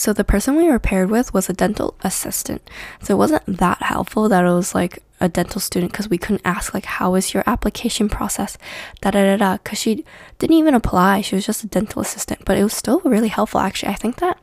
so 0.00 0.14
the 0.14 0.24
person 0.24 0.56
we 0.56 0.66
were 0.66 0.78
paired 0.78 1.10
with 1.10 1.34
was 1.34 1.50
a 1.50 1.52
dental 1.52 1.94
assistant. 2.00 2.62
So 3.02 3.12
it 3.12 3.18
wasn't 3.18 3.44
that 3.58 3.82
helpful 3.82 4.30
that 4.30 4.46
it 4.46 4.48
was 4.48 4.74
like 4.74 5.02
a 5.20 5.28
dental 5.28 5.60
student 5.60 5.92
because 5.92 6.08
we 6.08 6.16
couldn't 6.16 6.40
ask 6.42 6.72
like 6.72 6.86
how 6.86 7.16
is 7.16 7.34
your 7.34 7.44
application 7.46 8.08
process? 8.08 8.56
Da 9.02 9.10
da 9.10 9.22
da 9.24 9.36
da 9.36 9.56
because 9.58 9.78
she 9.78 10.06
didn't 10.38 10.56
even 10.56 10.72
apply. 10.72 11.20
She 11.20 11.34
was 11.34 11.44
just 11.44 11.64
a 11.64 11.66
dental 11.66 12.00
assistant 12.00 12.46
but 12.46 12.56
it 12.56 12.62
was 12.62 12.72
still 12.72 13.02
really 13.04 13.28
helpful 13.28 13.60
actually. 13.60 13.92
I 13.92 13.96
think 13.96 14.16
that 14.20 14.38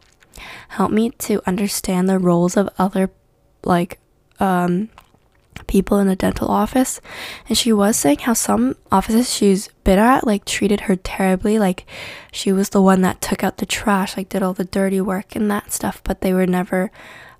helped 0.67 0.93
me 0.93 1.09
to 1.09 1.41
understand 1.47 2.07
the 2.07 2.19
roles 2.19 2.55
of 2.55 2.69
other 2.77 3.09
like 3.63 3.97
um 4.39 4.89
people 5.65 5.97
in 5.97 6.07
the 6.07 6.15
dental 6.15 6.49
office. 6.49 7.01
And 7.47 7.57
she 7.57 7.73
was 7.73 7.97
saying 7.97 8.19
how 8.19 8.33
some 8.33 8.75
offices 8.91 9.33
she's 9.33 9.69
been 9.83 9.99
at 9.99 10.27
like 10.27 10.45
treated 10.45 10.81
her 10.81 10.95
terribly 10.95 11.57
like 11.57 11.85
she 12.31 12.51
was 12.51 12.69
the 12.69 12.81
one 12.81 13.01
that 13.01 13.21
took 13.21 13.43
out 13.43 13.57
the 13.57 13.65
trash 13.65 14.17
like 14.17 14.27
did 14.29 14.43
all 14.43 14.53
the 14.53 14.65
dirty 14.65 14.99
work 14.99 15.33
and 15.33 15.49
that 15.49 15.71
stuff 15.71 16.01
but 16.03 16.19
they 16.19 16.33
were 16.33 16.45
never 16.45 16.91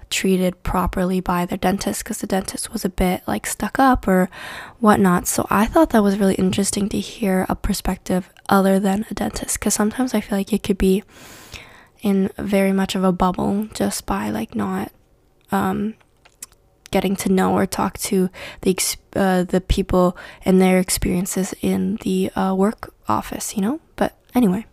treated 0.10 0.64
properly 0.64 1.20
by 1.20 1.46
their 1.46 1.58
dentist 1.58 2.04
because 2.04 2.20
the 2.20 2.28
dentist 2.28 2.72
was 2.72 2.86
a 2.86 2.90
bit 2.90 3.22
like 3.28 3.46
stuck 3.46 3.78
up 3.78 4.08
or 4.08 4.30
whatnot. 4.80 5.28
So 5.28 5.46
i 5.50 5.66
thought 5.66 5.90
that 5.90 6.04
was 6.04 6.18
really 6.18 6.36
interesting 6.36 6.88
to 6.90 7.00
hear 7.00 7.46
a 7.50 7.56
perspective 7.56 8.30
other 8.50 8.80
than 8.80 9.06
a 9.12 9.14
dentist 9.14 9.60
because 9.60 9.74
sometimes 9.74 10.14
i 10.14 10.22
feel 10.22 10.38
like 10.38 10.54
it 10.54 10.64
could 10.64 10.78
be 10.78 11.04
in 12.02 12.30
very 12.38 12.72
much 12.72 12.96
of 12.96 13.04
a 13.04 13.12
bubble 13.12 13.68
just 13.74 14.06
by 14.06 14.30
like 14.30 14.56
not 14.56 14.92
um 15.52 15.96
getting 16.98 17.16
to 17.16 17.30
know 17.30 17.54
or 17.54 17.68
talk 17.68 17.96
to 18.00 18.28
the 18.62 18.76
uh, 19.16 19.44
the 19.44 19.62
people 19.62 20.18
and 20.44 20.60
their 20.60 20.80
experiences 20.80 21.54
in 21.62 21.98
the 21.98 22.32
uh, 22.32 22.56
work 22.56 22.92
office, 23.08 23.56
you 23.56 23.62
know. 23.62 23.80
But 23.96 24.18
anyway, 24.34 24.66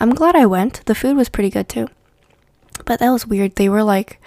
I'm 0.00 0.10
glad 0.10 0.34
I 0.34 0.44
went. 0.46 0.84
The 0.86 0.96
food 0.96 1.16
was 1.16 1.28
pretty 1.28 1.50
good 1.50 1.68
too. 1.68 1.86
But 2.84 2.98
that 2.98 3.10
was 3.10 3.28
weird. 3.28 3.54
They 3.54 3.68
were 3.68 3.84
like 3.84 4.20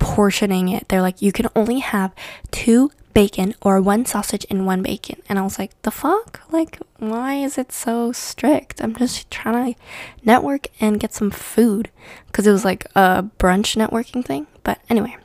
portioning 0.00 0.68
it. 0.68 0.88
They're 0.88 1.06
like, 1.08 1.22
you 1.22 1.30
can 1.30 1.46
only 1.54 1.78
have 1.78 2.12
two 2.50 2.90
bacon 3.14 3.54
or 3.62 3.80
one 3.80 4.04
sausage 4.04 4.44
and 4.50 4.66
one 4.66 4.82
bacon. 4.82 5.22
And 5.28 5.38
I 5.38 5.42
was 5.42 5.60
like, 5.60 5.80
the 5.82 5.92
fuck? 5.92 6.40
Like, 6.50 6.80
why 6.98 7.34
is 7.34 7.56
it 7.56 7.70
so 7.70 8.10
strict? 8.10 8.82
I'm 8.82 8.96
just 8.96 9.30
trying 9.30 9.74
to 9.74 9.80
network 10.24 10.66
and 10.80 10.98
get 10.98 11.14
some 11.14 11.30
food 11.30 11.90
because 12.26 12.48
it 12.48 12.52
was 12.52 12.64
like 12.64 12.86
a 12.96 13.30
brunch 13.38 13.76
networking 13.76 14.24
thing. 14.24 14.48
But 14.64 14.80
anyway, 14.88 15.16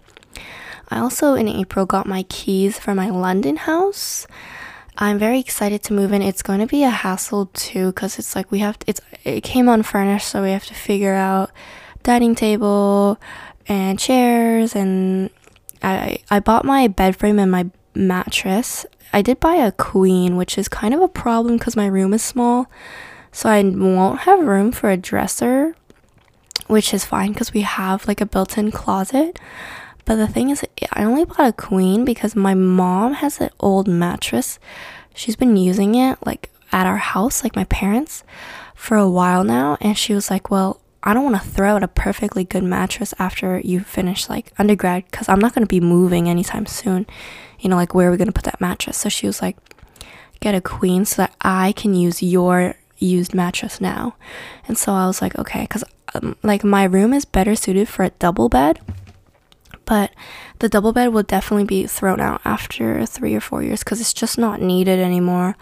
I 0.90 1.00
also 1.00 1.34
in 1.34 1.48
April 1.48 1.86
got 1.86 2.08
my 2.08 2.24
keys 2.24 2.78
for 2.78 2.94
my 2.94 3.10
London 3.10 3.58
house. 3.58 4.28
I'm 4.98 5.20
very 5.20 5.40
excited 5.40 5.84
to 5.84 5.94
move 5.94 6.14
in. 6.14 6.22
It's 6.22 6.42
going 6.42 6.60
to 6.60 6.68
be 6.68 6.84
a 6.84 6.90
hassle 6.90 7.48
too 7.48 7.92
cuz 7.94 8.18
it's 8.18 8.36
like 8.36 8.52
we 8.52 8.60
have 8.60 8.80
to, 8.80 8.90
it's 8.90 9.02
it 9.24 9.42
came 9.44 9.68
unfurnished 9.68 10.28
so 10.28 10.42
we 10.42 10.52
have 10.52 10.66
to 10.66 10.74
figure 10.74 11.14
out 11.16 11.52
dining 12.04 12.36
table 12.36 13.20
and 13.68 14.00
chairs 14.00 14.76
and 14.76 15.30
I 15.84 16.20
I 16.30 16.40
bought 16.40 16.66
my 16.66 16.88
bed 16.88 17.16
frame 17.16 17.40
and 17.40 17.52
my 17.52 17.70
mattress. 17.94 18.86
I 19.12 19.22
did 19.22 19.40
buy 19.40 19.56
a 19.56 19.72
queen, 19.72 20.36
which 20.38 20.58
is 20.58 20.68
kind 20.68 20.94
of 20.94 21.02
a 21.02 21.08
problem 21.08 21.60
cuz 21.60 21.76
my 21.76 21.88
room 21.88 22.14
is 22.14 22.24
small. 22.24 22.68
So 23.32 23.50
I 23.50 23.62
won't 23.64 24.22
have 24.22 24.40
room 24.48 24.72
for 24.72 24.90
a 24.90 24.98
dresser, 24.98 25.76
which 26.68 26.94
is 26.94 27.04
fine 27.04 27.34
cuz 27.34 27.54
we 27.54 27.62
have 27.62 28.08
like 28.08 28.22
a 28.22 28.26
built-in 28.26 28.72
closet. 28.72 29.40
But 30.06 30.16
the 30.16 30.28
thing 30.28 30.52
is, 30.52 30.64
I 30.94 31.04
only 31.04 31.26
bought 31.26 31.48
a 31.48 31.52
queen 31.52 32.06
because 32.06 32.36
my 32.36 32.54
mom 32.54 33.14
has 33.14 33.42
an 33.42 33.50
old 33.60 33.88
mattress. 33.88 34.60
She's 35.16 35.36
been 35.36 35.58
using 35.58 35.96
it 35.96 36.24
like 36.26 36.52
at 36.72 36.86
our 36.86 36.98
house, 36.98 37.44
like 37.44 37.56
my 37.56 37.64
parents, 37.66 38.24
for 38.76 38.98
a 38.98 39.10
while 39.10 39.44
now. 39.44 39.78
And 39.82 39.98
she 39.98 40.14
was 40.14 40.30
like, 40.30 40.52
Well, 40.52 40.80
I 41.02 41.14
don't 41.14 41.24
want 41.24 41.42
to 41.42 41.50
throw 41.50 41.76
out 41.76 41.84
a 41.84 41.88
perfectly 41.88 42.44
good 42.44 42.64
mattress 42.64 43.14
after 43.18 43.60
you 43.60 43.80
finish 43.80 44.30
like 44.30 44.54
undergrad 44.60 45.06
because 45.06 45.28
I'm 45.28 45.40
not 45.40 45.54
going 45.56 45.64
to 45.64 45.68
be 45.68 45.80
moving 45.80 46.30
anytime 46.30 46.68
soon. 46.68 47.08
You 47.60 47.70
know, 47.70 47.76
like 47.76 47.96
where 47.96 48.08
are 48.08 48.12
we 48.12 48.18
going 48.18 48.28
to 48.28 48.34
put 48.34 48.44
that 48.46 48.62
mattress? 48.62 48.98
So 48.98 49.10
she 49.10 49.26
was 49.26 49.42
like, 49.42 49.58
Get 50.40 50.54
a 50.54 50.62
queen 50.62 51.06
so 51.06 51.24
that 51.24 51.36
I 51.42 51.72
can 51.72 51.96
use 51.96 52.22
your 52.22 52.76
used 53.00 53.34
mattress 53.34 53.82
now. 53.82 54.16
And 54.68 54.78
so 54.78 54.94
I 54.94 55.08
was 55.08 55.20
like, 55.20 55.36
Okay, 55.40 55.62
because 55.62 55.84
um, 56.14 56.36
like 56.44 56.64
my 56.64 56.84
room 56.84 57.12
is 57.12 57.26
better 57.26 57.56
suited 57.56 57.90
for 57.90 58.04
a 58.04 58.12
double 58.12 58.50
bed 58.50 58.80
but 59.86 60.12
the 60.60 60.70
double 60.70 60.94
bed 60.94 61.08
will 61.08 61.24
definitely 61.24 61.66
be 61.66 61.88
thrown 61.88 62.20
out 62.20 62.42
after 62.44 63.06
three 63.06 63.36
or 63.36 63.42
four 63.42 63.64
years 63.64 63.84
because 63.84 64.02
it's 64.02 64.14
just 64.14 64.38
not 64.38 64.62
needed 64.62 65.00
anymore. 65.00 65.56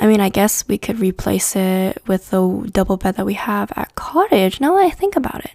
I 0.00 0.06
mean, 0.06 0.20
I 0.20 0.28
guess 0.28 0.66
we 0.66 0.78
could 0.78 0.98
replace 0.98 1.54
it 1.56 2.02
with 2.06 2.30
the 2.30 2.68
double 2.72 2.96
bed 2.96 3.16
that 3.16 3.26
we 3.26 3.34
have 3.34 3.72
at 3.76 3.94
cottage. 3.94 4.60
Now 4.60 4.76
that 4.76 4.84
I 4.84 4.90
think 4.90 5.16
about 5.16 5.44
it, 5.44 5.54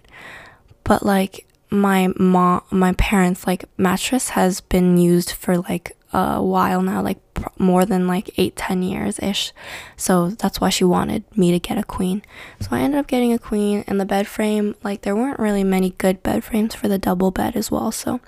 but 0.84 1.04
like 1.04 1.46
my 1.70 2.08
mom, 2.16 2.62
my 2.70 2.92
parents' 2.92 3.46
like 3.46 3.64
mattress 3.76 4.30
has 4.30 4.60
been 4.60 4.96
used 4.96 5.32
for 5.32 5.58
like 5.58 5.96
a 6.12 6.42
while 6.42 6.82
now, 6.82 7.02
like 7.02 7.18
more 7.58 7.84
than 7.84 8.06
like 8.06 8.30
eight, 8.38 8.56
ten 8.56 8.82
years 8.82 9.18
ish. 9.20 9.52
So 9.96 10.30
that's 10.30 10.60
why 10.60 10.70
she 10.70 10.84
wanted 10.84 11.24
me 11.36 11.52
to 11.52 11.58
get 11.58 11.78
a 11.78 11.84
queen. 11.84 12.22
So 12.60 12.68
I 12.72 12.80
ended 12.80 13.00
up 13.00 13.06
getting 13.06 13.32
a 13.32 13.38
queen, 13.38 13.84
and 13.86 14.00
the 14.00 14.04
bed 14.04 14.26
frame, 14.26 14.74
like, 14.82 15.02
there 15.02 15.16
weren't 15.16 15.38
really 15.38 15.64
many 15.64 15.90
good 15.90 16.22
bed 16.22 16.44
frames 16.44 16.74
for 16.74 16.88
the 16.88 16.98
double 16.98 17.30
bed 17.30 17.56
as 17.56 17.70
well. 17.70 17.92
So 17.92 18.20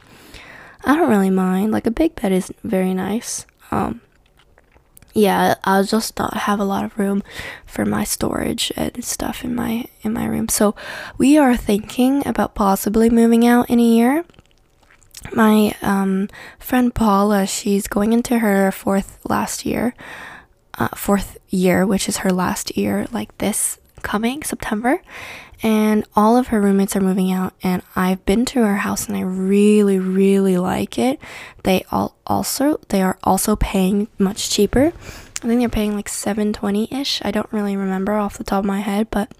I 0.84 0.94
don't 0.94 1.10
really 1.10 1.30
mind. 1.30 1.72
Like, 1.72 1.86
a 1.86 1.90
big 1.90 2.14
bed 2.14 2.32
is 2.32 2.52
very 2.62 2.94
nice. 2.94 3.46
Um, 3.70 4.00
yeah, 5.14 5.56
I'll 5.64 5.84
just 5.84 6.18
not 6.18 6.36
have 6.36 6.60
a 6.60 6.64
lot 6.64 6.84
of 6.84 6.98
room 6.98 7.22
for 7.66 7.84
my 7.84 8.04
storage 8.04 8.72
and 8.76 9.02
stuff 9.04 9.42
in 9.42 9.54
my 9.54 9.86
in 10.02 10.12
my 10.12 10.26
room. 10.26 10.48
So 10.48 10.76
we 11.16 11.36
are 11.36 11.56
thinking 11.56 12.24
about 12.26 12.54
possibly 12.54 13.10
moving 13.10 13.44
out 13.44 13.68
in 13.68 13.80
a 13.80 13.82
year 13.82 14.24
my 15.32 15.74
um, 15.82 16.28
friend 16.58 16.94
Paula, 16.94 17.46
she's 17.46 17.86
going 17.88 18.12
into 18.12 18.38
her 18.38 18.70
fourth 18.72 19.18
last 19.28 19.66
year, 19.66 19.94
uh, 20.78 20.88
fourth 20.88 21.38
year, 21.48 21.86
which 21.86 22.08
is 22.08 22.18
her 22.18 22.30
last 22.30 22.76
year, 22.76 23.06
like 23.10 23.36
this 23.38 23.78
coming 24.02 24.42
September. 24.42 25.00
And 25.60 26.04
all 26.14 26.36
of 26.36 26.48
her 26.48 26.60
roommates 26.60 26.94
are 26.94 27.00
moving 27.00 27.32
out, 27.32 27.52
and 27.64 27.82
I've 27.96 28.24
been 28.24 28.44
to 28.46 28.60
her 28.64 28.76
house, 28.76 29.08
and 29.08 29.16
I 29.16 29.22
really, 29.22 29.98
really 29.98 30.56
like 30.56 31.00
it. 31.00 31.18
They 31.64 31.84
all 31.90 32.14
also 32.28 32.78
they 32.90 33.02
are 33.02 33.18
also 33.24 33.56
paying 33.56 34.06
much 34.18 34.50
cheaper. 34.50 34.92
I 35.42 35.46
think 35.46 35.58
they're 35.58 35.68
paying 35.68 35.96
like 35.96 36.08
seven 36.08 36.52
twenty 36.52 36.86
ish. 36.92 37.20
I 37.24 37.32
don't 37.32 37.52
really 37.52 37.76
remember 37.76 38.12
off 38.12 38.38
the 38.38 38.44
top 38.44 38.60
of 38.60 38.66
my 38.66 38.80
head, 38.80 39.08
but 39.10 39.32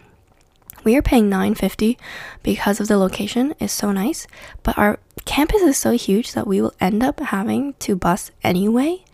we 0.85 0.97
are 0.97 1.03
paying 1.03 1.29
950 1.29 1.99
because 2.43 2.81
of 2.81 2.88
the 2.88 2.97
location. 2.97 3.55
Is 3.61 3.73
so 3.73 3.93
nice. 3.93 4.27
But 4.62 4.79
our 4.79 4.99
campus 5.25 5.62
is 5.62 5.77
so 5.77 5.93
huge 5.93 6.33
that 6.33 6.47
we 6.47 6.61
will 6.61 6.75
end 6.81 7.03
up 7.03 7.21
having 7.21 7.75
to 7.75 7.97
bus 7.97 8.31
anyway. 8.43 9.05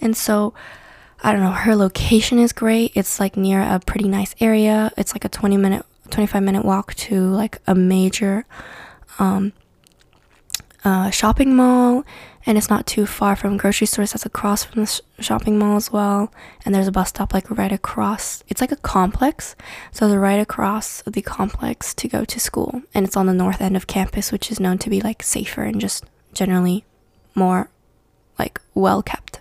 And 0.00 0.16
so 0.16 0.54
i 1.22 1.32
don't 1.32 1.40
know 1.40 1.52
her 1.52 1.74
location 1.74 2.38
is 2.38 2.52
great. 2.52 2.92
It's 2.94 3.18
like 3.18 3.36
near 3.36 3.60
a 3.60 3.80
pretty 3.80 4.08
nice 4.08 4.34
area. 4.40 4.92
It's 4.96 5.14
like 5.14 5.24
a 5.24 5.28
20 5.28 5.56
minute 5.56 5.86
25 6.10 6.42
minute 6.42 6.64
walk 6.64 6.94
to 6.94 7.20
like 7.20 7.60
a 7.66 7.74
major 7.74 8.44
um, 9.18 9.52
uh, 10.84 11.10
shopping 11.10 11.56
mall 11.56 12.04
and 12.46 12.58
it's 12.58 12.70
not 12.70 12.86
too 12.86 13.06
far 13.06 13.34
from 13.36 13.56
grocery 13.56 13.86
stores 13.86 14.12
that's 14.12 14.26
across 14.26 14.64
from 14.64 14.82
the 14.82 14.86
sh- 14.86 15.00
shopping 15.18 15.58
mall 15.58 15.76
as 15.76 15.90
well 15.92 16.32
and 16.64 16.74
there's 16.74 16.88
a 16.88 16.92
bus 16.92 17.08
stop 17.08 17.32
like 17.32 17.50
right 17.50 17.72
across 17.72 18.42
it's 18.48 18.60
like 18.60 18.72
a 18.72 18.76
complex 18.76 19.56
so 19.92 20.08
they're 20.08 20.20
right 20.20 20.40
across 20.40 21.02
the 21.02 21.22
complex 21.22 21.94
to 21.94 22.08
go 22.08 22.24
to 22.24 22.40
school 22.40 22.82
and 22.92 23.06
it's 23.06 23.16
on 23.16 23.26
the 23.26 23.32
north 23.32 23.60
end 23.60 23.76
of 23.76 23.86
campus 23.86 24.32
which 24.32 24.50
is 24.50 24.60
known 24.60 24.78
to 24.78 24.90
be 24.90 25.00
like 25.00 25.22
safer 25.22 25.62
and 25.62 25.80
just 25.80 26.04
generally 26.32 26.84
more 27.34 27.70
like 28.38 28.60
well 28.74 29.02
kept 29.02 29.40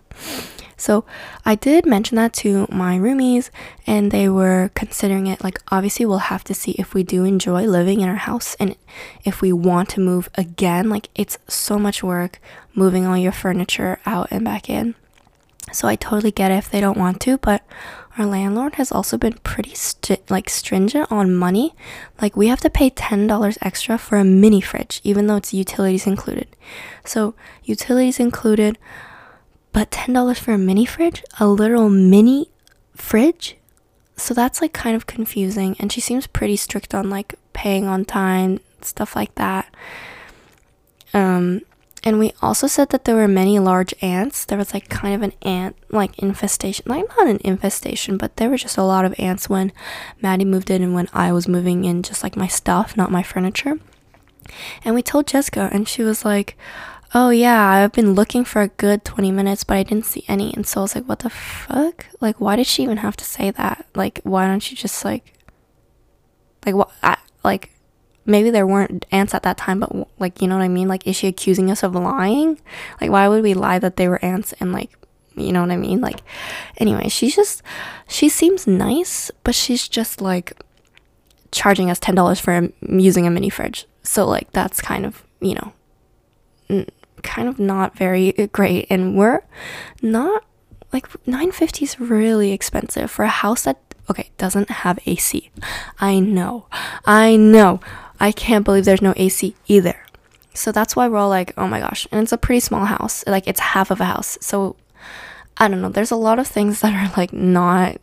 so 0.83 1.05
I 1.45 1.55
did 1.55 1.85
mention 1.85 2.17
that 2.17 2.33
to 2.43 2.67
my 2.69 2.97
roomies, 2.97 3.49
and 3.87 4.11
they 4.11 4.27
were 4.27 4.69
considering 4.75 5.27
it. 5.27 5.41
Like, 5.41 5.61
obviously, 5.71 6.05
we'll 6.05 6.29
have 6.33 6.43
to 6.43 6.53
see 6.53 6.71
if 6.71 6.93
we 6.93 7.03
do 7.03 7.23
enjoy 7.23 7.63
living 7.63 8.01
in 8.01 8.09
our 8.09 8.15
house 8.15 8.55
and 8.59 8.75
if 9.23 9.41
we 9.41 9.53
want 9.53 9.87
to 9.91 10.01
move 10.01 10.27
again. 10.35 10.89
Like, 10.89 11.07
it's 11.15 11.37
so 11.47 11.79
much 11.79 12.03
work 12.03 12.41
moving 12.75 13.05
all 13.05 13.17
your 13.17 13.31
furniture 13.31 13.99
out 14.05 14.27
and 14.31 14.43
back 14.43 14.69
in. 14.69 14.95
So 15.71 15.87
I 15.87 15.95
totally 15.95 16.31
get 16.31 16.51
it 16.51 16.55
if 16.55 16.69
they 16.69 16.81
don't 16.81 16.97
want 16.97 17.21
to, 17.21 17.37
but 17.37 17.63
our 18.17 18.25
landlord 18.25 18.75
has 18.75 18.91
also 18.91 19.17
been 19.17 19.39
pretty 19.43 19.71
stri- 19.71 20.29
like 20.29 20.49
stringent 20.49 21.11
on 21.11 21.33
money. 21.33 21.73
Like 22.21 22.35
we 22.35 22.47
have 22.47 22.61
to 22.61 22.69
pay 22.69 22.89
$10 22.89 23.57
extra 23.61 23.97
for 23.97 24.17
a 24.17 24.23
mini 24.23 24.61
fridge 24.61 25.01
even 25.03 25.27
though 25.27 25.37
it's 25.37 25.53
utilities 25.53 26.05
included. 26.05 26.47
So, 27.05 27.33
utilities 27.63 28.19
included 28.19 28.77
but 29.71 29.89
$10 29.89 30.37
for 30.37 30.53
a 30.53 30.57
mini 30.57 30.85
fridge? 30.85 31.23
A 31.39 31.47
little 31.47 31.89
mini 31.89 32.49
fridge? 32.95 33.57
So 34.15 34.33
that's 34.33 34.61
like 34.61 34.73
kind 34.73 34.95
of 34.95 35.07
confusing. 35.07 35.75
And 35.79 35.91
she 35.91 35.99
seems 35.99 36.27
pretty 36.27 36.55
strict 36.55 36.93
on 36.93 37.09
like 37.09 37.33
paying 37.53 37.87
on 37.87 38.05
time, 38.05 38.59
stuff 38.81 39.15
like 39.15 39.33
that. 39.35 39.73
Um, 41.13 41.61
and 42.03 42.19
we 42.19 42.33
also 42.41 42.67
said 42.67 42.89
that 42.89 43.05
there 43.05 43.15
were 43.15 43.27
many 43.27 43.59
large 43.59 43.93
ants. 44.01 44.43
There 44.43 44.57
was 44.57 44.73
like 44.73 44.89
kind 44.89 45.15
of 45.15 45.21
an 45.21 45.33
ant 45.41 45.77
like 45.89 46.19
infestation, 46.19 46.85
like 46.87 47.07
not 47.17 47.27
an 47.27 47.39
infestation, 47.43 48.17
but 48.17 48.35
there 48.35 48.49
were 48.49 48.57
just 48.57 48.77
a 48.77 48.83
lot 48.83 49.05
of 49.05 49.15
ants 49.17 49.49
when 49.49 49.71
Maddie 50.21 50.45
moved 50.45 50.69
in 50.69 50.83
and 50.83 50.93
when 50.93 51.07
I 51.13 51.31
was 51.31 51.47
moving 51.47 51.85
in, 51.85 52.03
just 52.03 52.21
like 52.21 52.35
my 52.35 52.47
stuff, 52.47 52.97
not 52.97 53.11
my 53.11 53.23
furniture. 53.23 53.79
And 54.83 54.93
we 54.93 55.01
told 55.01 55.27
Jessica, 55.27 55.69
and 55.71 55.87
she 55.87 56.03
was 56.03 56.25
like, 56.25 56.57
oh 57.13 57.29
yeah, 57.29 57.69
I've 57.69 57.93
been 57.93 58.13
looking 58.13 58.43
for 58.43 58.61
a 58.61 58.67
good 58.67 59.05
20 59.05 59.31
minutes, 59.31 59.63
but 59.63 59.77
I 59.77 59.83
didn't 59.83 60.05
see 60.05 60.25
any. 60.27 60.53
And 60.53 60.65
so 60.65 60.81
I 60.81 60.83
was 60.83 60.95
like, 60.95 61.05
what 61.05 61.19
the 61.19 61.29
fuck? 61.29 62.07
Like, 62.19 62.41
why 62.41 62.55
did 62.55 62.67
she 62.67 62.83
even 62.83 62.97
have 62.97 63.15
to 63.17 63.25
say 63.25 63.51
that? 63.51 63.85
Like, 63.95 64.19
why 64.23 64.47
don't 64.47 64.69
you 64.69 64.75
just 64.75 65.05
like, 65.05 65.33
like, 66.65 66.75
what, 66.75 66.91
I, 67.01 67.17
like, 67.43 67.71
maybe 68.25 68.49
there 68.49 68.67
weren't 68.67 69.05
ants 69.11 69.33
at 69.33 69.43
that 69.43 69.57
time, 69.57 69.79
but 69.79 69.91
like, 70.19 70.41
you 70.41 70.47
know 70.47 70.57
what 70.57 70.63
I 70.63 70.69
mean? 70.69 70.87
Like, 70.87 71.05
is 71.07 71.15
she 71.15 71.27
accusing 71.27 71.69
us 71.69 71.83
of 71.83 71.95
lying? 71.95 72.59
Like, 73.01 73.09
why 73.09 73.27
would 73.27 73.43
we 73.43 73.53
lie 73.53 73.79
that 73.79 73.97
they 73.97 74.07
were 74.07 74.23
ants 74.23 74.53
and 74.59 74.71
like, 74.71 74.91
you 75.35 75.51
know 75.51 75.61
what 75.61 75.71
I 75.71 75.77
mean? 75.77 76.01
Like, 76.01 76.21
anyway, 76.77 77.09
she's 77.09 77.35
just, 77.35 77.61
she 78.07 78.29
seems 78.29 78.67
nice, 78.67 79.31
but 79.43 79.55
she's 79.55 79.87
just 79.87 80.21
like 80.21 80.53
charging 81.51 81.89
us 81.89 81.99
$10 81.99 82.39
for 82.39 82.53
um, 82.53 82.73
using 82.81 83.27
a 83.27 83.31
mini 83.31 83.49
fridge. 83.49 83.85
So, 84.03 84.25
like, 84.27 84.51
that's 84.51 84.81
kind 84.81 85.05
of, 85.05 85.23
you 85.39 85.55
know, 85.55 86.83
kind 87.23 87.47
of 87.47 87.57
not 87.57 87.97
very 87.97 88.37
uh, 88.37 88.47
great 88.51 88.85
and 88.89 89.17
we're 89.17 89.41
not 90.01 90.43
like 90.91 91.07
950 91.25 91.85
is 91.85 91.99
really 91.99 92.51
expensive 92.51 93.09
for 93.09 93.23
a 93.23 93.29
house 93.29 93.63
that 93.63 93.79
okay 94.09 94.29
doesn't 94.37 94.69
have 94.69 94.99
AC. 95.05 95.49
I 95.99 96.19
know. 96.19 96.67
I 97.05 97.35
know. 97.35 97.79
I 98.23 98.31
can't 98.31 98.63
believe 98.63 98.85
there's 98.85 99.01
no 99.01 99.13
AC 99.17 99.53
either. 99.67 99.97
So 100.53 100.71
that's 100.71 100.95
why 100.95 101.09
we're 101.09 101.17
all 101.17 101.27
like, 101.27 101.53
"Oh 101.57 101.67
my 101.67 101.81
gosh." 101.81 102.07
And 102.09 102.21
it's 102.21 102.31
a 102.31 102.37
pretty 102.37 102.61
small 102.61 102.85
house. 102.85 103.21
Like 103.27 103.47
it's 103.49 103.59
half 103.59 103.91
of 103.91 103.99
a 103.99 104.05
house. 104.05 104.37
So 104.39 104.77
I 105.57 105.67
don't 105.67 105.81
know. 105.81 105.89
There's 105.89 106.11
a 106.11 106.15
lot 106.15 106.39
of 106.39 106.47
things 106.47 106.79
that 106.79 106.93
are 106.93 107.11
like 107.17 107.33
not 107.33 107.97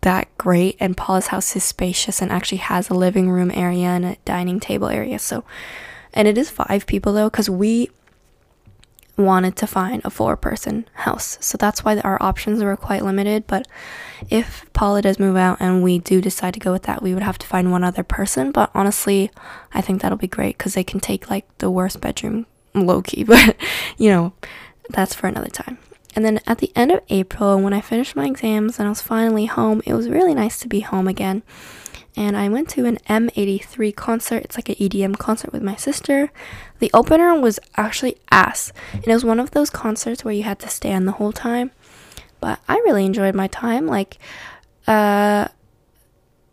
that 0.00 0.26
great 0.36 0.76
and 0.80 0.96
Paula's 0.96 1.28
house 1.28 1.54
is 1.54 1.62
spacious 1.62 2.20
and 2.20 2.32
actually 2.32 2.58
has 2.58 2.88
a 2.88 2.94
living 2.94 3.30
room 3.30 3.52
area 3.54 3.86
and 3.86 4.04
a 4.04 4.16
dining 4.24 4.58
table 4.58 4.88
area. 4.88 5.20
So 5.20 5.44
and 6.12 6.26
it 6.26 6.36
is 6.36 6.50
five 6.50 6.86
people 6.86 7.12
though 7.12 7.30
cuz 7.30 7.48
we 7.48 7.88
wanted 9.20 9.56
to 9.56 9.66
find 9.66 10.02
a 10.04 10.10
four 10.10 10.36
person 10.36 10.88
house. 10.94 11.38
So 11.40 11.56
that's 11.56 11.84
why 11.84 11.98
our 12.00 12.20
options 12.22 12.62
were 12.62 12.76
quite 12.76 13.04
limited. 13.04 13.46
But 13.46 13.68
if 14.28 14.66
Paula 14.72 15.02
does 15.02 15.18
move 15.18 15.36
out 15.36 15.58
and 15.60 15.82
we 15.82 15.98
do 15.98 16.20
decide 16.20 16.54
to 16.54 16.60
go 16.60 16.72
with 16.72 16.84
that, 16.84 17.02
we 17.02 17.14
would 17.14 17.22
have 17.22 17.38
to 17.38 17.46
find 17.46 17.70
one 17.70 17.84
other 17.84 18.02
person. 18.02 18.52
But 18.52 18.70
honestly, 18.74 19.30
I 19.72 19.80
think 19.80 20.02
that'll 20.02 20.18
be 20.18 20.26
great 20.26 20.58
because 20.58 20.74
they 20.74 20.84
can 20.84 21.00
take 21.00 21.30
like 21.30 21.46
the 21.58 21.70
worst 21.70 22.00
bedroom 22.00 22.46
low 22.74 23.02
key. 23.02 23.24
But 23.30 23.56
you 23.96 24.10
know, 24.10 24.32
that's 24.88 25.14
for 25.14 25.26
another 25.26 25.50
time. 25.50 25.78
And 26.16 26.24
then 26.24 26.40
at 26.46 26.58
the 26.58 26.72
end 26.74 26.90
of 26.90 27.00
April, 27.08 27.60
when 27.60 27.72
I 27.72 27.80
finished 27.80 28.16
my 28.16 28.26
exams 28.26 28.78
and 28.78 28.86
I 28.86 28.90
was 28.90 29.00
finally 29.00 29.46
home, 29.46 29.80
it 29.86 29.94
was 29.94 30.08
really 30.08 30.34
nice 30.34 30.58
to 30.60 30.68
be 30.68 30.80
home 30.80 31.06
again 31.06 31.44
and 32.16 32.36
I 32.36 32.48
went 32.48 32.68
to 32.70 32.86
an 32.86 32.98
M83 33.08 33.94
concert. 33.94 34.44
It's 34.44 34.56
like 34.56 34.68
an 34.68 34.74
EDM 34.76 35.18
concert 35.18 35.52
with 35.52 35.62
my 35.62 35.76
sister. 35.76 36.30
The 36.78 36.90
opener 36.92 37.38
was 37.38 37.60
actually 37.76 38.16
ass, 38.30 38.72
and 38.92 39.06
it 39.06 39.14
was 39.14 39.24
one 39.24 39.40
of 39.40 39.52
those 39.52 39.70
concerts 39.70 40.24
where 40.24 40.34
you 40.34 40.42
had 40.42 40.58
to 40.60 40.68
stand 40.68 41.06
the 41.06 41.12
whole 41.12 41.32
time. 41.32 41.70
But 42.40 42.60
I 42.68 42.76
really 42.76 43.04
enjoyed 43.04 43.34
my 43.34 43.46
time. 43.46 43.86
Like, 43.86 44.18
uh, 44.86 45.48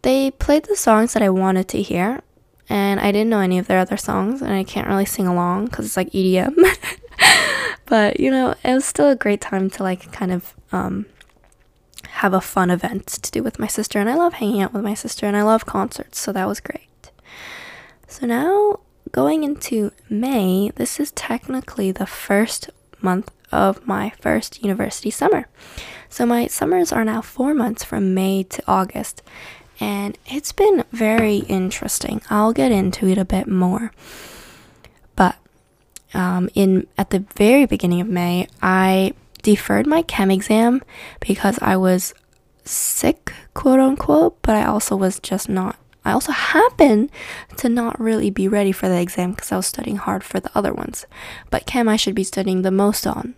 they 0.03 0.31
played 0.31 0.65
the 0.65 0.75
songs 0.75 1.13
that 1.13 1.23
I 1.23 1.29
wanted 1.29 1.67
to 1.69 1.81
hear, 1.81 2.21
and 2.69 2.99
I 2.99 3.11
didn't 3.11 3.29
know 3.29 3.39
any 3.39 3.57
of 3.57 3.67
their 3.67 3.79
other 3.79 3.97
songs, 3.97 4.41
and 4.41 4.53
I 4.53 4.63
can't 4.63 4.87
really 4.87 5.05
sing 5.05 5.27
along 5.27 5.65
because 5.65 5.85
it's 5.85 5.97
like 5.97 6.11
EDM. 6.11 6.55
but 7.85 8.19
you 8.19 8.29
know, 8.29 8.53
it 8.63 8.73
was 8.73 8.85
still 8.85 9.09
a 9.09 9.15
great 9.15 9.41
time 9.41 9.69
to 9.71 9.83
like 9.83 10.11
kind 10.11 10.31
of 10.31 10.53
um 10.71 11.07
have 12.17 12.33
a 12.33 12.41
fun 12.41 12.69
event 12.71 13.07
to 13.07 13.31
do 13.31 13.43
with 13.43 13.59
my 13.59 13.67
sister. 13.67 13.99
And 13.99 14.09
I 14.09 14.15
love 14.15 14.33
hanging 14.33 14.61
out 14.61 14.73
with 14.73 14.83
my 14.83 14.95
sister 14.95 15.25
and 15.25 15.37
I 15.37 15.43
love 15.43 15.65
concerts, 15.65 16.19
so 16.19 16.31
that 16.33 16.47
was 16.47 16.59
great. 16.59 17.11
So 18.07 18.25
now 18.25 18.79
going 19.11 19.43
into 19.43 19.91
May, 20.09 20.71
this 20.75 20.99
is 20.99 21.11
technically 21.11 21.91
the 21.91 22.07
first 22.07 22.69
month 23.01 23.31
of 23.51 23.85
my 23.85 24.11
first 24.19 24.63
university 24.63 25.11
summer. 25.11 25.47
So 26.09 26.25
my 26.25 26.47
summers 26.47 26.91
are 26.91 27.05
now 27.05 27.21
four 27.21 27.53
months 27.53 27.83
from 27.83 28.13
May 28.13 28.43
to 28.43 28.63
August, 28.67 29.21
and 29.79 30.17
it's 30.25 30.51
been 30.51 30.83
very 30.91 31.37
interesting. 31.37 32.21
I'll 32.29 32.53
get 32.53 32.71
into 32.71 33.07
it 33.07 33.17
a 33.17 33.25
bit 33.25 33.47
more. 33.47 33.91
But 35.15 35.35
um, 36.13 36.49
in 36.55 36.87
at 36.97 37.11
the 37.11 37.19
very 37.35 37.65
beginning 37.65 38.01
of 38.01 38.07
May, 38.07 38.47
I 38.61 39.13
deferred 39.47 39.87
my 39.87 40.01
chem 40.01 40.29
exam 40.29 40.81
because 41.21 41.57
I 41.61 41.77
was 41.77 42.13
sick, 42.65 43.31
quote 43.53 43.79
unquote, 43.79 44.41
but 44.41 44.55
I 44.57 44.65
also 44.65 44.93
was 44.97 45.21
just 45.21 45.47
not. 45.47 45.77
I 46.03 46.11
also 46.11 46.33
happened 46.33 47.09
to 47.55 47.69
not 47.69 47.97
really 47.97 48.29
be 48.29 48.49
ready 48.49 48.73
for 48.73 48.89
the 48.89 48.99
exam 48.99 49.31
because 49.31 49.53
I 49.53 49.55
was 49.55 49.65
studying 49.67 49.95
hard 49.95 50.25
for 50.25 50.41
the 50.41 50.51
other 50.53 50.73
ones. 50.73 51.05
But 51.49 51.65
chem, 51.65 51.87
I 51.87 51.95
should 51.95 52.13
be 52.15 52.25
studying 52.25 52.61
the 52.63 52.71
most 52.71 53.07
on. 53.07 53.35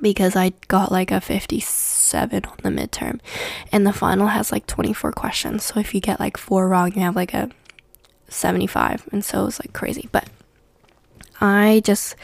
because 0.00 0.36
I 0.36 0.52
got 0.68 0.92
like 0.92 1.10
a 1.10 1.20
57 1.20 2.44
on 2.44 2.56
the 2.62 2.68
midterm 2.70 3.20
and 3.72 3.86
the 3.86 3.92
final 3.92 4.28
has 4.28 4.52
like 4.52 4.66
24 4.66 5.12
questions. 5.12 5.64
So 5.64 5.80
if 5.80 5.94
you 5.94 6.00
get 6.00 6.20
like 6.20 6.36
four 6.36 6.68
wrong, 6.68 6.92
you 6.94 7.00
have 7.02 7.16
like 7.16 7.34
a 7.34 7.50
75 8.28 9.08
and 9.12 9.24
so 9.24 9.42
it 9.42 9.44
was 9.46 9.60
like 9.60 9.72
crazy. 9.72 10.08
But 10.12 10.28
I 11.40 11.82
just 11.84 12.14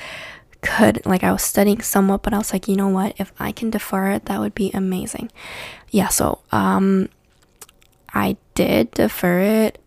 could 0.64 1.05
like 1.07 1.22
I 1.22 1.31
was 1.33 1.42
studying 1.42 1.83
somewhat, 1.83 2.22
but 2.22 2.33
I 2.35 2.38
was 2.38 2.53
like, 2.53 2.66
you 2.66 2.77
know 2.77 2.88
what? 2.88 3.14
If 3.18 3.33
I 3.38 3.53
can 3.53 3.70
defer 3.70 4.11
it, 4.11 4.24
that 4.27 4.40
would 4.40 4.55
be 4.55 4.70
amazing. 4.72 5.31
Yeah, 5.90 6.09
so 6.09 6.40
um 6.50 7.09
I 8.12 8.37
did 8.55 8.90
defer 8.92 9.40
it. 9.40 9.79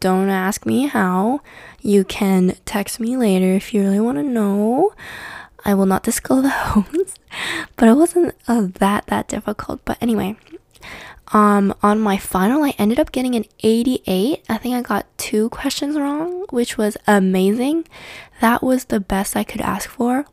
Don't 0.00 0.28
ask 0.28 0.66
me 0.66 0.86
how. 0.86 1.40
You 1.80 2.04
can 2.04 2.56
text 2.64 3.00
me 3.00 3.16
later 3.16 3.54
if 3.54 3.72
you 3.72 3.82
really 3.82 4.00
want 4.00 4.18
to 4.18 4.22
know. 4.22 4.92
I 5.64 5.74
will 5.74 5.86
not 5.86 6.02
disclose 6.08 6.44
those, 6.44 7.14
but 7.76 7.88
it 7.88 7.94
wasn't 7.94 8.34
uh, 8.46 8.68
that 8.74 9.06
that 9.06 9.28
difficult. 9.28 9.80
But 9.84 9.98
anyway, 10.00 10.36
um, 11.32 11.74
on 11.82 12.00
my 12.00 12.16
final, 12.16 12.64
I 12.64 12.74
ended 12.78 12.98
up 12.98 13.12
getting 13.12 13.34
an 13.34 13.44
88. 13.60 14.44
I 14.48 14.56
think 14.58 14.74
I 14.74 14.82
got 14.82 15.06
two 15.18 15.50
questions 15.50 15.96
wrong, 15.96 16.46
which 16.50 16.78
was 16.78 16.96
amazing. 17.06 17.86
That 18.40 18.62
was 18.62 18.86
the 18.86 19.00
best 19.00 19.36
I 19.36 19.44
could 19.44 19.60
ask 19.60 19.88
for. 19.88 20.26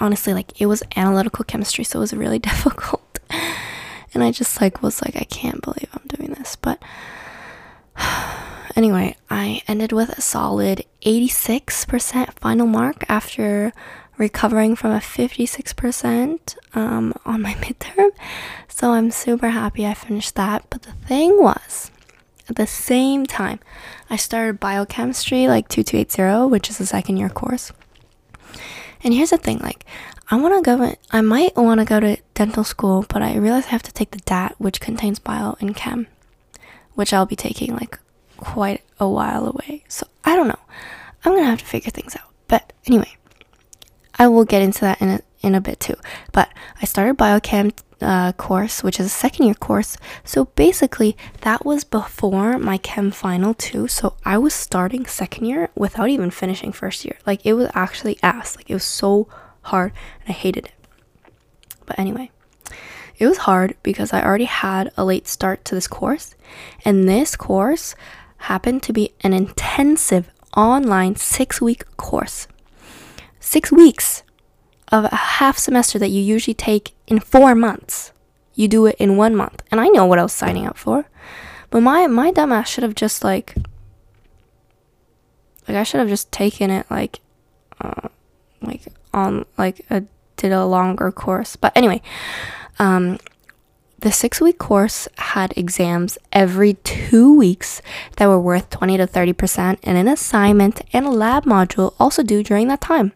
Honestly, 0.00 0.34
like 0.34 0.60
it 0.60 0.66
was 0.66 0.82
analytical 0.96 1.44
chemistry, 1.44 1.84
so 1.84 1.98
it 1.98 2.00
was 2.00 2.14
really 2.14 2.38
difficult. 2.40 3.18
And 4.14 4.22
I 4.22 4.30
just 4.30 4.60
like 4.60 4.82
was 4.82 5.02
like, 5.02 5.16
I 5.16 5.24
can't 5.24 5.62
believe 5.62 5.88
I'm 5.92 6.06
doing 6.08 6.32
this. 6.32 6.56
But 6.56 6.82
anyway, 8.76 9.16
I 9.30 9.62
ended 9.68 9.92
with 9.92 10.10
a 10.10 10.20
solid 10.20 10.84
86% 11.02 12.38
final 12.38 12.66
mark 12.66 13.04
after 13.08 13.72
recovering 14.22 14.76
from 14.76 14.92
a 14.92 15.00
56% 15.00 16.56
um, 16.76 17.12
on 17.26 17.42
my 17.42 17.54
midterm. 17.64 18.10
So 18.68 18.92
I'm 18.92 19.10
super 19.10 19.48
happy 19.48 19.84
I 19.84 19.94
finished 19.94 20.36
that. 20.36 20.64
But 20.70 20.82
the 20.82 20.92
thing 20.92 21.42
was, 21.42 21.90
at 22.48 22.54
the 22.54 22.68
same 22.68 23.26
time, 23.26 23.58
I 24.08 24.16
started 24.16 24.60
biochemistry 24.60 25.48
like 25.48 25.66
2280, 25.68 26.50
which 26.52 26.70
is 26.70 26.80
a 26.80 26.86
second 26.86 27.16
year 27.16 27.28
course. 27.28 27.72
And 29.02 29.12
here's 29.12 29.30
the 29.30 29.38
thing 29.38 29.58
like, 29.58 29.84
I 30.30 30.36
want 30.36 30.54
to 30.54 30.62
go, 30.62 30.94
I 31.10 31.20
might 31.20 31.56
want 31.56 31.80
to 31.80 31.84
go 31.84 31.98
to 31.98 32.16
dental 32.34 32.62
school, 32.62 33.04
but 33.08 33.22
I 33.22 33.36
realize 33.36 33.66
I 33.66 33.70
have 33.70 33.82
to 33.82 33.92
take 33.92 34.12
the 34.12 34.20
DAT, 34.20 34.54
which 34.58 34.80
contains 34.80 35.18
bio 35.18 35.56
and 35.60 35.74
chem, 35.74 36.06
which 36.94 37.12
I'll 37.12 37.26
be 37.26 37.34
taking 37.34 37.74
like 37.74 37.98
quite 38.36 38.82
a 39.00 39.08
while 39.08 39.48
away. 39.48 39.82
So 39.88 40.06
I 40.24 40.36
don't 40.36 40.46
know. 40.46 40.62
I'm 41.24 41.32
going 41.32 41.42
to 41.42 41.50
have 41.50 41.58
to 41.58 41.64
figure 41.64 41.90
things 41.90 42.14
out. 42.14 42.30
But 42.46 42.72
anyway, 42.86 43.16
I 44.18 44.28
will 44.28 44.44
get 44.44 44.62
into 44.62 44.80
that 44.80 45.00
in 45.00 45.08
a, 45.08 45.20
in 45.40 45.54
a 45.54 45.60
bit 45.60 45.80
too. 45.80 45.96
But 46.32 46.50
I 46.80 46.84
started 46.84 47.16
biochem 47.16 47.72
uh, 48.00 48.32
course, 48.32 48.82
which 48.82 48.98
is 49.00 49.06
a 49.06 49.10
second 49.10 49.46
year 49.46 49.54
course. 49.54 49.96
So 50.24 50.46
basically, 50.46 51.16
that 51.42 51.64
was 51.64 51.84
before 51.84 52.58
my 52.58 52.78
chem 52.78 53.10
final 53.10 53.54
too. 53.54 53.88
So 53.88 54.16
I 54.24 54.38
was 54.38 54.54
starting 54.54 55.06
second 55.06 55.46
year 55.46 55.70
without 55.74 56.08
even 56.08 56.30
finishing 56.30 56.72
first 56.72 57.04
year. 57.04 57.16
Like 57.26 57.44
it 57.46 57.54
was 57.54 57.70
actually 57.74 58.18
ass. 58.22 58.56
Like 58.56 58.68
it 58.70 58.74
was 58.74 58.84
so 58.84 59.28
hard 59.62 59.92
and 60.20 60.30
I 60.30 60.32
hated 60.32 60.66
it. 60.66 60.72
But 61.86 61.98
anyway, 61.98 62.30
it 63.18 63.26
was 63.26 63.38
hard 63.38 63.76
because 63.82 64.12
I 64.12 64.22
already 64.22 64.44
had 64.44 64.92
a 64.96 65.04
late 65.04 65.28
start 65.28 65.64
to 65.66 65.74
this 65.74 65.88
course. 65.88 66.34
And 66.84 67.08
this 67.08 67.36
course 67.36 67.94
happened 68.38 68.82
to 68.82 68.92
be 68.92 69.12
an 69.20 69.32
intensive 69.32 70.28
online 70.56 71.16
six 71.16 71.60
week 71.60 71.84
course 71.96 72.46
six 73.42 73.72
weeks 73.72 74.22
of 74.90 75.04
a 75.04 75.14
half 75.14 75.58
semester 75.58 75.98
that 75.98 76.08
you 76.08 76.22
usually 76.22 76.54
take 76.54 76.94
in 77.06 77.18
four 77.20 77.54
months. 77.54 78.12
You 78.54 78.68
do 78.68 78.86
it 78.86 78.96
in 78.98 79.16
one 79.16 79.34
month. 79.34 79.62
And 79.70 79.80
I 79.80 79.88
know 79.88 80.06
what 80.06 80.18
I 80.18 80.22
was 80.22 80.32
signing 80.32 80.66
up 80.66 80.78
for. 80.78 81.06
But 81.70 81.80
my 81.80 82.06
my 82.06 82.30
dumbass 82.30 82.66
should 82.66 82.84
have 82.84 82.94
just 82.94 83.24
like 83.24 83.54
like 85.66 85.76
I 85.76 85.82
should 85.82 86.00
have 86.00 86.08
just 86.08 86.30
taken 86.30 86.70
it 86.70 86.86
like 86.90 87.20
uh, 87.80 88.08
like 88.60 88.82
on 89.12 89.46
like 89.56 89.84
a 89.90 90.04
did 90.36 90.52
a 90.52 90.66
longer 90.66 91.10
course. 91.10 91.56
But 91.56 91.76
anyway, 91.76 92.02
um 92.78 93.18
the 93.98 94.12
six 94.12 94.40
week 94.40 94.58
course 94.58 95.08
had 95.16 95.56
exams 95.56 96.18
every 96.32 96.74
two 96.74 97.34
weeks 97.34 97.80
that 98.16 98.26
were 98.26 98.40
worth 98.40 98.68
20 98.68 98.96
to 98.96 99.06
30%, 99.06 99.78
and 99.84 99.96
an 99.96 100.08
assignment 100.08 100.82
and 100.92 101.06
a 101.06 101.10
lab 101.10 101.44
module 101.44 101.94
also 102.00 102.24
due 102.24 102.42
during 102.42 102.66
that 102.66 102.80
time. 102.80 103.12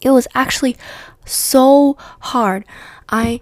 It 0.00 0.10
was 0.10 0.28
actually 0.34 0.76
so 1.24 1.96
hard. 2.20 2.64
I 3.08 3.40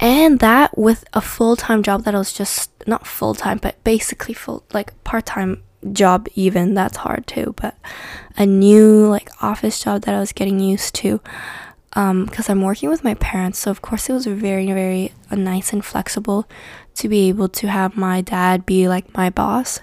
and 0.00 0.40
that 0.40 0.76
with 0.76 1.04
a 1.12 1.20
full-time 1.20 1.82
job 1.82 2.04
that 2.04 2.14
was 2.14 2.32
just 2.32 2.70
not 2.86 3.06
full-time 3.06 3.58
but 3.58 3.82
basically 3.84 4.34
full 4.34 4.64
like 4.72 4.92
part-time 5.04 5.62
job 5.92 6.26
even 6.34 6.74
that's 6.74 6.98
hard 6.98 7.26
too 7.26 7.54
but 7.56 7.76
a 8.36 8.44
new 8.44 9.06
like 9.06 9.30
office 9.42 9.82
job 9.82 10.02
that 10.02 10.14
I 10.14 10.20
was 10.20 10.32
getting 10.32 10.58
used 10.58 10.94
to 10.96 11.20
um 11.92 12.24
because 12.24 12.50
I'm 12.50 12.62
working 12.62 12.88
with 12.88 13.04
my 13.04 13.14
parents 13.14 13.58
so 13.60 13.70
of 13.70 13.82
course 13.82 14.08
it 14.08 14.12
was 14.12 14.26
very 14.26 14.66
very 14.66 15.12
uh, 15.30 15.36
nice 15.36 15.72
and 15.72 15.84
flexible 15.84 16.48
to 16.96 17.08
be 17.08 17.28
able 17.28 17.48
to 17.50 17.68
have 17.68 17.96
my 17.96 18.20
dad 18.20 18.66
be 18.66 18.88
like 18.88 19.14
my 19.16 19.30
boss 19.30 19.80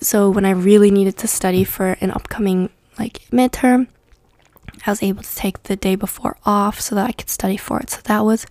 so 0.00 0.30
when 0.30 0.44
I 0.44 0.50
really 0.50 0.90
needed 0.90 1.16
to 1.18 1.28
study 1.28 1.62
for 1.64 1.96
an 2.00 2.10
upcoming 2.10 2.70
like 2.98 3.20
midterm 3.30 3.88
I 4.86 4.90
was 4.90 5.02
able 5.02 5.22
to 5.22 5.36
take 5.36 5.64
the 5.64 5.76
day 5.76 5.94
before 5.94 6.36
off 6.46 6.80
so 6.80 6.94
that 6.94 7.06
I 7.06 7.12
could 7.12 7.28
study 7.28 7.56
for 7.56 7.80
it. 7.80 7.90
So 7.90 8.00
that 8.04 8.24
was, 8.24 8.46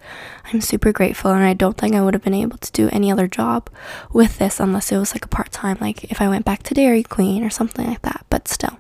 I'm 0.46 0.62
super 0.62 0.92
grateful. 0.92 1.32
And 1.32 1.44
I 1.44 1.54
don't 1.54 1.78
think 1.78 1.96
I 1.96 2.02
would 2.02 2.14
have 2.14 2.24
been 2.24 2.34
able 2.34 2.58
to 2.58 2.72
do 2.72 2.90
any 2.92 3.12
other 3.12 3.28
job 3.28 3.70
with 4.14 4.38
this 4.38 4.60
unless 4.60 4.92
it 4.92 4.98
was 4.98 5.14
like 5.14 5.26
a 5.26 5.30
part 5.30 5.52
time, 5.52 5.78
like 5.82 6.04
if 6.06 6.22
I 6.22 6.30
went 6.30 6.46
back 6.46 6.64
to 6.64 6.74
Dairy 6.74 7.04
Queen 7.04 7.44
or 7.44 7.50
something 7.50 7.88
like 7.88 8.04
that. 8.04 8.26
But 8.30 8.48
still. 8.48 8.80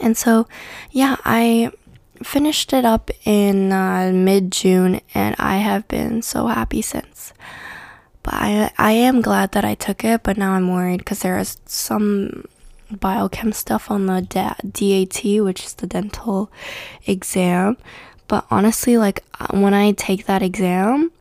And 0.00 0.16
so, 0.16 0.46
yeah, 0.90 1.16
I 1.24 1.70
finished 2.22 2.72
it 2.72 2.84
up 2.84 3.10
in 3.24 3.72
uh, 3.72 4.10
mid 4.12 4.52
June 4.52 5.00
and 5.14 5.34
I 5.38 5.58
have 5.58 5.88
been 5.88 6.20
so 6.20 6.48
happy 6.48 6.82
since. 6.82 7.32
But 8.22 8.34
I, 8.34 8.70
I 8.78 8.92
am 8.92 9.20
glad 9.20 9.52
that 9.52 9.64
I 9.64 9.74
took 9.74 10.04
it, 10.04 10.22
but 10.22 10.36
now 10.36 10.52
I'm 10.52 10.72
worried 10.72 10.98
because 10.98 11.20
there 11.20 11.38
is 11.38 11.58
some 11.66 12.44
biochem 12.94 13.54
stuff 13.54 13.90
on 13.90 14.06
the 14.06 14.22
DAT, 14.22 15.42
which 15.42 15.64
is 15.64 15.74
the 15.74 15.86
dental 15.86 16.50
exam. 17.06 17.76
But 18.28 18.46
honestly, 18.50 18.96
like 18.96 19.22
uh, 19.40 19.48
when 19.58 19.74
I 19.74 19.92
take 19.92 20.26
that 20.26 20.42
exam, 20.42 21.12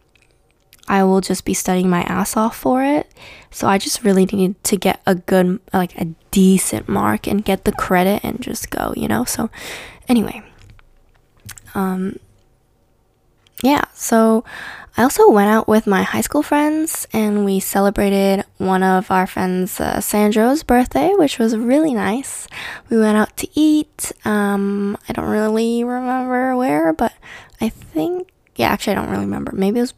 I 0.87 1.03
will 1.03 1.21
just 1.21 1.45
be 1.45 1.53
studying 1.53 1.89
my 1.89 2.01
ass 2.03 2.35
off 2.35 2.55
for 2.57 2.83
it. 2.83 3.11
So 3.51 3.67
I 3.67 3.77
just 3.77 4.03
really 4.03 4.25
need 4.25 4.61
to 4.65 4.77
get 4.77 5.01
a 5.05 5.15
good, 5.15 5.59
like 5.73 5.97
a 5.99 6.05
decent 6.31 6.89
mark 6.89 7.27
and 7.27 7.43
get 7.43 7.65
the 7.65 7.71
credit 7.71 8.23
and 8.23 8.41
just 8.41 8.69
go, 8.69 8.93
you 8.95 9.07
know? 9.07 9.23
So 9.23 9.49
anyway, 10.07 10.43
um, 11.73 12.19
yeah, 13.61 13.85
so 13.93 14.43
I 14.95 15.01
also 15.01 15.27
went 15.27 15.49
out 15.49 15.67
with 15.67 15.87
my 15.87 16.03
high 16.03 16.21
school 16.21 16.43
friends 16.43 17.07
and 17.11 17.45
we 17.45 17.59
celebrated 17.59 18.45
one 18.57 18.83
of 18.83 19.09
our 19.09 19.25
friends, 19.25 19.79
uh, 19.79 19.99
Sandro's 19.99 20.61
birthday, 20.61 21.13
which 21.15 21.39
was 21.39 21.57
really 21.57 21.95
nice. 21.95 22.47
We 22.91 22.99
went 22.99 23.17
out 23.17 23.35
to 23.37 23.47
eat. 23.59 24.11
Um, 24.23 24.95
I 25.09 25.13
don't 25.13 25.29
really 25.29 25.83
remember 25.83 26.55
where, 26.55 26.93
but 26.93 27.11
I 27.59 27.69
think, 27.69 28.29
yeah, 28.55 28.67
actually, 28.67 28.93
I 28.93 28.95
don't 28.97 29.09
really 29.09 29.25
remember. 29.25 29.51
Maybe 29.51 29.79
it 29.79 29.81
was 29.81 29.95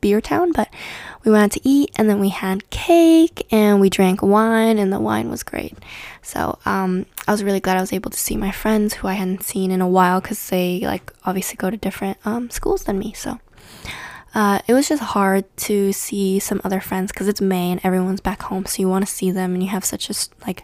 Beer 0.00 0.20
Town, 0.20 0.50
but 0.50 0.68
we 1.24 1.30
went 1.30 1.44
out 1.44 1.62
to 1.62 1.68
eat 1.68 1.92
and 1.96 2.10
then 2.10 2.18
we 2.18 2.30
had 2.30 2.70
cake 2.70 3.46
and 3.52 3.80
we 3.80 3.88
drank 3.88 4.20
wine 4.20 4.78
and 4.78 4.92
the 4.92 4.98
wine 4.98 5.30
was 5.30 5.44
great. 5.44 5.78
So, 6.22 6.58
um, 6.64 7.06
I 7.28 7.30
was 7.30 7.44
really 7.44 7.60
glad 7.60 7.76
I 7.76 7.80
was 7.80 7.92
able 7.92 8.10
to 8.10 8.18
see 8.18 8.36
my 8.36 8.50
friends 8.50 8.94
who 8.94 9.06
I 9.06 9.12
hadn't 9.12 9.44
seen 9.44 9.70
in 9.70 9.80
a 9.80 9.88
while 9.88 10.20
because 10.20 10.48
they, 10.48 10.80
like, 10.80 11.12
obviously 11.24 11.54
go 11.54 11.70
to 11.70 11.76
different 11.76 12.18
um, 12.24 12.50
schools 12.50 12.82
than 12.82 12.98
me. 12.98 13.12
So, 13.12 13.38
uh, 14.38 14.60
it 14.68 14.72
was 14.72 14.88
just 14.88 15.02
hard 15.02 15.44
to 15.56 15.92
see 15.92 16.38
some 16.38 16.60
other 16.62 16.78
friends 16.78 17.10
because 17.10 17.26
it's 17.26 17.40
May 17.40 17.72
and 17.72 17.80
everyone's 17.82 18.20
back 18.20 18.42
home, 18.42 18.66
so 18.66 18.80
you 18.80 18.88
want 18.88 19.04
to 19.04 19.12
see 19.12 19.32
them 19.32 19.52
and 19.52 19.60
you 19.60 19.68
have 19.70 19.84
such 19.84 20.08
a 20.08 20.14
like, 20.46 20.62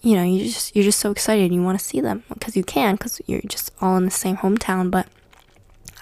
you 0.00 0.14
know, 0.14 0.22
you 0.22 0.44
just 0.44 0.76
you're 0.76 0.84
just 0.84 1.00
so 1.00 1.10
excited 1.10 1.46
and 1.46 1.52
you 1.52 1.60
want 1.60 1.76
to 1.76 1.84
see 1.84 2.00
them 2.00 2.22
because 2.32 2.56
you 2.56 2.62
can 2.62 2.94
because 2.94 3.20
you're 3.26 3.40
just 3.48 3.72
all 3.80 3.96
in 3.96 4.04
the 4.04 4.12
same 4.12 4.36
hometown. 4.36 4.92
But 4.92 5.08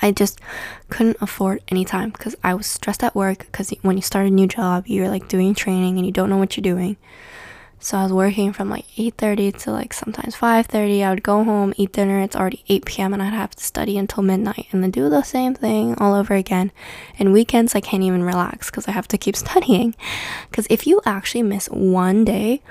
I 0.03 0.13
just 0.13 0.39
couldn't 0.91 1.17
afford 1.23 1.63
any 1.69 1.87
time 1.87 2.11
because 2.11 2.37
I 2.45 2.53
was 2.53 2.67
stressed 2.67 3.03
at 3.03 3.15
work 3.15 3.39
because 3.39 3.71
when 3.81 3.97
you 3.97 4.03
start 4.03 4.27
a 4.27 4.31
new 4.31 4.47
job, 4.47 4.87
you're 4.87 5.09
like 5.09 5.29
doing 5.29 5.55
training 5.55 5.97
and 5.97 6.05
you 6.05 6.13
don't 6.13 6.29
know 6.29 6.37
what 6.37 6.59
you're 6.59 6.63
doing. 6.63 6.99
So 7.83 7.99
I 7.99 8.05
was 8.05 8.13
working 8.13 8.53
from 8.53 8.71
like 8.71 8.87
8:30 8.97 9.59
to 9.65 9.73
like 9.73 9.93
sometimes 9.93 10.37
5:30. 10.37 11.03
I 11.03 11.11
would 11.11 11.25
go 11.25 11.43
home, 11.43 11.75
eat 11.77 11.93
dinner. 11.93 12.21
It's 12.21 12.37
already 12.37 12.63
8 12.69 12.85
p.m. 12.85 13.13
and 13.13 13.21
I'd 13.21 13.33
have 13.33 13.57
to 13.57 13.65
study 13.65 13.99
until 13.99 14.23
midnight 14.23 14.69
and 14.71 14.85
then 14.85 14.93
do 14.93 15.11
the 15.11 15.23
same 15.23 15.53
thing 15.55 15.97
all 15.99 16.15
over 16.15 16.33
again. 16.35 16.71
And 17.19 17.33
weekends 17.33 17.75
I 17.75 17.81
can't 17.81 18.05
even 18.05 18.23
relax 18.23 18.71
cuz 18.71 18.87
I 18.87 18.93
have 18.93 19.09
to 19.09 19.19
keep 19.19 19.35
studying. 19.45 19.97
Cuz 20.53 20.69
if 20.71 20.87
you 20.87 21.01
actually 21.05 21.43
miss 21.43 21.67
one 21.67 22.25
day 22.25 22.63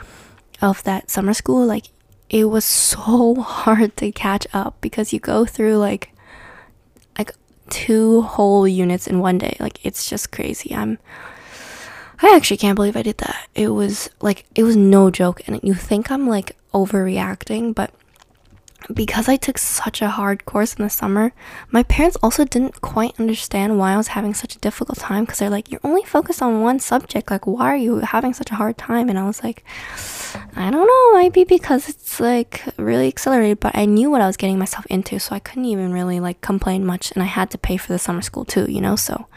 of 0.61 0.81
that 0.83 1.11
summer 1.11 1.33
school, 1.33 1.65
like 1.65 1.87
it 2.29 2.45
was 2.45 2.63
so 2.63 3.35
hard 3.41 3.97
to 3.97 4.13
catch 4.13 4.47
up 4.53 4.79
because 4.79 5.11
you 5.11 5.19
go 5.19 5.43
through 5.43 5.75
like 5.75 6.13
like 7.17 7.33
two 7.69 8.21
whole 8.21 8.65
units 8.65 9.07
in 9.07 9.19
one 9.19 9.37
day. 9.37 9.57
Like 9.59 9.77
it's 9.83 10.09
just 10.09 10.31
crazy. 10.31 10.73
I'm 10.73 10.99
I 12.21 12.35
actually 12.35 12.57
can't 12.57 12.75
believe 12.75 12.95
I 12.95 13.01
did 13.01 13.17
that. 13.19 13.47
It 13.55 13.69
was 13.69 14.09
like 14.21 14.45
it 14.55 14.63
was 14.63 14.75
no 14.75 15.09
joke 15.09 15.41
and 15.47 15.59
you 15.63 15.73
think 15.73 16.11
I'm 16.11 16.27
like 16.27 16.55
overreacting, 16.73 17.73
but 17.73 17.91
because 18.93 19.29
I 19.29 19.35
took 19.35 19.57
such 19.57 20.01
a 20.01 20.09
hard 20.09 20.45
course 20.45 20.73
in 20.73 20.83
the 20.83 20.89
summer, 20.89 21.33
my 21.69 21.83
parents 21.83 22.17
also 22.21 22.45
didn't 22.45 22.81
quite 22.81 23.19
understand 23.19 23.77
why 23.77 23.93
I 23.93 23.97
was 23.97 24.09
having 24.09 24.33
such 24.33 24.55
a 24.55 24.59
difficult 24.59 24.97
time 24.97 25.23
because 25.23 25.39
they're 25.39 25.49
like, 25.49 25.71
You're 25.71 25.81
only 25.83 26.03
focused 26.03 26.41
on 26.41 26.61
one 26.61 26.79
subject. 26.79 27.29
Like, 27.31 27.47
why 27.47 27.65
are 27.67 27.77
you 27.77 27.99
having 27.99 28.33
such 28.33 28.51
a 28.51 28.55
hard 28.55 28.77
time? 28.77 29.09
And 29.09 29.19
I 29.19 29.25
was 29.25 29.43
like, 29.43 29.63
I 30.55 30.69
don't 30.71 30.87
know, 30.87 31.11
might 31.13 31.33
be 31.33 31.43
because 31.43 31.89
it's 31.89 32.19
like 32.19 32.63
really 32.77 33.07
accelerated, 33.07 33.59
but 33.59 33.75
I 33.75 33.85
knew 33.85 34.09
what 34.09 34.21
I 34.21 34.27
was 34.27 34.37
getting 34.37 34.59
myself 34.59 34.85
into, 34.87 35.19
so 35.19 35.35
I 35.35 35.39
couldn't 35.39 35.65
even 35.65 35.91
really 35.91 36.19
like 36.19 36.41
complain 36.41 36.85
much. 36.85 37.11
And 37.11 37.21
I 37.21 37.27
had 37.27 37.51
to 37.51 37.57
pay 37.57 37.77
for 37.77 37.93
the 37.93 37.99
summer 37.99 38.21
school 38.21 38.45
too, 38.45 38.69
you 38.69 38.81
know? 38.81 38.95
So 38.95 39.27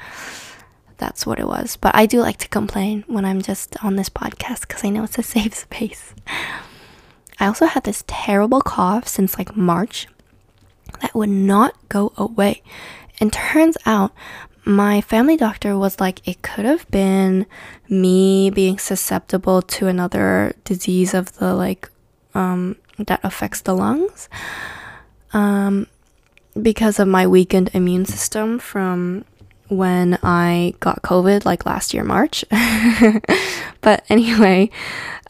that's 1.05 1.27
what 1.27 1.39
it 1.39 1.47
was. 1.47 1.77
But 1.77 1.95
I 1.95 2.07
do 2.07 2.21
like 2.21 2.39
to 2.39 2.49
complain 2.49 3.05
when 3.07 3.27
I'm 3.27 3.43
just 3.43 3.77
on 3.85 3.97
this 3.97 4.09
podcast 4.09 4.63
because 4.63 4.83
I 4.85 4.89
know 4.89 5.05
it's 5.05 5.19
a 5.19 5.23
safe 5.37 5.55
space. 5.55 6.15
I 7.39 7.47
also 7.47 7.67
had 7.67 7.85
this 7.85 8.05
terrible 8.07 8.63
cough 8.63 9.07
since 9.07 9.37
like 9.37 9.55
March 9.55 10.09
that 11.03 11.15
would 11.15 11.29
not 11.29 11.75
go 11.91 12.15
away. 12.17 12.63
And 13.21 13.31
turns 13.31 13.77
out 13.85 14.13
my 14.65 15.03
family 15.03 15.37
doctor 15.37 15.77
was 15.77 16.01
like, 16.01 16.27
it 16.27 16.41
could 16.41 16.65
have 16.65 16.91
been 16.91 17.45
me 17.87 18.49
being 18.49 18.79
susceptible 18.79 19.61
to 19.61 19.89
another 19.89 20.55
disease 20.65 21.13
of 21.13 21.37
the 21.37 21.53
like, 21.53 21.91
um, 22.35 22.77
that 22.99 23.21
affects 23.23 23.61
the 23.61 23.75
lungs. 23.75 24.31
Um, 25.35 25.87
because 26.61 26.99
of 26.99 27.09
my 27.09 27.27
weakened 27.27 27.69
immune 27.75 28.07
system 28.07 28.59
from 28.59 29.27
when 29.77 30.19
I 30.23 30.75
got 30.81 31.03
COVID, 31.03 31.45
like 31.45 31.67
last 31.67 31.95
year, 31.95 32.05
March. 32.05 32.45
but 33.81 34.05
anyway, 34.09 34.71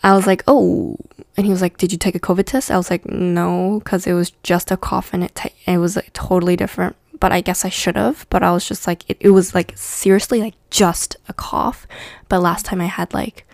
I 0.02 0.14
was 0.14 0.26
like, 0.26 0.42
oh, 0.46 0.96
and 1.36 1.46
he 1.46 1.50
was 1.50 1.62
like, 1.62 1.78
"Did 1.78 1.92
you 1.92 1.98
take 1.98 2.14
a 2.14 2.20
COVID 2.20 2.44
test?" 2.44 2.70
I 2.70 2.76
was 2.76 2.90
like, 2.90 3.06
"No, 3.06 3.80
because 3.82 4.06
it 4.06 4.12
was 4.12 4.30
just 4.42 4.70
a 4.70 4.76
cough 4.76 5.12
and 5.12 5.24
it 5.24 5.34
t- 5.34 5.50
it 5.66 5.78
was 5.78 5.96
like 5.96 6.12
totally 6.12 6.56
different." 6.56 6.96
But 7.18 7.32
I 7.32 7.40
guess 7.40 7.64
I 7.64 7.70
should 7.70 7.96
have. 7.96 8.26
But 8.30 8.42
I 8.42 8.52
was 8.52 8.66
just 8.66 8.86
like, 8.86 9.08
it, 9.08 9.16
it 9.20 9.30
was 9.30 9.54
like 9.54 9.72
seriously 9.76 10.40
like 10.40 10.54
just 10.70 11.16
a 11.28 11.32
cough. 11.32 11.86
But 12.28 12.40
last 12.40 12.66
time 12.66 12.80
I 12.80 12.86
had 12.86 13.14
like, 13.14 13.46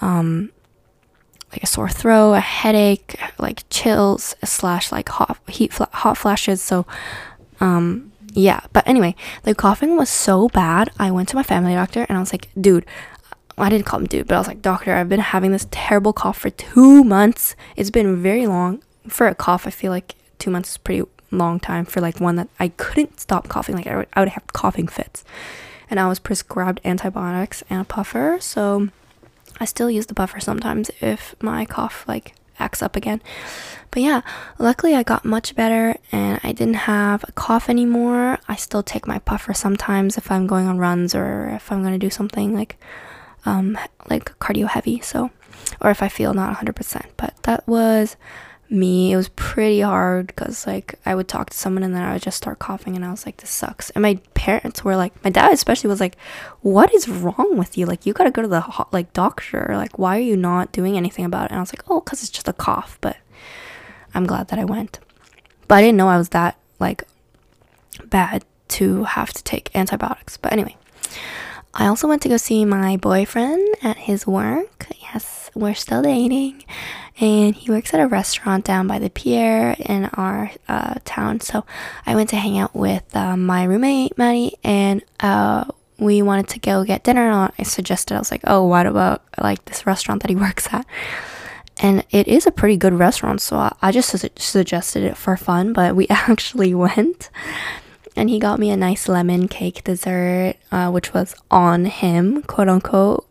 um, 0.00 0.50
like 1.52 1.62
a 1.62 1.66
sore 1.66 1.88
throat, 1.88 2.32
a 2.32 2.40
headache, 2.40 3.18
like 3.38 3.64
chills 3.70 4.34
slash 4.44 4.92
like 4.92 5.08
hot 5.08 5.38
heat 5.48 5.72
fl- 5.72 5.84
hot 5.92 6.18
flashes. 6.18 6.60
So, 6.60 6.86
um, 7.60 8.12
yeah. 8.38 8.60
But 8.72 8.86
anyway, 8.86 9.16
the 9.42 9.54
coughing 9.54 9.96
was 9.96 10.08
so 10.08 10.48
bad. 10.48 10.90
I 10.96 11.10
went 11.10 11.28
to 11.30 11.36
my 11.36 11.42
family 11.42 11.74
doctor 11.74 12.06
and 12.08 12.16
I 12.16 12.20
was 12.20 12.32
like, 12.32 12.48
dude, 12.58 12.86
I 13.58 13.68
didn't 13.68 13.86
call 13.86 13.98
him 13.98 14.06
dude, 14.06 14.28
but 14.28 14.36
I 14.36 14.38
was 14.38 14.46
like, 14.46 14.62
doctor, 14.62 14.94
I've 14.94 15.08
been 15.08 15.18
having 15.18 15.50
this 15.50 15.66
terrible 15.72 16.12
cough 16.12 16.38
for 16.38 16.50
two 16.50 17.02
months. 17.02 17.56
It's 17.74 17.90
been 17.90 18.22
very 18.22 18.46
long. 18.46 18.80
For 19.08 19.26
a 19.26 19.34
cough, 19.34 19.66
I 19.66 19.70
feel 19.70 19.90
like 19.90 20.14
two 20.38 20.52
months 20.52 20.70
is 20.70 20.78
pretty 20.78 21.02
long 21.32 21.58
time 21.58 21.84
for 21.84 22.00
like 22.00 22.20
one 22.20 22.36
that 22.36 22.48
I 22.60 22.68
couldn't 22.68 23.18
stop 23.18 23.48
coughing. 23.48 23.74
Like 23.74 23.88
I 23.88 23.96
would, 23.96 24.06
I 24.12 24.20
would 24.20 24.28
have 24.28 24.46
coughing 24.52 24.86
fits. 24.86 25.24
And 25.90 25.98
I 25.98 26.06
was 26.06 26.20
prescribed 26.20 26.80
antibiotics 26.84 27.64
and 27.68 27.80
a 27.80 27.84
puffer. 27.84 28.38
So 28.40 28.88
I 29.58 29.64
still 29.64 29.90
use 29.90 30.06
the 30.06 30.14
puffer 30.14 30.38
sometimes 30.38 30.92
if 31.00 31.34
my 31.42 31.64
cough 31.64 32.04
like 32.06 32.34
acts 32.58 32.82
up 32.82 32.96
again. 32.96 33.22
But 33.90 34.02
yeah, 34.02 34.20
luckily 34.58 34.94
I 34.94 35.02
got 35.02 35.24
much 35.24 35.54
better 35.54 35.96
and 36.12 36.40
I 36.42 36.52
didn't 36.52 36.74
have 36.74 37.24
a 37.26 37.32
cough 37.32 37.68
anymore. 37.68 38.38
I 38.48 38.56
still 38.56 38.82
take 38.82 39.06
my 39.06 39.18
puffer 39.18 39.54
sometimes 39.54 40.18
if 40.18 40.30
I'm 40.30 40.46
going 40.46 40.66
on 40.66 40.78
runs 40.78 41.14
or 41.14 41.48
if 41.48 41.72
I'm 41.72 41.82
going 41.82 41.94
to 41.94 41.98
do 41.98 42.10
something 42.10 42.54
like 42.54 42.78
um, 43.46 43.78
like 44.10 44.38
cardio 44.38 44.68
heavy. 44.68 45.00
So, 45.00 45.30
or 45.80 45.90
if 45.90 46.02
I 46.02 46.08
feel 46.08 46.34
not 46.34 46.56
100%. 46.58 47.06
But 47.16 47.34
that 47.44 47.66
was 47.66 48.16
me. 48.70 49.12
It 49.12 49.16
was 49.16 49.28
pretty 49.30 49.80
hard 49.80 50.28
because 50.28 50.66
like 50.66 50.94
I 51.06 51.14
would 51.14 51.28
talk 51.28 51.50
to 51.50 51.56
someone 51.56 51.82
and 51.82 51.94
then 51.94 52.02
I 52.02 52.12
would 52.12 52.22
just 52.22 52.36
start 52.36 52.58
coughing 52.58 52.96
and 52.96 53.04
I 53.04 53.10
was 53.10 53.26
like, 53.26 53.38
this 53.38 53.50
sucks. 53.50 53.90
And 53.90 54.02
my 54.02 54.20
parents 54.34 54.84
were 54.84 54.96
like, 54.96 55.22
my 55.24 55.30
dad 55.30 55.52
especially 55.52 55.88
was 55.88 56.00
like, 56.00 56.16
what 56.60 56.92
is 56.94 57.08
wrong 57.08 57.56
with 57.56 57.78
you? 57.78 57.86
Like 57.86 58.06
you 58.06 58.12
gotta 58.12 58.30
go 58.30 58.42
to 58.42 58.48
the 58.48 58.60
ho- 58.60 58.88
like 58.92 59.12
doctor. 59.12 59.68
Like 59.72 59.98
why 59.98 60.16
are 60.16 60.22
you 60.22 60.36
not 60.36 60.72
doing 60.72 60.96
anything 60.96 61.24
about 61.24 61.46
it? 61.46 61.50
And 61.50 61.58
I 61.58 61.62
was 61.62 61.72
like, 61.72 61.82
oh, 61.88 62.00
because 62.00 62.22
it's 62.22 62.30
just 62.30 62.48
a 62.48 62.52
cough. 62.52 62.98
But 63.00 63.16
I'm 64.14 64.26
glad 64.26 64.48
that 64.48 64.58
I 64.58 64.64
went. 64.64 65.00
But 65.66 65.76
I 65.76 65.82
didn't 65.82 65.96
know 65.96 66.08
I 66.08 66.18
was 66.18 66.30
that 66.30 66.58
like 66.78 67.04
bad 68.04 68.44
to 68.68 69.04
have 69.04 69.32
to 69.32 69.42
take 69.42 69.74
antibiotics. 69.74 70.36
But 70.36 70.52
anyway. 70.52 70.76
I 71.74 71.86
also 71.86 72.08
went 72.08 72.22
to 72.22 72.28
go 72.28 72.36
see 72.36 72.64
my 72.64 72.96
boyfriend 72.96 73.76
at 73.82 73.96
his 73.96 74.26
work. 74.26 74.86
Yes, 75.00 75.50
we're 75.54 75.74
still 75.74 76.02
dating. 76.02 76.64
And 77.20 77.54
he 77.54 77.70
works 77.70 77.92
at 77.92 78.00
a 78.00 78.06
restaurant 78.06 78.64
down 78.64 78.86
by 78.86 78.98
the 78.98 79.10
pier 79.10 79.74
in 79.78 80.06
our 80.14 80.50
uh, 80.68 80.94
town. 81.04 81.40
So 81.40 81.64
I 82.06 82.14
went 82.14 82.30
to 82.30 82.36
hang 82.36 82.58
out 82.58 82.74
with 82.74 83.04
uh, 83.14 83.36
my 83.36 83.64
roommate, 83.64 84.16
Maddie, 84.16 84.56
and 84.62 85.02
uh, 85.20 85.64
we 85.98 86.22
wanted 86.22 86.48
to 86.48 86.60
go 86.60 86.84
get 86.84 87.04
dinner. 87.04 87.28
And 87.28 87.52
I 87.58 87.62
suggested, 87.64 88.14
I 88.14 88.18
was 88.18 88.30
like, 88.30 88.42
oh, 88.44 88.64
what 88.64 88.86
about 88.86 89.22
like 89.40 89.64
this 89.66 89.84
restaurant 89.86 90.22
that 90.22 90.30
he 90.30 90.36
works 90.46 90.68
at? 90.72 90.86
And 91.80 92.04
it 92.10 92.26
is 92.26 92.46
a 92.46 92.50
pretty 92.52 92.76
good 92.76 92.94
restaurant. 92.94 93.40
So 93.40 93.72
I 93.82 93.92
just 93.92 94.10
su- 94.10 94.28
suggested 94.36 95.04
it 95.04 95.16
for 95.16 95.36
fun, 95.36 95.72
but 95.72 95.94
we 95.94 96.06
actually 96.10 96.74
went 96.74 97.30
and 98.18 98.28
he 98.28 98.38
got 98.38 98.58
me 98.58 98.70
a 98.70 98.76
nice 98.76 99.08
lemon 99.08 99.48
cake 99.48 99.84
dessert, 99.84 100.56
uh, 100.72 100.90
which 100.90 101.14
was 101.14 101.34
on 101.50 101.84
him, 101.84 102.42
quote 102.42 102.68
unquote, 102.68 103.28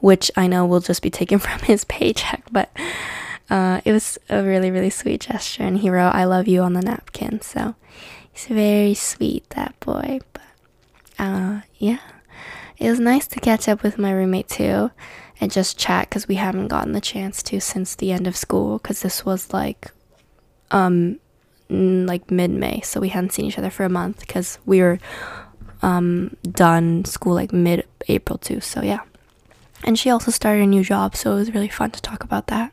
which 0.00 0.30
I 0.36 0.46
know 0.46 0.66
will 0.66 0.80
just 0.80 1.02
be 1.02 1.10
taken 1.10 1.38
from 1.46 1.60
his 1.60 1.84
paycheck, 1.84 2.44
but 2.50 2.70
uh, 3.48 3.80
it 3.84 3.92
was 3.92 4.18
a 4.28 4.42
really, 4.42 4.70
really 4.70 4.90
sweet 4.90 5.20
gesture. 5.20 5.62
And 5.62 5.78
he 5.78 5.90
wrote, 5.90 6.10
I 6.10 6.24
love 6.24 6.48
you 6.48 6.62
on 6.62 6.72
the 6.72 6.82
napkin. 6.82 7.40
So 7.40 7.74
he's 8.32 8.46
very 8.46 8.94
sweet, 8.94 9.48
that 9.50 9.78
boy. 9.80 10.20
But 10.32 10.42
uh, 11.18 11.60
yeah, 11.78 12.00
it 12.78 12.90
was 12.90 13.00
nice 13.00 13.26
to 13.28 13.40
catch 13.40 13.68
up 13.68 13.82
with 13.82 13.98
my 13.98 14.10
roommate 14.12 14.48
too 14.48 14.90
and 15.40 15.52
just 15.52 15.78
chat 15.78 16.08
because 16.08 16.28
we 16.28 16.36
haven't 16.36 16.68
gotten 16.68 16.92
the 16.92 17.00
chance 17.00 17.42
to 17.42 17.60
since 17.60 17.94
the 17.94 18.12
end 18.12 18.26
of 18.26 18.36
school 18.36 18.78
because 18.78 19.02
this 19.02 19.24
was 19.24 19.52
like 19.52 19.90
um 20.70 21.18
like 21.68 22.30
mid 22.30 22.50
May, 22.50 22.80
so 22.82 23.00
we 23.00 23.08
hadn't 23.08 23.32
seen 23.32 23.46
each 23.46 23.58
other 23.58 23.70
for 23.70 23.84
a 23.84 23.88
month 23.88 24.20
because 24.20 24.58
we 24.66 24.80
were 24.80 24.98
um, 25.82 26.36
done 26.42 27.04
school 27.04 27.34
like 27.34 27.52
mid 27.52 27.86
April 28.08 28.38
too. 28.38 28.60
So 28.60 28.82
yeah, 28.82 29.00
and 29.84 29.98
she 29.98 30.10
also 30.10 30.30
started 30.30 30.62
a 30.62 30.66
new 30.66 30.82
job, 30.84 31.16
so 31.16 31.32
it 31.32 31.36
was 31.36 31.54
really 31.54 31.68
fun 31.68 31.90
to 31.92 32.02
talk 32.02 32.24
about 32.24 32.48
that. 32.48 32.72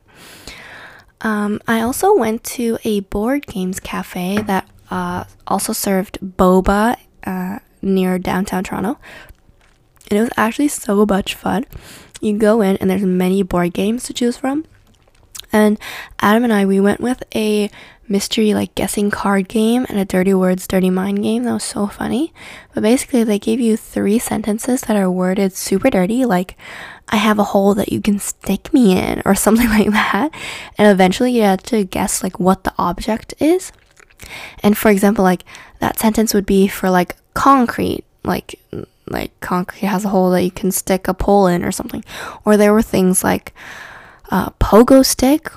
Um, 1.21 1.61
I 1.67 1.81
also 1.81 2.15
went 2.15 2.43
to 2.55 2.79
a 2.83 3.01
board 3.01 3.45
games 3.45 3.79
cafe 3.79 4.41
that 4.41 4.67
uh, 4.89 5.25
also 5.45 5.71
served 5.71 6.19
boba 6.19 6.97
uh, 7.25 7.59
near 7.81 8.17
downtown 8.17 8.63
Toronto, 8.63 8.97
and 10.09 10.19
it 10.19 10.21
was 10.21 10.31
actually 10.35 10.67
so 10.67 11.05
much 11.05 11.35
fun. 11.35 11.65
You 12.21 12.37
go 12.37 12.61
in 12.61 12.77
and 12.77 12.89
there's 12.89 13.03
many 13.03 13.43
board 13.43 13.73
games 13.73 14.03
to 14.03 14.13
choose 14.13 14.37
from. 14.37 14.65
And 15.53 15.77
Adam 16.19 16.43
and 16.43 16.53
I, 16.53 16.65
we 16.65 16.79
went 16.79 17.01
with 17.01 17.23
a 17.35 17.69
mystery 18.11 18.53
like 18.53 18.75
guessing 18.75 19.09
card 19.09 19.47
game 19.47 19.85
and 19.87 19.97
a 19.97 20.05
dirty 20.05 20.33
words 20.33 20.67
dirty 20.67 20.89
mind 20.89 21.23
game. 21.23 21.43
That 21.43 21.53
was 21.53 21.63
so 21.63 21.87
funny. 21.87 22.33
But 22.73 22.83
basically 22.83 23.23
they 23.23 23.39
gave 23.39 23.59
you 23.59 23.77
three 23.77 24.19
sentences 24.19 24.81
that 24.81 24.97
are 24.97 25.09
worded 25.09 25.53
super 25.53 25.89
dirty 25.89 26.25
like 26.25 26.57
i 27.09 27.15
have 27.15 27.39
a 27.39 27.45
hole 27.45 27.73
that 27.75 27.91
you 27.91 28.01
can 28.01 28.19
stick 28.19 28.73
me 28.73 28.97
in 28.97 29.21
or 29.25 29.33
something 29.45 29.69
like 29.69 29.91
that. 29.91 30.33
And 30.77 30.91
eventually 30.91 31.31
you 31.31 31.43
had 31.43 31.63
to 31.65 31.83
guess 31.85 32.21
like 32.21 32.39
what 32.39 32.63
the 32.63 32.73
object 32.77 33.33
is. 33.39 33.71
And 34.61 34.77
for 34.77 34.91
example 34.91 35.23
like 35.23 35.45
that 35.79 35.97
sentence 35.97 36.33
would 36.33 36.45
be 36.45 36.67
for 36.67 36.89
like 36.89 37.15
concrete 37.33 38.03
like 38.23 38.59
like 39.07 39.37
concrete 39.39 39.87
has 39.87 40.05
a 40.05 40.09
hole 40.09 40.29
that 40.31 40.43
you 40.43 40.51
can 40.51 40.71
stick 40.71 41.07
a 41.07 41.13
pole 41.13 41.47
in 41.47 41.63
or 41.63 41.71
something. 41.71 42.03
Or 42.45 42.57
there 42.57 42.73
were 42.73 42.81
things 42.81 43.23
like 43.23 43.53
uh, 44.31 44.49
pogo 44.51 45.05
stick 45.05 45.51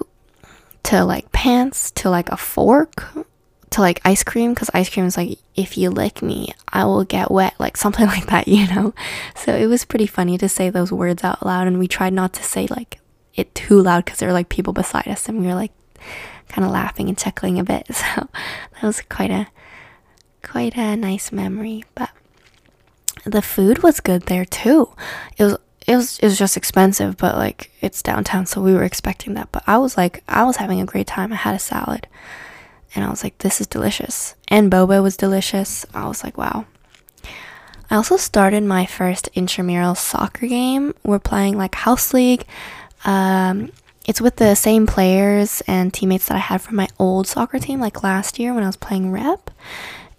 to 0.82 1.04
like 1.04 1.30
pants 1.32 1.90
to 1.92 2.10
like 2.10 2.28
a 2.28 2.36
fork 2.36 3.04
to 3.70 3.80
like 3.80 4.00
ice 4.04 4.22
cream 4.22 4.52
because 4.52 4.70
ice 4.74 4.88
cream 4.88 5.06
is 5.06 5.16
like 5.16 5.38
if 5.56 5.78
you 5.78 5.90
lick 5.90 6.22
me 6.22 6.52
i 6.68 6.84
will 6.84 7.04
get 7.04 7.30
wet 7.30 7.54
like 7.58 7.76
something 7.76 8.06
like 8.14 8.26
that 8.26 8.46
you 8.46 8.66
know? 8.68 8.92
So 9.34 9.54
it 9.54 9.66
was 9.66 9.84
pretty 9.84 10.06
funny 10.06 10.36
to 10.38 10.48
say 10.48 10.70
those 10.70 10.92
words 10.92 11.24
out 11.24 11.44
loud 11.44 11.66
and 11.66 11.78
we 11.78 11.88
tried 11.88 12.12
not 12.12 12.32
to 12.34 12.42
say 12.42 12.66
like 12.66 13.00
it 13.34 13.54
too 13.54 13.80
loud 13.80 14.04
because 14.04 14.18
there 14.18 14.28
were 14.28 14.34
like 14.34 14.48
people 14.48 14.72
beside 14.72 15.08
us 15.08 15.28
and 15.28 15.40
we 15.40 15.46
were 15.46 15.54
like 15.54 15.72
kind 16.48 16.64
of 16.64 16.70
laughing 16.70 17.08
and 17.08 17.18
chuckling 17.18 17.58
a 17.58 17.64
bit 17.64 17.86
so 17.94 18.28
that 18.74 18.82
was 18.82 19.00
quite 19.02 19.30
a 19.30 19.48
quite 20.42 20.76
a 20.76 20.96
nice 20.96 21.32
memory 21.32 21.82
but 21.94 22.10
the 23.24 23.42
food 23.42 23.82
was 23.82 24.00
good 24.00 24.22
there 24.22 24.44
too. 24.44 24.90
It 25.38 25.44
was 25.44 25.56
it 25.86 25.96
was 25.96 26.18
it 26.18 26.26
was 26.26 26.38
just 26.38 26.56
expensive, 26.56 27.16
but 27.16 27.36
like 27.36 27.70
it's 27.80 28.02
downtown, 28.02 28.46
so 28.46 28.60
we 28.60 28.72
were 28.72 28.84
expecting 28.84 29.34
that. 29.34 29.52
But 29.52 29.64
I 29.66 29.78
was 29.78 29.96
like, 29.96 30.22
I 30.28 30.44
was 30.44 30.56
having 30.56 30.80
a 30.80 30.86
great 30.86 31.06
time. 31.06 31.32
I 31.32 31.36
had 31.36 31.54
a 31.54 31.58
salad, 31.58 32.06
and 32.94 33.04
I 33.04 33.10
was 33.10 33.22
like, 33.22 33.38
this 33.38 33.60
is 33.60 33.66
delicious. 33.66 34.34
And 34.48 34.72
boba 34.72 35.02
was 35.02 35.16
delicious. 35.16 35.84
I 35.92 36.08
was 36.08 36.24
like, 36.24 36.38
wow. 36.38 36.64
I 37.90 37.96
also 37.96 38.16
started 38.16 38.62
my 38.64 38.86
first 38.86 39.28
intramural 39.34 39.94
soccer 39.94 40.46
game. 40.46 40.94
We're 41.04 41.18
playing 41.18 41.58
like 41.58 41.74
house 41.74 42.14
league. 42.14 42.44
Um, 43.04 43.70
it's 44.06 44.22
with 44.22 44.36
the 44.36 44.54
same 44.54 44.86
players 44.86 45.62
and 45.66 45.92
teammates 45.92 46.26
that 46.26 46.36
I 46.36 46.38
had 46.38 46.62
from 46.62 46.76
my 46.76 46.88
old 46.98 47.26
soccer 47.26 47.58
team, 47.58 47.80
like 47.80 48.02
last 48.02 48.38
year 48.38 48.54
when 48.54 48.64
I 48.64 48.68
was 48.68 48.76
playing 48.76 49.12
rep. 49.12 49.50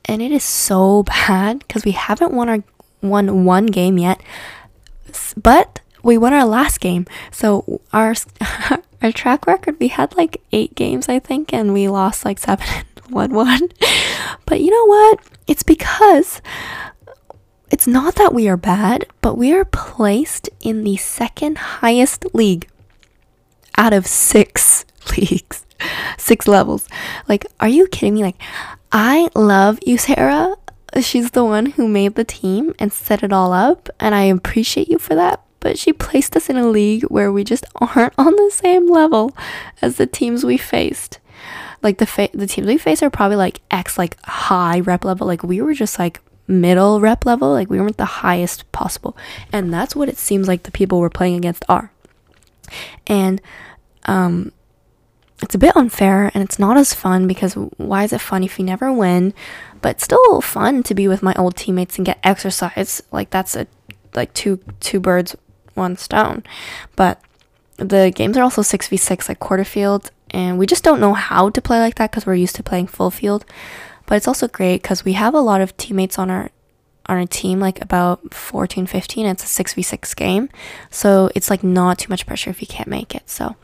And 0.06 0.22
it 0.22 0.32
is 0.32 0.44
so 0.44 1.04
bad 1.08 1.60
because 1.60 1.86
we 1.86 1.92
haven't 1.92 2.34
won 2.34 2.50
our 2.50 2.64
won 3.02 3.46
one 3.46 3.68
game 3.68 3.98
yet 3.98 4.22
but 5.36 5.82
we 6.04 6.18
won 6.18 6.34
our 6.34 6.46
last 6.46 6.80
game. 6.80 7.06
So 7.32 7.82
our 7.92 8.14
our 9.02 9.12
track 9.12 9.48
record, 9.48 9.80
we 9.80 9.90
had 9.90 10.16
like 10.16 10.42
eight 10.52 10.76
games, 10.76 11.10
I 11.10 11.20
think, 11.20 11.54
and 11.54 11.74
we 11.74 11.88
lost 11.88 12.26
like 12.26 12.40
seven 12.40 12.66
and 12.68 12.86
one 13.10 13.34
one. 13.34 13.70
But 14.46 14.62
you 14.62 14.72
know 14.72 14.86
what? 14.86 15.20
It's 15.48 15.64
because 15.64 16.42
it's 17.72 17.88
not 17.88 18.16
that 18.16 18.34
we 18.34 18.48
are 18.48 18.58
bad, 18.58 19.08
but 19.22 19.38
we 19.38 19.54
are 19.54 19.66
placed 19.66 20.50
in 20.62 20.84
the 20.84 20.98
second 20.98 21.58
highest 21.58 22.26
league 22.34 22.68
out 23.78 23.94
of 23.94 24.08
six 24.08 24.86
leagues, 25.18 25.66
six 26.18 26.48
levels. 26.48 26.88
Like, 27.28 27.46
are 27.60 27.68
you 27.68 27.88
kidding 27.88 28.14
me? 28.16 28.24
Like, 28.24 28.42
I 28.92 29.30
love 29.36 29.80
you, 29.86 29.98
Sarah 29.98 30.56
she's 31.04 31.32
the 31.32 31.44
one 31.44 31.68
who 31.68 31.88
made 31.88 32.16
the 32.16 32.24
team 32.24 32.74
and 32.80 32.94
set 32.94 33.24
it 33.24 33.34
all 33.34 33.52
up, 33.52 33.90
and 34.00 34.16
I 34.16 34.24
appreciate 34.24 34.88
you 34.88 34.98
for 34.98 35.16
that. 35.16 35.42
But 35.60 35.78
she 35.78 35.92
placed 35.92 36.36
us 36.36 36.50
in 36.50 36.58
a 36.58 36.68
league 36.68 37.04
where 37.04 37.32
we 37.32 37.44
just 37.44 37.66
aren't 37.76 38.14
on 38.18 38.36
the 38.36 38.52
same 38.54 38.88
level 38.88 39.36
as 39.82 39.98
the 39.98 40.08
teams 40.08 40.46
we 40.46 40.58
faced. 40.58 41.20
Like 41.82 41.98
the 41.98 42.06
fa- 42.06 42.30
the 42.34 42.48
teams 42.48 42.68
we 42.68 42.78
faced 42.78 43.04
are 43.04 43.10
probably 43.10 43.38
like 43.38 43.62
X 43.70 43.98
like 43.98 44.18
high 44.24 44.80
rep 44.80 45.04
level. 45.04 45.28
Like 45.28 45.44
we 45.44 45.62
were 45.62 45.74
just 45.74 46.00
like 46.00 46.22
middle 46.48 47.02
rep 47.02 47.26
level. 47.26 47.52
Like 47.52 47.70
we 47.70 47.80
weren't 47.80 47.98
the 47.98 48.06
highest 48.06 48.72
possible, 48.72 49.18
and 49.52 49.74
that's 49.74 49.96
what 49.96 50.10
it 50.10 50.18
seems 50.18 50.48
like 50.48 50.64
the 50.64 50.72
people 50.72 51.00
we're 51.00 51.10
playing 51.10 51.36
against 51.36 51.66
are. 51.68 51.92
And 53.06 53.42
um, 54.06 54.52
it's 55.42 55.56
a 55.56 55.60
bit 55.60 55.76
unfair 55.76 56.32
and 56.34 56.44
it's 56.44 56.60
not 56.60 56.78
as 56.78 56.94
fun 56.94 57.28
because 57.28 57.54
why 57.54 58.04
is 58.04 58.14
it 58.14 58.22
fun 58.22 58.44
if 58.44 58.58
you 58.58 58.66
never 58.66 58.92
win? 58.92 59.34
But 59.86 60.02
still 60.02 60.42
fun 60.42 60.82
to 60.82 60.96
be 60.96 61.08
with 61.08 61.22
my 61.22 61.36
old 61.36 61.56
teammates 61.56 61.98
and 61.98 62.08
get 62.08 62.18
exercise. 62.24 63.04
Like 63.12 63.30
that's 63.30 63.56
a 63.56 63.68
like 64.16 64.34
two 64.34 64.60
two 64.80 65.00
birds 65.00 65.36
one 65.76 65.96
stone. 65.96 66.42
But 66.96 67.22
the 67.78 68.12
games 68.16 68.36
are 68.36 68.42
also 68.42 68.64
6v6 68.64 69.30
like 69.30 69.40
quarter 69.40 69.64
field 69.64 70.10
and 70.32 70.58
we 70.58 70.66
just 70.66 70.84
don't 70.84 71.00
know 71.00 71.14
how 71.14 71.52
to 71.52 71.62
play 71.62 71.78
like 71.78 71.98
that 71.98 72.10
because 72.10 72.26
we're 72.26 72.34
used 72.34 72.56
to 72.56 72.64
playing 72.64 72.88
full 72.88 73.12
field. 73.12 73.46
But 74.08 74.16
it's 74.16 74.28
also 74.28 74.48
great 74.48 74.82
because 74.82 75.06
we 75.06 75.14
have 75.14 75.36
a 75.36 75.40
lot 75.40 75.62
of 75.62 75.78
teammates 75.78 76.18
on 76.18 76.32
our 76.32 76.50
on 77.06 77.20
a 77.20 77.28
team 77.28 77.60
like 77.60 77.80
about 77.80 78.34
14 78.34 78.88
15 78.88 79.28
it's 79.28 79.60
a 79.60 79.64
6v6 79.64 80.16
game 80.16 80.50
so 80.90 81.30
it's 81.36 81.52
like 81.52 81.64
not 81.64 82.00
too 82.00 82.10
much 82.10 82.26
pressure 82.26 82.50
if 82.50 82.60
you 82.60 82.66
can't 82.66 82.90
make 82.90 83.14
it 83.14 83.30
so 83.30 83.56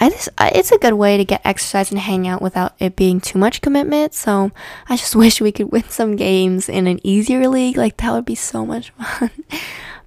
I 0.00 0.08
just 0.08 0.30
it's 0.40 0.72
a 0.72 0.78
good 0.78 0.94
way 0.94 1.18
to 1.18 1.26
get 1.26 1.42
exercise 1.44 1.90
and 1.90 2.00
hang 2.00 2.26
out 2.26 2.40
without 2.40 2.74
it 2.78 2.96
being 2.96 3.20
too 3.20 3.38
much 3.38 3.60
commitment. 3.60 4.14
So 4.14 4.50
I 4.88 4.96
just 4.96 5.14
wish 5.22 5.40
we 5.40 5.52
could 5.52 5.70
win 5.70 5.88
some 5.90 6.16
games 6.16 6.68
in 6.68 6.86
an 6.86 7.00
easier 7.06 7.46
league. 7.48 7.76
Like 7.76 7.98
that 7.98 8.12
would 8.12 8.24
be 8.24 8.34
so 8.34 8.64
much 8.64 8.90
fun. 9.18 9.30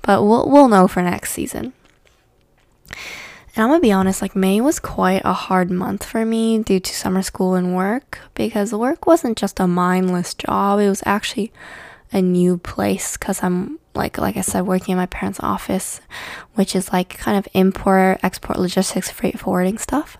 but 0.01 0.23
we'll 0.23 0.49
we'll 0.49 0.67
know 0.67 0.87
for 0.87 1.03
next 1.03 1.31
season. 1.31 1.73
And 3.55 3.63
I'm 3.63 3.69
gonna 3.69 3.81
be 3.81 3.91
honest, 3.91 4.23
like 4.23 4.35
May 4.35 4.59
was 4.61 4.79
quite 4.79 5.21
a 5.23 5.33
hard 5.33 5.69
month 5.69 6.03
for 6.03 6.25
me 6.25 6.63
due 6.63 6.79
to 6.79 6.95
summer 6.95 7.21
school 7.21 7.53
and 7.53 7.75
work 7.75 8.17
because 8.33 8.73
work 8.73 9.05
wasn't 9.05 9.37
just 9.37 9.59
a 9.59 9.67
mindless 9.67 10.33
job. 10.33 10.79
It 10.79 10.89
was 10.89 11.03
actually 11.05 11.53
a 12.11 12.19
new 12.19 12.57
place 12.57 13.15
because 13.15 13.43
I'm 13.43 13.77
like 13.95 14.17
like 14.17 14.37
I 14.37 14.41
said, 14.41 14.61
working 14.61 14.93
in 14.93 14.97
my 14.97 15.05
parents' 15.05 15.39
office, 15.41 16.01
which 16.55 16.75
is 16.75 16.91
like 16.91 17.17
kind 17.17 17.37
of 17.37 17.47
import, 17.53 18.19
export 18.23 18.59
logistics, 18.59 19.11
freight 19.11 19.39
forwarding 19.39 19.77
stuff. 19.77 20.17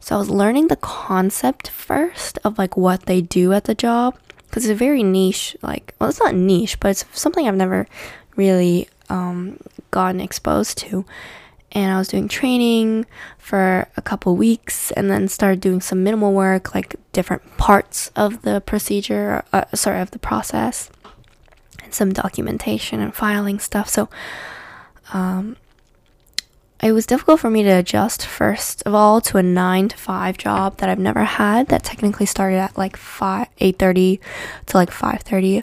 So 0.00 0.14
I 0.14 0.18
was 0.18 0.30
learning 0.30 0.68
the 0.68 0.76
concept 0.76 1.68
first 1.68 2.38
of 2.44 2.58
like 2.58 2.76
what 2.76 3.06
they 3.06 3.20
do 3.20 3.52
at 3.52 3.64
the 3.64 3.74
job 3.74 4.18
because 4.46 4.64
it's 4.64 4.72
a 4.72 4.74
very 4.74 5.02
niche, 5.02 5.56
like 5.62 5.94
well, 5.98 6.08
it's 6.08 6.20
not 6.20 6.34
niche, 6.34 6.80
but 6.80 6.90
it's 6.90 7.04
something 7.12 7.46
I've 7.46 7.56
never 7.56 7.86
really 8.36 8.88
um, 9.08 9.58
gotten 9.90 10.20
exposed 10.20 10.78
to. 10.78 11.04
And 11.72 11.92
I 11.92 11.98
was 11.98 12.08
doing 12.08 12.28
training 12.28 13.04
for 13.36 13.86
a 13.96 14.00
couple 14.00 14.34
weeks, 14.36 14.90
and 14.92 15.10
then 15.10 15.28
started 15.28 15.60
doing 15.60 15.82
some 15.82 16.02
minimal 16.02 16.32
work, 16.32 16.74
like 16.74 16.96
different 17.12 17.58
parts 17.58 18.10
of 18.16 18.40
the 18.40 18.62
procedure, 18.62 19.44
uh, 19.52 19.64
sorry, 19.74 20.00
of 20.00 20.12
the 20.12 20.18
process 20.18 20.90
and 21.88 21.94
some 21.94 22.12
documentation 22.12 23.00
and 23.00 23.14
filing 23.14 23.58
stuff. 23.58 23.88
So 23.88 24.08
um, 25.12 25.56
it 26.82 26.92
was 26.92 27.06
difficult 27.06 27.40
for 27.40 27.50
me 27.50 27.62
to 27.62 27.70
adjust 27.70 28.26
first 28.26 28.82
of 28.86 28.94
all 28.94 29.20
to 29.22 29.38
a 29.38 29.42
nine 29.42 29.88
to 29.88 29.96
five 29.96 30.36
job 30.36 30.76
that 30.76 30.88
I've 30.88 30.98
never 30.98 31.24
had. 31.24 31.68
That 31.68 31.82
technically 31.82 32.26
started 32.26 32.58
at 32.58 32.76
like 32.76 32.96
five 32.96 33.48
eight 33.58 33.78
thirty 33.78 34.20
to 34.66 34.76
like 34.76 34.90
five 34.90 35.22
thirty, 35.22 35.62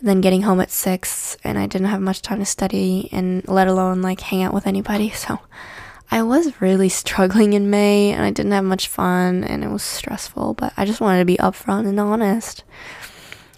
then 0.00 0.22
getting 0.22 0.42
home 0.42 0.60
at 0.60 0.70
six, 0.70 1.36
and 1.44 1.58
I 1.58 1.66
didn't 1.66 1.88
have 1.88 2.00
much 2.00 2.22
time 2.22 2.38
to 2.38 2.46
study 2.46 3.10
and 3.12 3.46
let 3.46 3.68
alone 3.68 4.00
like 4.00 4.20
hang 4.20 4.42
out 4.42 4.54
with 4.54 4.66
anybody. 4.66 5.10
So 5.10 5.38
I 6.10 6.22
was 6.22 6.60
really 6.60 6.88
struggling 6.88 7.52
in 7.52 7.68
May, 7.68 8.12
and 8.12 8.24
I 8.24 8.30
didn't 8.30 8.52
have 8.52 8.64
much 8.64 8.88
fun, 8.88 9.44
and 9.44 9.62
it 9.62 9.70
was 9.70 9.82
stressful. 9.82 10.54
But 10.54 10.72
I 10.76 10.86
just 10.86 11.00
wanted 11.00 11.18
to 11.18 11.24
be 11.26 11.36
upfront 11.36 11.86
and 11.86 12.00
honest. 12.00 12.64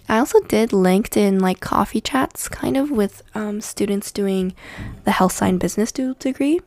I 0.08 0.18
also 0.18 0.40
did 0.40 0.70
LinkedIn 0.70 1.40
like 1.40 1.60
coffee 1.60 2.00
chats 2.00 2.48
kind 2.48 2.76
of 2.76 2.90
with 2.90 3.22
um, 3.34 3.60
students 3.60 4.10
doing 4.10 4.54
the 5.04 5.10
health 5.10 5.32
sci 5.32 5.52
business 5.52 5.92
dual 5.92 6.14
degree. 6.14 6.60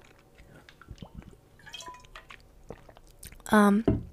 Um, 3.49 4.03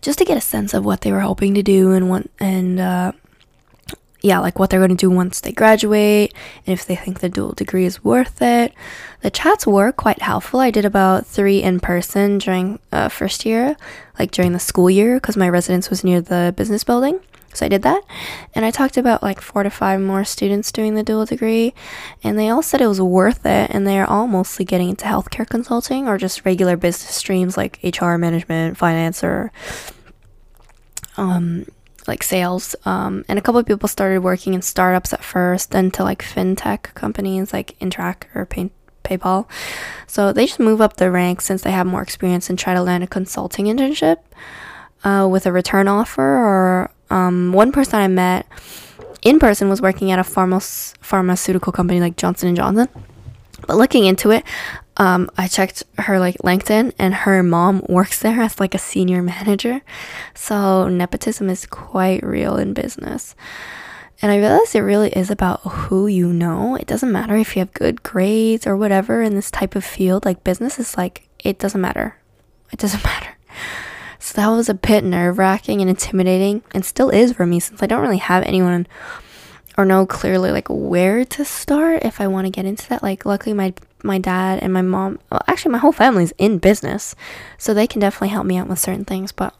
just 0.00 0.18
to 0.18 0.24
get 0.24 0.36
a 0.36 0.42
sense 0.42 0.74
of 0.74 0.84
what 0.84 1.00
they 1.00 1.10
were 1.10 1.20
hoping 1.20 1.54
to 1.54 1.62
do 1.62 1.92
and 1.92 2.08
what 2.10 2.28
and 2.38 2.78
uh, 2.78 3.12
yeah, 4.24 4.38
like 4.38 4.58
what 4.58 4.70
they're 4.70 4.80
going 4.80 4.88
to 4.88 4.96
do 4.96 5.10
once 5.10 5.40
they 5.40 5.52
graduate 5.52 6.32
and 6.66 6.72
if 6.72 6.86
they 6.86 6.96
think 6.96 7.20
the 7.20 7.28
dual 7.28 7.52
degree 7.52 7.84
is 7.84 8.02
worth 8.02 8.40
it. 8.40 8.72
The 9.20 9.30
chats 9.30 9.66
were 9.66 9.92
quite 9.92 10.22
helpful. 10.22 10.60
I 10.60 10.70
did 10.70 10.86
about 10.86 11.26
three 11.26 11.62
in 11.62 11.78
person 11.78 12.38
during 12.38 12.78
uh, 12.90 13.08
first 13.08 13.44
year, 13.44 13.76
like 14.18 14.30
during 14.30 14.52
the 14.52 14.58
school 14.58 14.88
year, 14.88 15.16
because 15.16 15.36
my 15.36 15.48
residence 15.48 15.90
was 15.90 16.04
near 16.04 16.22
the 16.22 16.54
business 16.56 16.84
building. 16.84 17.20
So 17.54 17.66
I 17.66 17.68
did 17.68 17.82
that. 17.82 18.02
And 18.54 18.64
I 18.64 18.70
talked 18.70 18.96
about 18.96 19.22
like 19.22 19.40
four 19.40 19.62
to 19.62 19.70
five 19.70 20.00
more 20.00 20.24
students 20.24 20.72
doing 20.72 20.94
the 20.94 21.02
dual 21.02 21.24
degree. 21.24 21.74
And 22.22 22.38
they 22.38 22.48
all 22.48 22.62
said 22.62 22.80
it 22.80 22.86
was 22.86 23.00
worth 23.00 23.46
it. 23.46 23.70
And 23.70 23.86
they 23.86 23.98
are 23.98 24.06
all 24.06 24.26
mostly 24.26 24.64
getting 24.64 24.90
into 24.90 25.04
healthcare 25.06 25.48
consulting 25.48 26.08
or 26.08 26.18
just 26.18 26.44
regular 26.44 26.76
business 26.76 27.14
streams 27.14 27.56
like 27.56 27.78
HR 27.82 28.16
management, 28.16 28.76
finance, 28.76 29.22
or 29.22 29.52
um, 31.16 31.66
like 32.06 32.22
sales. 32.22 32.76
Um, 32.84 33.24
and 33.28 33.38
a 33.38 33.42
couple 33.42 33.60
of 33.60 33.66
people 33.66 33.88
started 33.88 34.22
working 34.22 34.54
in 34.54 34.62
startups 34.62 35.12
at 35.12 35.24
first, 35.24 35.70
then 35.70 35.90
to 35.92 36.04
like 36.04 36.22
fintech 36.22 36.94
companies 36.94 37.52
like 37.52 37.78
Interac 37.78 38.24
or 38.34 38.46
Pay- 38.46 38.70
PayPal. 39.04 39.48
So 40.06 40.32
they 40.32 40.46
just 40.46 40.60
move 40.60 40.80
up 40.80 40.96
the 40.96 41.10
ranks 41.10 41.44
since 41.44 41.62
they 41.62 41.72
have 41.72 41.86
more 41.86 42.02
experience 42.02 42.50
and 42.50 42.58
try 42.58 42.74
to 42.74 42.82
land 42.82 43.04
a 43.04 43.06
consulting 43.06 43.66
internship 43.66 44.18
uh, 45.04 45.28
with 45.30 45.46
a 45.46 45.52
return 45.52 45.88
offer 45.88 46.22
or 46.22 46.90
um, 47.14 47.52
one 47.52 47.70
person 47.70 48.00
I 48.00 48.08
met 48.08 48.46
in 49.22 49.38
person 49.38 49.68
was 49.68 49.80
working 49.80 50.10
at 50.10 50.18
a 50.18 50.22
pharma- 50.22 50.96
pharmaceutical 51.00 51.72
company 51.72 52.00
like 52.00 52.16
Johnson 52.16 52.48
and 52.48 52.56
Johnson. 52.56 52.88
But 53.68 53.76
looking 53.76 54.04
into 54.04 54.32
it, 54.32 54.44
um, 54.96 55.30
I 55.38 55.46
checked 55.46 55.84
her 55.98 56.18
like 56.18 56.36
LinkedIn, 56.38 56.92
and 56.98 57.14
her 57.14 57.42
mom 57.42 57.82
works 57.88 58.18
there 58.18 58.42
as 58.42 58.58
like 58.58 58.74
a 58.74 58.78
senior 58.78 59.22
manager. 59.22 59.80
So 60.34 60.88
nepotism 60.88 61.48
is 61.48 61.66
quite 61.66 62.22
real 62.24 62.56
in 62.56 62.74
business. 62.74 63.36
And 64.20 64.32
I 64.32 64.38
realized 64.38 64.74
it 64.74 64.80
really 64.80 65.10
is 65.10 65.30
about 65.30 65.60
who 65.60 66.08
you 66.08 66.32
know. 66.32 66.74
It 66.74 66.86
doesn't 66.86 67.12
matter 67.12 67.36
if 67.36 67.54
you 67.54 67.60
have 67.60 67.72
good 67.74 68.02
grades 68.02 68.66
or 68.66 68.76
whatever 68.76 69.22
in 69.22 69.34
this 69.34 69.50
type 69.50 69.76
of 69.76 69.84
field. 69.84 70.24
Like 70.24 70.44
business 70.44 70.78
is 70.80 70.96
like 70.96 71.28
it 71.38 71.58
doesn't 71.58 71.80
matter. 71.80 72.16
It 72.72 72.78
doesn't 72.80 73.04
matter. 73.12 73.36
So 74.24 74.40
that 74.40 74.48
was 74.48 74.70
a 74.70 74.74
bit 74.74 75.04
nerve 75.04 75.36
wracking 75.36 75.82
and 75.82 75.90
intimidating, 75.90 76.62
and 76.72 76.82
still 76.82 77.10
is 77.10 77.34
for 77.34 77.44
me 77.44 77.60
since 77.60 77.82
I 77.82 77.86
don't 77.86 78.00
really 78.00 78.16
have 78.16 78.42
anyone 78.44 78.86
or 79.76 79.84
know 79.84 80.06
clearly 80.06 80.50
like 80.50 80.68
where 80.70 81.26
to 81.26 81.44
start 81.44 82.04
if 82.04 82.22
I 82.22 82.26
want 82.28 82.46
to 82.46 82.50
get 82.50 82.64
into 82.64 82.88
that. 82.88 83.02
Like, 83.02 83.26
luckily, 83.26 83.52
my 83.52 83.74
my 84.02 84.18
dad 84.18 84.60
and 84.62 84.72
my 84.72 84.80
mom, 84.80 85.18
well, 85.30 85.42
actually, 85.46 85.72
my 85.72 85.78
whole 85.78 85.92
family's 85.92 86.32
in 86.38 86.56
business, 86.56 87.14
so 87.58 87.74
they 87.74 87.86
can 87.86 88.00
definitely 88.00 88.28
help 88.28 88.46
me 88.46 88.56
out 88.56 88.66
with 88.66 88.78
certain 88.78 89.04
things, 89.04 89.30
but 89.30 89.54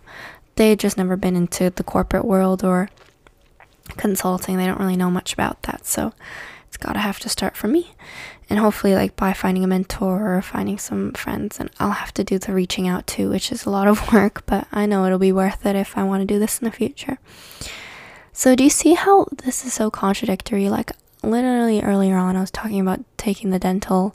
they 0.54 0.74
just 0.74 0.96
never 0.96 1.14
been 1.14 1.36
into 1.36 1.68
the 1.68 1.84
corporate 1.84 2.24
world 2.24 2.64
or 2.64 2.88
consulting. 3.98 4.56
They 4.56 4.64
don't 4.64 4.80
really 4.80 4.96
know 4.96 5.10
much 5.10 5.34
about 5.34 5.60
that, 5.64 5.84
so 5.84 6.14
it's 6.68 6.78
gotta 6.78 7.00
have 7.00 7.20
to 7.20 7.28
start 7.28 7.54
from 7.54 7.72
me. 7.72 7.92
And 8.50 8.58
hopefully, 8.58 8.94
like 8.94 9.16
by 9.16 9.32
finding 9.32 9.64
a 9.64 9.66
mentor 9.66 10.36
or 10.36 10.42
finding 10.42 10.78
some 10.78 11.12
friends, 11.12 11.58
and 11.58 11.70
I'll 11.80 11.92
have 11.92 12.12
to 12.14 12.24
do 12.24 12.38
the 12.38 12.52
reaching 12.52 12.86
out 12.86 13.06
too, 13.06 13.30
which 13.30 13.50
is 13.50 13.64
a 13.64 13.70
lot 13.70 13.88
of 13.88 14.12
work, 14.12 14.44
but 14.46 14.66
I 14.72 14.86
know 14.86 15.06
it'll 15.06 15.18
be 15.18 15.32
worth 15.32 15.64
it 15.64 15.76
if 15.76 15.96
I 15.96 16.04
want 16.04 16.20
to 16.20 16.26
do 16.26 16.38
this 16.38 16.58
in 16.58 16.66
the 16.66 16.70
future. 16.70 17.18
So, 18.32 18.54
do 18.54 18.64
you 18.64 18.70
see 18.70 18.94
how 18.94 19.26
this 19.44 19.64
is 19.64 19.72
so 19.72 19.90
contradictory? 19.90 20.68
Like, 20.68 20.92
literally 21.22 21.80
earlier 21.82 22.16
on, 22.16 22.36
I 22.36 22.40
was 22.40 22.50
talking 22.50 22.80
about 22.80 23.04
taking 23.16 23.50
the 23.50 23.58
dental 23.58 24.14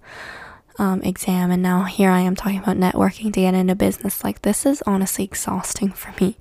um, 0.77 1.01
exam, 1.03 1.51
and 1.51 1.63
now 1.63 1.83
here 1.83 2.09
I 2.09 2.19
am 2.19 2.35
talking 2.35 2.59
about 2.59 2.77
networking 2.77 3.33
to 3.33 3.41
get 3.41 3.53
into 3.53 3.75
business. 3.75 4.23
Like, 4.23 4.41
this 4.41 4.65
is 4.65 4.83
honestly 4.85 5.23
exhausting 5.23 5.91
for 5.91 6.13
me 6.21 6.37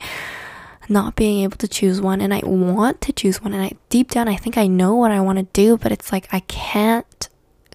not 0.89 1.17
being 1.17 1.43
able 1.43 1.57
to 1.59 1.69
choose 1.69 2.01
one 2.01 2.21
and 2.21 2.33
I 2.33 2.41
want 2.45 3.01
to 3.03 3.13
choose 3.13 3.43
one 3.43 3.53
and 3.53 3.63
I 3.63 3.73
deep 3.89 4.11
down 4.11 4.29
I 4.29 4.37
think 4.37 4.57
I 4.57 4.67
know 4.67 4.95
what 4.95 5.11
I 5.11 5.21
want 5.21 5.39
to 5.39 5.45
do 5.53 5.77
but 5.77 5.93
it's 5.93 6.13
like 6.13 6.29
I 6.33 6.41
can't 6.41 7.28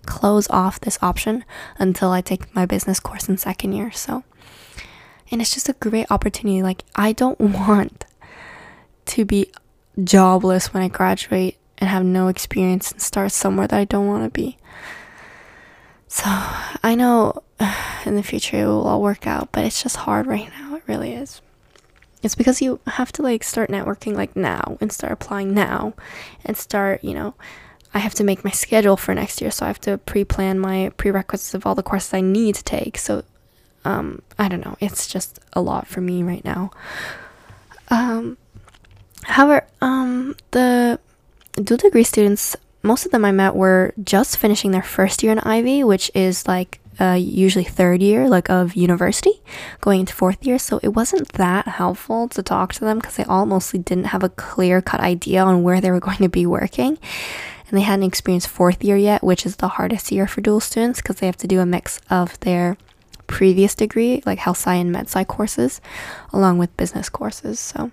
close 0.06 0.50
off 0.50 0.80
this 0.82 1.00
option 1.02 1.44
until 1.78 2.12
I 2.12 2.22
take 2.22 2.54
my 2.56 2.66
business 2.66 3.00
course 3.00 3.28
in 3.30 3.38
second 3.38 3.74
year 3.74 3.92
so. 3.92 4.24
And 5.32 5.42
it's 5.42 5.54
just 5.54 5.70
a 5.70 5.74
great 5.74 6.12
opportunity 6.12 6.62
like 6.62 6.84
I 6.96 7.14
don't 7.14 7.40
want 7.40 8.06
to 9.06 9.26
be 9.26 9.52
jobless 10.04 10.74
when 10.74 10.84
I 10.84 10.88
graduate 10.88 11.58
and 11.78 11.90
have 11.90 12.06
no 12.06 12.28
experience 12.28 12.92
and 12.92 13.02
start 13.02 13.32
somewhere 13.32 13.68
that 13.68 13.80
I 13.80 13.86
don't 13.86 14.08
want 14.08 14.24
to 14.24 14.30
be. 14.30 14.58
So 16.08 16.26
I 16.28 16.96
know 16.96 17.42
in 18.06 18.16
the 18.16 18.24
future 18.24 18.64
it 18.64 18.68
will 18.68 18.88
all 18.88 19.02
work 19.02 19.26
out 19.28 19.52
but 19.52 19.66
it's 19.66 19.82
just 19.82 19.98
hard 19.98 20.28
right 20.28 20.50
now 20.50 20.76
it 20.76 20.84
really 20.88 21.14
is. 21.14 21.42
It's 22.22 22.36
because 22.36 22.62
you 22.62 22.80
have 22.88 23.12
to 23.14 23.22
like 23.22 23.44
start 23.44 23.70
networking 23.70 24.16
like 24.16 24.36
now 24.36 24.78
and 24.80 24.92
start 24.94 25.12
applying 25.12 25.54
now 25.54 25.94
and 26.46 26.56
start, 26.56 27.04
you 27.04 27.14
know, 27.14 27.34
I 27.94 28.00
have 28.00 28.14
to 28.16 28.24
make 28.24 28.44
my 28.44 28.52
schedule 28.52 28.98
for 28.98 29.14
next 29.14 29.42
year, 29.42 29.52
so 29.52 29.66
I 29.66 29.68
have 29.68 29.82
to 29.82 29.98
pre-plan 30.00 30.60
my 30.60 30.92
prerequisites 30.98 31.54
of 31.54 31.66
all 31.66 31.76
the 31.76 31.84
courses 31.84 32.14
I 32.14 32.22
need 32.22 32.56
to 32.56 32.64
take. 32.64 32.98
So 32.98 33.24
um 33.86 34.22
I 34.40 34.48
don't 34.48 34.66
know, 34.66 34.78
it's 34.80 35.08
just 35.08 35.40
a 35.54 35.62
lot 35.62 35.88
for 35.88 36.02
me 36.02 36.24
right 36.24 36.44
now. 36.44 36.72
Um 37.90 38.38
however, 39.24 39.66
um 39.82 40.36
the 40.52 41.00
dual 41.62 41.78
degree 41.78 42.04
students 42.04 42.56
most 42.84 43.06
of 43.06 43.12
them 43.12 43.24
I 43.24 43.32
met 43.32 43.56
were 43.56 43.94
just 44.04 44.38
finishing 44.38 44.72
their 44.72 44.84
first 44.84 45.24
year 45.24 45.32
in 45.32 45.40
Ivey, 45.40 45.84
which 45.86 46.12
is 46.14 46.48
like 46.48 46.82
uh, 47.00 47.14
usually 47.14 47.64
third 47.64 48.02
year, 48.02 48.28
like 48.28 48.50
of 48.50 48.76
university, 48.76 49.42
going 49.82 50.02
into 50.02 50.14
fourth 50.14 50.46
year. 50.46 50.60
So 50.60 50.80
it 50.84 50.90
wasn't 50.90 51.30
that 51.34 51.68
helpful 51.68 52.28
to 52.30 52.44
talk 52.44 52.74
to 52.74 52.82
them 52.82 53.00
because 53.00 53.16
they 53.16 53.24
all 53.24 53.46
mostly 53.46 53.80
didn't 53.80 54.06
have 54.06 54.22
a 54.22 54.30
clear 54.30 54.82
cut 54.82 55.00
idea 55.00 55.44
on 55.44 55.64
where 55.64 55.82
they 55.82 55.92
were 55.92 56.00
going 56.08 56.18
to 56.18 56.30
be 56.30 56.46
working. 56.46 57.00
And 57.74 57.80
they 57.80 57.86
hadn't 57.86 58.06
experienced 58.06 58.50
fourth 58.50 58.84
year 58.84 58.96
yet, 58.96 59.24
which 59.24 59.48
is 59.48 59.56
the 59.56 59.68
hardest 59.68 60.12
year 60.12 60.28
for 60.28 60.42
dual 60.42 60.60
students 60.60 61.02
because 61.02 61.16
they 61.16 61.26
have 61.26 61.38
to 61.38 61.48
do 61.48 61.60
a 61.60 61.66
mix 61.66 62.00
of 62.08 62.40
their 62.42 62.78
previous 63.26 63.74
degree, 63.74 64.22
like 64.28 64.38
health 64.38 64.58
sci 64.58 64.76
and 64.76 64.92
med 64.92 65.08
sci 65.08 65.24
courses, 65.24 65.82
along 66.32 66.60
with 66.60 66.78
business 66.78 67.10
courses. 67.10 67.60
So, 67.60 67.90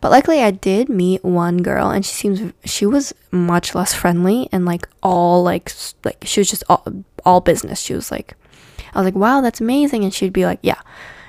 but 0.00 0.10
luckily 0.10 0.42
I 0.42 0.50
did 0.50 0.88
meet 0.88 1.24
one 1.24 1.58
girl, 1.58 1.90
and 1.90 2.04
she 2.04 2.12
seems 2.12 2.52
she 2.64 2.86
was 2.86 3.14
much 3.30 3.72
less 3.72 3.94
friendly 3.94 4.48
and 4.50 4.64
like 4.64 4.88
all 5.00 5.44
like 5.44 5.72
like 6.02 6.18
she 6.24 6.40
was 6.40 6.50
just 6.50 6.64
all 6.68 6.84
all 7.24 7.40
business. 7.40 7.78
She 7.78 7.94
was 7.94 8.10
like, 8.10 8.34
I 8.94 8.98
was 8.98 9.04
like, 9.04 9.14
wow, 9.14 9.40
that's 9.42 9.60
amazing. 9.60 10.02
And 10.02 10.12
she'd 10.12 10.32
be 10.32 10.44
like, 10.44 10.58
yeah. 10.62 10.80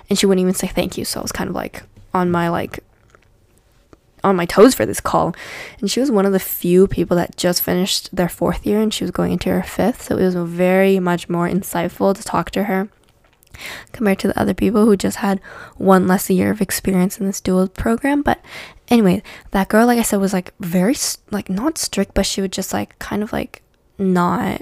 And 0.10 0.18
she 0.18 0.26
wouldn't 0.26 0.42
even 0.42 0.56
say 0.56 0.66
thank 0.66 0.98
you. 0.98 1.06
So 1.06 1.20
I 1.20 1.22
was 1.22 1.32
kind 1.32 1.52
of 1.52 1.56
like 1.56 1.84
on 2.16 2.32
my 2.32 2.50
like, 2.50 2.80
on 4.26 4.36
my 4.36 4.45
toes 4.45 4.76
for 4.76 4.86
this 4.86 4.99
call. 4.99 5.36
And 5.80 5.89
she 5.89 5.99
was 5.99 6.11
one 6.11 6.26
of 6.26 6.34
the 6.34 6.39
few 6.39 6.88
people 6.88 7.15
that 7.17 7.38
just 7.38 7.61
finished 7.61 8.13
their 8.15 8.30
fourth 8.30 8.65
year 8.65 8.82
and 8.82 8.93
she 8.93 9.03
was 9.03 9.11
going 9.11 9.32
into 9.32 9.49
her 9.49 9.63
fifth. 9.63 10.03
So 10.03 10.17
it 10.17 10.23
was 10.23 10.36
very 10.36 10.99
much 10.99 11.30
more 11.30 11.47
insightful 11.47 12.15
to 12.15 12.23
talk 12.23 12.51
to 12.51 12.63
her 12.63 12.89
compared 13.93 14.19
to 14.19 14.28
the 14.28 14.39
other 14.39 14.53
people 14.53 14.86
who 14.86 14.97
just 14.97 15.17
had 15.17 15.39
one 15.78 16.07
less 16.07 16.30
year 16.30 16.51
of 16.51 16.61
experience 16.61 17.19
in 17.19 17.26
this 17.26 17.39
dual 17.39 17.67
program. 17.67 18.21
But 18.21 18.43
anyway, 18.89 19.23
that 19.51 19.69
girl, 19.69 19.86
like 19.86 19.99
I 19.99 20.03
said, 20.03 20.19
was 20.19 20.34
like 20.34 20.53
very, 20.59 20.95
like, 21.32 21.49
not 21.49 21.78
strict, 21.78 22.13
but 22.13 22.26
she 22.26 22.41
would 22.41 22.51
just 22.51 22.73
like 22.73 22.97
kind 22.99 23.23
of 23.23 23.32
like 23.32 23.61
not 23.97 24.61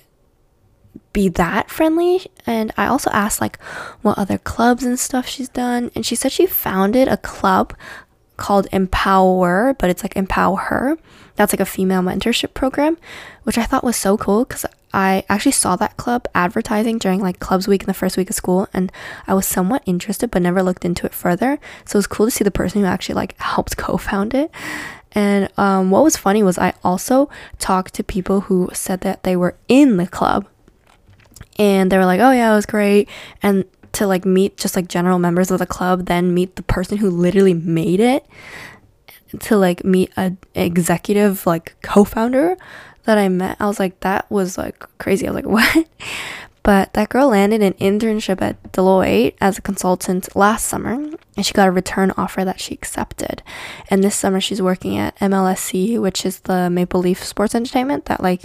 be 1.14 1.30
that 1.30 1.70
friendly 1.70 2.26
and 2.46 2.74
i 2.76 2.88
also 2.88 3.10
asked 3.12 3.40
like 3.40 3.62
what 4.02 4.18
other 4.18 4.40
clubs 4.40 4.84
and 4.84 5.00
stuff 5.00 5.28
she's 5.28 5.50
done 5.50 5.92
and 5.96 6.06
she 6.06 6.16
said 6.16 6.32
she 6.32 6.48
founded 6.48 7.08
a 7.08 7.18
club 7.18 7.74
called 8.38 8.68
empower 8.72 9.76
but 9.80 9.90
it's 9.90 10.04
like 10.04 10.16
empower 10.16 10.58
her. 10.58 10.98
That's 11.36 11.54
like 11.54 11.60
a 11.60 11.66
female 11.66 12.02
mentorship 12.02 12.54
program 12.54 12.98
which 13.44 13.58
i 13.58 13.64
thought 13.64 13.84
was 13.84 13.96
so 13.96 14.18
cool 14.18 14.46
because 14.46 14.66
i 14.94 15.24
actually 15.28 15.52
saw 15.52 15.76
that 15.76 15.98
club 15.98 16.28
advertising 16.36 16.98
during 17.00 17.20
like 17.20 17.40
clubs 17.40 17.68
week 17.68 17.82
in 17.82 17.88
the 17.88 17.94
first 17.94 18.18
week 18.18 18.30
of 18.30 18.36
school 18.36 18.68
and 18.74 18.92
i 19.28 19.34
was 19.34 19.48
somewhat 19.48 19.82
interested 19.86 20.30
but 20.30 20.42
never 20.42 20.62
looked 20.62 20.86
into 20.86 21.06
it 21.06 21.14
further. 21.14 21.60
So 21.86 21.98
it 21.98 22.00
was 22.00 22.08
cool 22.08 22.28
to 22.28 22.32
see 22.32 22.44
the 22.44 22.52
person 22.52 22.82
who 22.82 22.88
actually 22.88 23.16
like 23.16 23.36
helped 23.42 23.78
co-found 23.78 24.34
it. 24.34 24.52
And 25.16 25.48
um, 25.58 25.92
what 25.92 26.04
was 26.04 26.18
funny 26.18 26.44
was 26.44 26.58
i 26.58 26.74
also 26.84 27.30
talked 27.60 27.94
to 27.96 28.04
people 28.04 28.42
who 28.42 28.70
said 28.74 29.02
that 29.02 29.24
they 29.24 29.36
were 29.36 29.56
in 29.68 29.98
the 29.98 30.08
club 30.08 30.48
and 31.60 31.92
they 31.92 31.98
were 31.98 32.06
like, 32.06 32.20
"Oh 32.20 32.32
yeah, 32.32 32.52
it 32.52 32.56
was 32.56 32.66
great." 32.66 33.10
And 33.42 33.66
to 33.94 34.08
like 34.08 34.26
meet 34.26 34.58
just 34.58 34.76
like 34.76 34.88
general 34.88 35.20
members 35.20 35.52
of 35.52 35.60
the 35.60 35.66
club, 35.66 36.06
then 36.06 36.34
meet 36.34 36.56
the 36.56 36.64
person 36.64 36.98
who 36.98 37.10
literally 37.10 37.54
made 37.54 38.00
it, 38.00 38.26
to 39.40 39.58
like 39.58 39.84
meet 39.84 40.12
a 40.18 40.34
executive 40.54 41.46
like 41.46 41.76
co-founder 41.82 42.58
that 43.04 43.18
I 43.18 43.30
met. 43.30 43.58
I 43.60 43.68
was 43.68 43.80
like, 43.80 44.00
that 44.02 44.30
was 44.30 44.58
like 44.58 44.86
crazy. 44.98 45.28
I 45.28 45.32
was 45.32 45.44
like, 45.44 45.46
what? 45.76 45.88
But 46.64 46.94
that 46.94 47.10
girl 47.10 47.30
landed 47.30 47.62
an 47.62 47.74
internship 47.74 48.42
at 48.42 48.72
Deloitte 48.72 49.36
as 49.42 49.58
a 49.58 49.62
consultant 49.62 50.34
last 50.34 50.66
summer, 50.66 50.94
and 51.36 51.46
she 51.46 51.52
got 51.52 51.68
a 51.68 51.72
return 51.72 52.14
offer 52.16 52.46
that 52.46 52.62
she 52.62 52.74
accepted. 52.74 53.44
And 53.90 54.02
this 54.02 54.16
summer, 54.16 54.40
she's 54.40 54.62
working 54.62 54.98
at 54.98 55.18
MLSE, 55.20 56.00
which 56.00 56.26
is 56.26 56.40
the 56.42 56.70
Maple 56.70 57.02
Leaf 57.02 57.22
Sports 57.22 57.54
Entertainment 57.54 58.06
that 58.06 58.24
like 58.24 58.44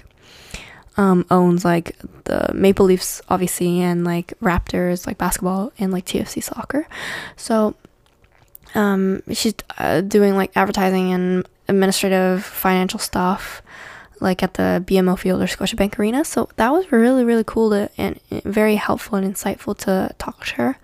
um, 0.98 1.24
owns 1.30 1.64
like 1.64 1.96
the 2.24 2.52
Maple 2.52 2.84
Leafs, 2.84 3.22
obviously, 3.28 3.80
and 3.80 4.04
like 4.04 4.34
Raptors, 4.40 5.06
like 5.06 5.16
basketball, 5.16 5.72
and 5.78 5.92
like 5.92 6.04
TFC 6.04 6.42
soccer. 6.42 6.86
So 7.36 7.76
um, 8.74 9.22
she's 9.32 9.54
uh, 9.78 10.02
doing 10.02 10.34
like 10.34 10.50
advertising 10.56 11.12
and 11.12 11.48
administrative 11.68 12.44
financial 12.44 12.98
stuff 12.98 13.62
like 14.20 14.42
at 14.42 14.54
the 14.54 14.82
BMO 14.84 15.16
Field 15.16 15.40
or 15.40 15.46
Scotiabank 15.46 15.96
Arena. 15.96 16.24
So 16.24 16.48
that 16.56 16.70
was 16.72 16.90
really, 16.90 17.24
really 17.24 17.44
cool 17.44 17.70
to, 17.70 17.88
and 17.96 18.18
very 18.30 18.74
helpful 18.74 19.16
and 19.16 19.32
insightful 19.32 19.78
to 19.78 20.12
talk 20.18 20.44
to 20.46 20.54
her 20.56 20.78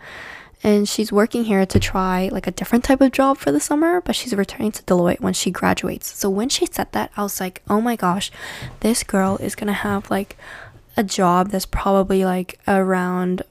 and 0.65 0.89
she's 0.89 1.13
working 1.13 1.45
here 1.45 1.67
to 1.67 1.79
try 1.79 2.31
like 2.33 2.47
a 2.47 2.51
different 2.51 2.85
type 2.85 3.03
of 3.03 3.13
job 3.13 3.37
for 3.37 3.53
the 3.53 3.61
summer, 3.61 4.01
but 4.01 4.17
she's 4.17 4.35
returning 4.35 4.73
to 4.73 4.83
Deloitte 4.85 5.21
when 5.21 5.35
she 5.35 5.51
graduates. 5.51 6.17
So 6.17 6.31
when 6.31 6.49
she 6.49 6.65
said 6.67 6.91
that, 6.93 7.13
I 7.17 7.23
was 7.23 7.39
like, 7.39 7.63
"Oh 7.69 7.83
my 7.83 7.97
gosh, 7.97 8.33
this 8.81 9.05
girl 9.05 9.37
is 9.37 9.55
going 9.55 9.69
to 9.69 9.75
have 9.75 10.11
like 10.11 10.37
a 10.97 11.05
job 11.05 11.51
that's 11.51 11.67
probably 11.67 12.25
like 12.25 12.59
around 12.67 13.43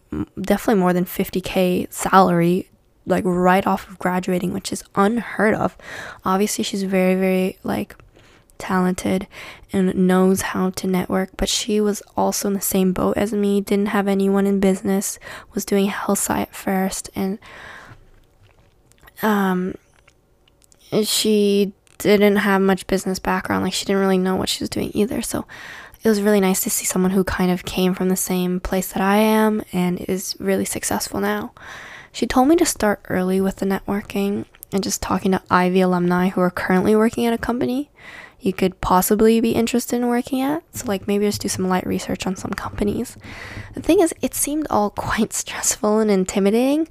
definitely 0.41 0.80
more 0.80 0.93
than 0.93 1.05
50k 1.05 1.91
salary 1.93 2.70
like 3.05 3.24
right 3.26 3.68
off 3.68 3.88
of 3.89 3.99
graduating, 3.99 4.53
which 4.53 4.72
is 4.72 4.84
unheard 4.95 5.53
of. 5.53 5.78
Obviously, 6.26 6.64
she's 6.64 6.84
very 6.84 7.16
very 7.16 7.57
like 7.64 7.95
talented 8.64 9.28
and 9.74 9.93
knows 9.93 10.41
how 10.41 10.70
to 10.70 10.88
network, 10.88 11.32
but 11.36 11.49
she 11.49 11.82
was 11.82 12.01
also 12.16 12.47
in 12.47 12.53
the 12.53 12.61
same 12.61 12.93
boat 12.93 13.18
as 13.18 13.34
me, 13.34 13.59
didn't 13.59 13.88
have 13.88 14.07
anyone 14.07 14.47
in 14.47 14.59
business, 14.59 15.20
was 15.53 15.66
doing 15.66 15.89
sci 15.89 16.41
at 16.41 16.55
first, 16.55 17.09
and 17.14 17.39
um, 19.22 19.76
she 21.03 21.74
didn't 21.97 22.38
have 22.38 22.61
much 22.61 22.88
business 22.88 23.20
background. 23.20 23.64
Like, 23.64 23.74
she 23.74 23.86
didn't 23.86 24.01
really 24.01 24.18
know 24.18 24.36
what 24.36 24.49
she 24.49 24.64
was 24.64 24.70
doing 24.70 24.91
either. 24.93 25.22
So, 25.22 25.45
it 26.03 26.09
was 26.09 26.22
really 26.22 26.41
nice 26.41 26.61
to 26.64 26.70
see 26.70 26.86
someone 26.86 27.11
who 27.11 27.24
kind 27.24 27.51
of 27.51 27.66
came 27.66 27.93
from 27.93 28.09
the 28.09 28.16
same 28.16 28.59
place 28.59 28.91
that 28.91 29.01
I 29.01 29.18
am 29.18 29.61
and 29.72 30.01
is 30.01 30.36
really 30.39 30.66
successful 30.66 31.20
now. 31.22 31.53
She 32.11 32.28
told 32.28 32.47
me 32.47 32.55
to 32.57 32.66
start 32.66 33.01
early 33.09 33.39
with 33.39 33.57
the 33.57 33.66
networking 33.66 34.45
and 34.74 34.84
just 34.84 35.01
talking 35.01 35.32
to 35.32 35.41
Ivey 35.49 35.82
alumni 35.82 36.30
who 36.30 36.41
are 36.41 36.51
currently 36.51 36.95
working 36.95 37.26
at 37.26 37.34
a 37.34 37.38
company 37.38 37.89
you 38.44 38.52
could 38.54 38.80
possibly 38.82 39.39
be 39.39 39.52
interested 39.52 39.96
in 39.96 40.08
working 40.08 40.41
at. 40.41 40.64
So, 40.76 40.86
like, 40.86 41.08
maybe 41.08 41.26
just 41.26 41.41
do 41.41 41.48
some 41.48 41.70
light 41.70 41.88
research 41.88 42.28
on 42.28 42.36
some 42.36 42.52
companies. 42.52 43.18
The 43.74 43.82
thing 43.82 44.02
is, 44.02 44.14
it 44.22 44.36
seemed 44.36 44.68
all 44.70 44.89
quite 45.10 45.34
stressful 45.34 46.00
and 46.00 46.12
intimidating, 46.12 46.88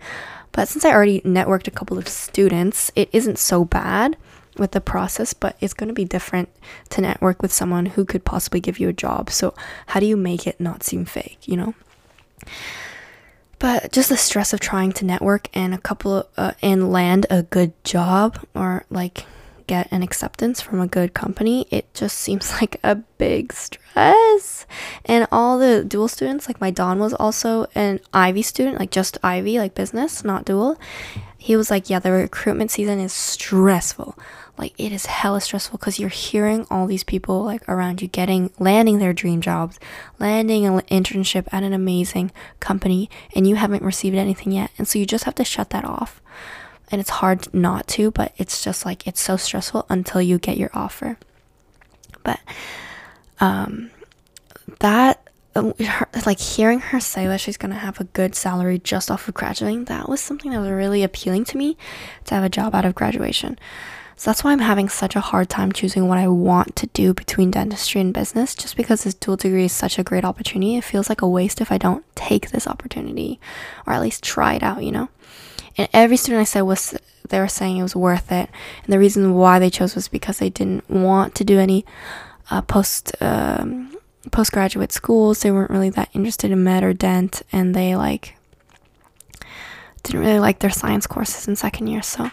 but 0.52 0.68
since 0.68 0.84
I 0.84 0.92
already 0.92 1.20
networked 1.20 1.68
a 1.68 1.72
couple 1.72 1.98
of 1.98 2.08
students, 2.08 2.90
it 2.96 3.08
isn't 3.12 3.38
so 3.38 3.64
bad 3.64 4.16
with 4.56 4.72
the 4.72 4.80
process, 4.80 5.32
but 5.34 5.56
it's 5.60 5.74
going 5.74 5.88
to 5.88 5.94
be 5.94 6.04
different 6.04 6.48
to 6.90 7.00
network 7.00 7.40
with 7.42 7.52
someone 7.52 7.86
who 7.86 8.04
could 8.04 8.24
possibly 8.24 8.60
give 8.60 8.78
you 8.78 8.88
a 8.88 8.94
job. 8.94 9.30
So, 9.30 9.54
how 9.88 10.00
do 10.00 10.06
you 10.06 10.16
make 10.16 10.46
it 10.46 10.60
not 10.60 10.82
seem 10.82 11.04
fake, 11.04 11.38
you 11.46 11.56
know? 11.56 11.74
But 13.58 13.92
just 13.92 14.08
the 14.08 14.16
stress 14.16 14.52
of 14.52 14.60
trying 14.60 14.92
to 14.92 15.04
network 15.04 15.48
and 15.54 15.72
a 15.72 15.78
couple 15.78 16.14
of, 16.14 16.26
uh, 16.36 16.52
and 16.62 16.90
land 16.90 17.26
a 17.30 17.44
good 17.44 17.72
job 17.84 18.44
or 18.54 18.84
like 18.90 19.24
get 19.66 19.90
an 19.90 20.02
acceptance 20.02 20.60
from 20.60 20.80
a 20.80 20.86
good 20.86 21.14
company, 21.14 21.66
it 21.70 21.92
just 21.94 22.18
seems 22.18 22.52
like 22.60 22.78
a 22.82 22.96
big 22.96 23.52
stress. 23.52 24.66
And 25.04 25.26
all 25.30 25.58
the 25.58 25.84
dual 25.84 26.08
students, 26.08 26.48
like 26.48 26.60
my 26.60 26.70
Don 26.70 26.98
was 26.98 27.14
also 27.14 27.66
an 27.74 28.00
Ivey 28.12 28.42
student, 28.42 28.78
like 28.78 28.90
just 28.90 29.18
Ivey, 29.22 29.58
like 29.58 29.74
business, 29.74 30.24
not 30.24 30.44
dual. 30.44 30.78
He 31.36 31.56
was 31.56 31.70
like, 31.70 31.90
Yeah, 31.90 31.98
the 31.98 32.12
recruitment 32.12 32.70
season 32.70 33.00
is 33.00 33.12
stressful. 33.12 34.16
Like 34.56 34.74
it 34.78 34.92
is 34.92 35.06
hella 35.06 35.40
stressful 35.40 35.78
because 35.78 35.98
you're 35.98 36.08
hearing 36.08 36.66
all 36.70 36.86
these 36.86 37.04
people 37.04 37.42
like 37.42 37.68
around 37.68 38.00
you 38.00 38.08
getting 38.08 38.52
landing 38.58 38.98
their 38.98 39.12
dream 39.12 39.40
jobs, 39.40 39.80
landing 40.20 40.66
an 40.66 40.80
internship 40.82 41.48
at 41.50 41.62
an 41.62 41.72
amazing 41.72 42.30
company, 42.60 43.10
and 43.34 43.48
you 43.48 43.56
haven't 43.56 43.82
received 43.82 44.16
anything 44.16 44.52
yet. 44.52 44.70
And 44.78 44.86
so 44.86 44.98
you 44.98 45.06
just 45.06 45.24
have 45.24 45.34
to 45.36 45.44
shut 45.44 45.70
that 45.70 45.84
off 45.84 46.21
and 46.92 47.00
it's 47.00 47.10
hard 47.10 47.52
not 47.52 47.86
to, 47.88 48.10
but 48.10 48.32
it's 48.36 48.62
just 48.62 48.84
like 48.84 49.06
it's 49.06 49.20
so 49.20 49.36
stressful 49.36 49.86
until 49.88 50.22
you 50.22 50.38
get 50.38 50.56
your 50.56 50.70
offer. 50.74 51.18
But 52.22 52.40
um 53.40 53.90
that 54.78 55.28
um, 55.54 55.74
like 56.24 56.38
hearing 56.38 56.80
her 56.80 57.00
say 57.00 57.26
that 57.26 57.40
she's 57.40 57.56
gonna 57.56 57.74
have 57.74 58.00
a 58.00 58.04
good 58.04 58.34
salary 58.34 58.78
just 58.78 59.10
off 59.10 59.28
of 59.28 59.34
graduating, 59.34 59.84
that 59.86 60.08
was 60.08 60.20
something 60.20 60.50
that 60.50 60.60
was 60.60 60.70
really 60.70 61.02
appealing 61.02 61.44
to 61.46 61.58
me 61.58 61.76
to 62.24 62.34
have 62.34 62.44
a 62.44 62.48
job 62.48 62.74
out 62.74 62.84
of 62.84 62.94
graduation. 62.94 63.58
So 64.16 64.30
that's 64.30 64.44
why 64.44 64.52
I'm 64.52 64.60
having 64.60 64.88
such 64.88 65.16
a 65.16 65.20
hard 65.20 65.48
time 65.48 65.72
choosing 65.72 66.06
what 66.06 66.16
I 66.16 66.28
want 66.28 66.76
to 66.76 66.86
do 66.88 67.12
between 67.12 67.50
dentistry 67.50 68.00
and 68.00 68.14
business, 68.14 68.54
just 68.54 68.76
because 68.76 69.02
this 69.02 69.14
dual 69.14 69.36
degree 69.36 69.64
is 69.64 69.72
such 69.72 69.98
a 69.98 70.04
great 70.04 70.24
opportunity. 70.24 70.76
It 70.76 70.84
feels 70.84 71.08
like 71.08 71.22
a 71.22 71.28
waste 71.28 71.60
if 71.60 71.72
I 71.72 71.78
don't 71.78 72.04
take 72.14 72.50
this 72.50 72.68
opportunity 72.68 73.40
or 73.84 73.92
at 73.92 74.00
least 74.00 74.22
try 74.22 74.54
it 74.54 74.62
out, 74.62 74.84
you 74.84 74.92
know? 74.92 75.08
And 75.76 75.88
every 75.92 76.16
student 76.16 76.40
I 76.40 76.44
said 76.44 76.62
was 76.62 76.94
they 77.28 77.40
were 77.40 77.48
saying 77.48 77.78
it 77.78 77.82
was 77.82 77.96
worth 77.96 78.30
it. 78.30 78.48
And 78.84 78.92
the 78.92 78.98
reason 78.98 79.34
why 79.34 79.58
they 79.58 79.70
chose 79.70 79.94
was 79.94 80.08
because 80.08 80.38
they 80.38 80.50
didn't 80.50 80.88
want 80.88 81.34
to 81.36 81.44
do 81.44 81.58
any 81.58 81.84
uh, 82.50 82.62
post 82.62 83.12
um, 83.20 83.96
postgraduate 84.30 84.92
schools. 84.92 85.40
They 85.40 85.50
weren't 85.50 85.70
really 85.70 85.90
that 85.90 86.10
interested 86.12 86.50
in 86.50 86.62
med 86.62 86.84
or 86.84 86.92
dent, 86.92 87.42
and 87.52 87.74
they 87.74 87.96
like 87.96 88.36
didn't 90.02 90.20
really 90.20 90.38
like 90.38 90.58
their 90.58 90.70
science 90.70 91.06
courses 91.06 91.48
in 91.48 91.56
second 91.56 91.86
year. 91.86 92.02
So 92.02 92.30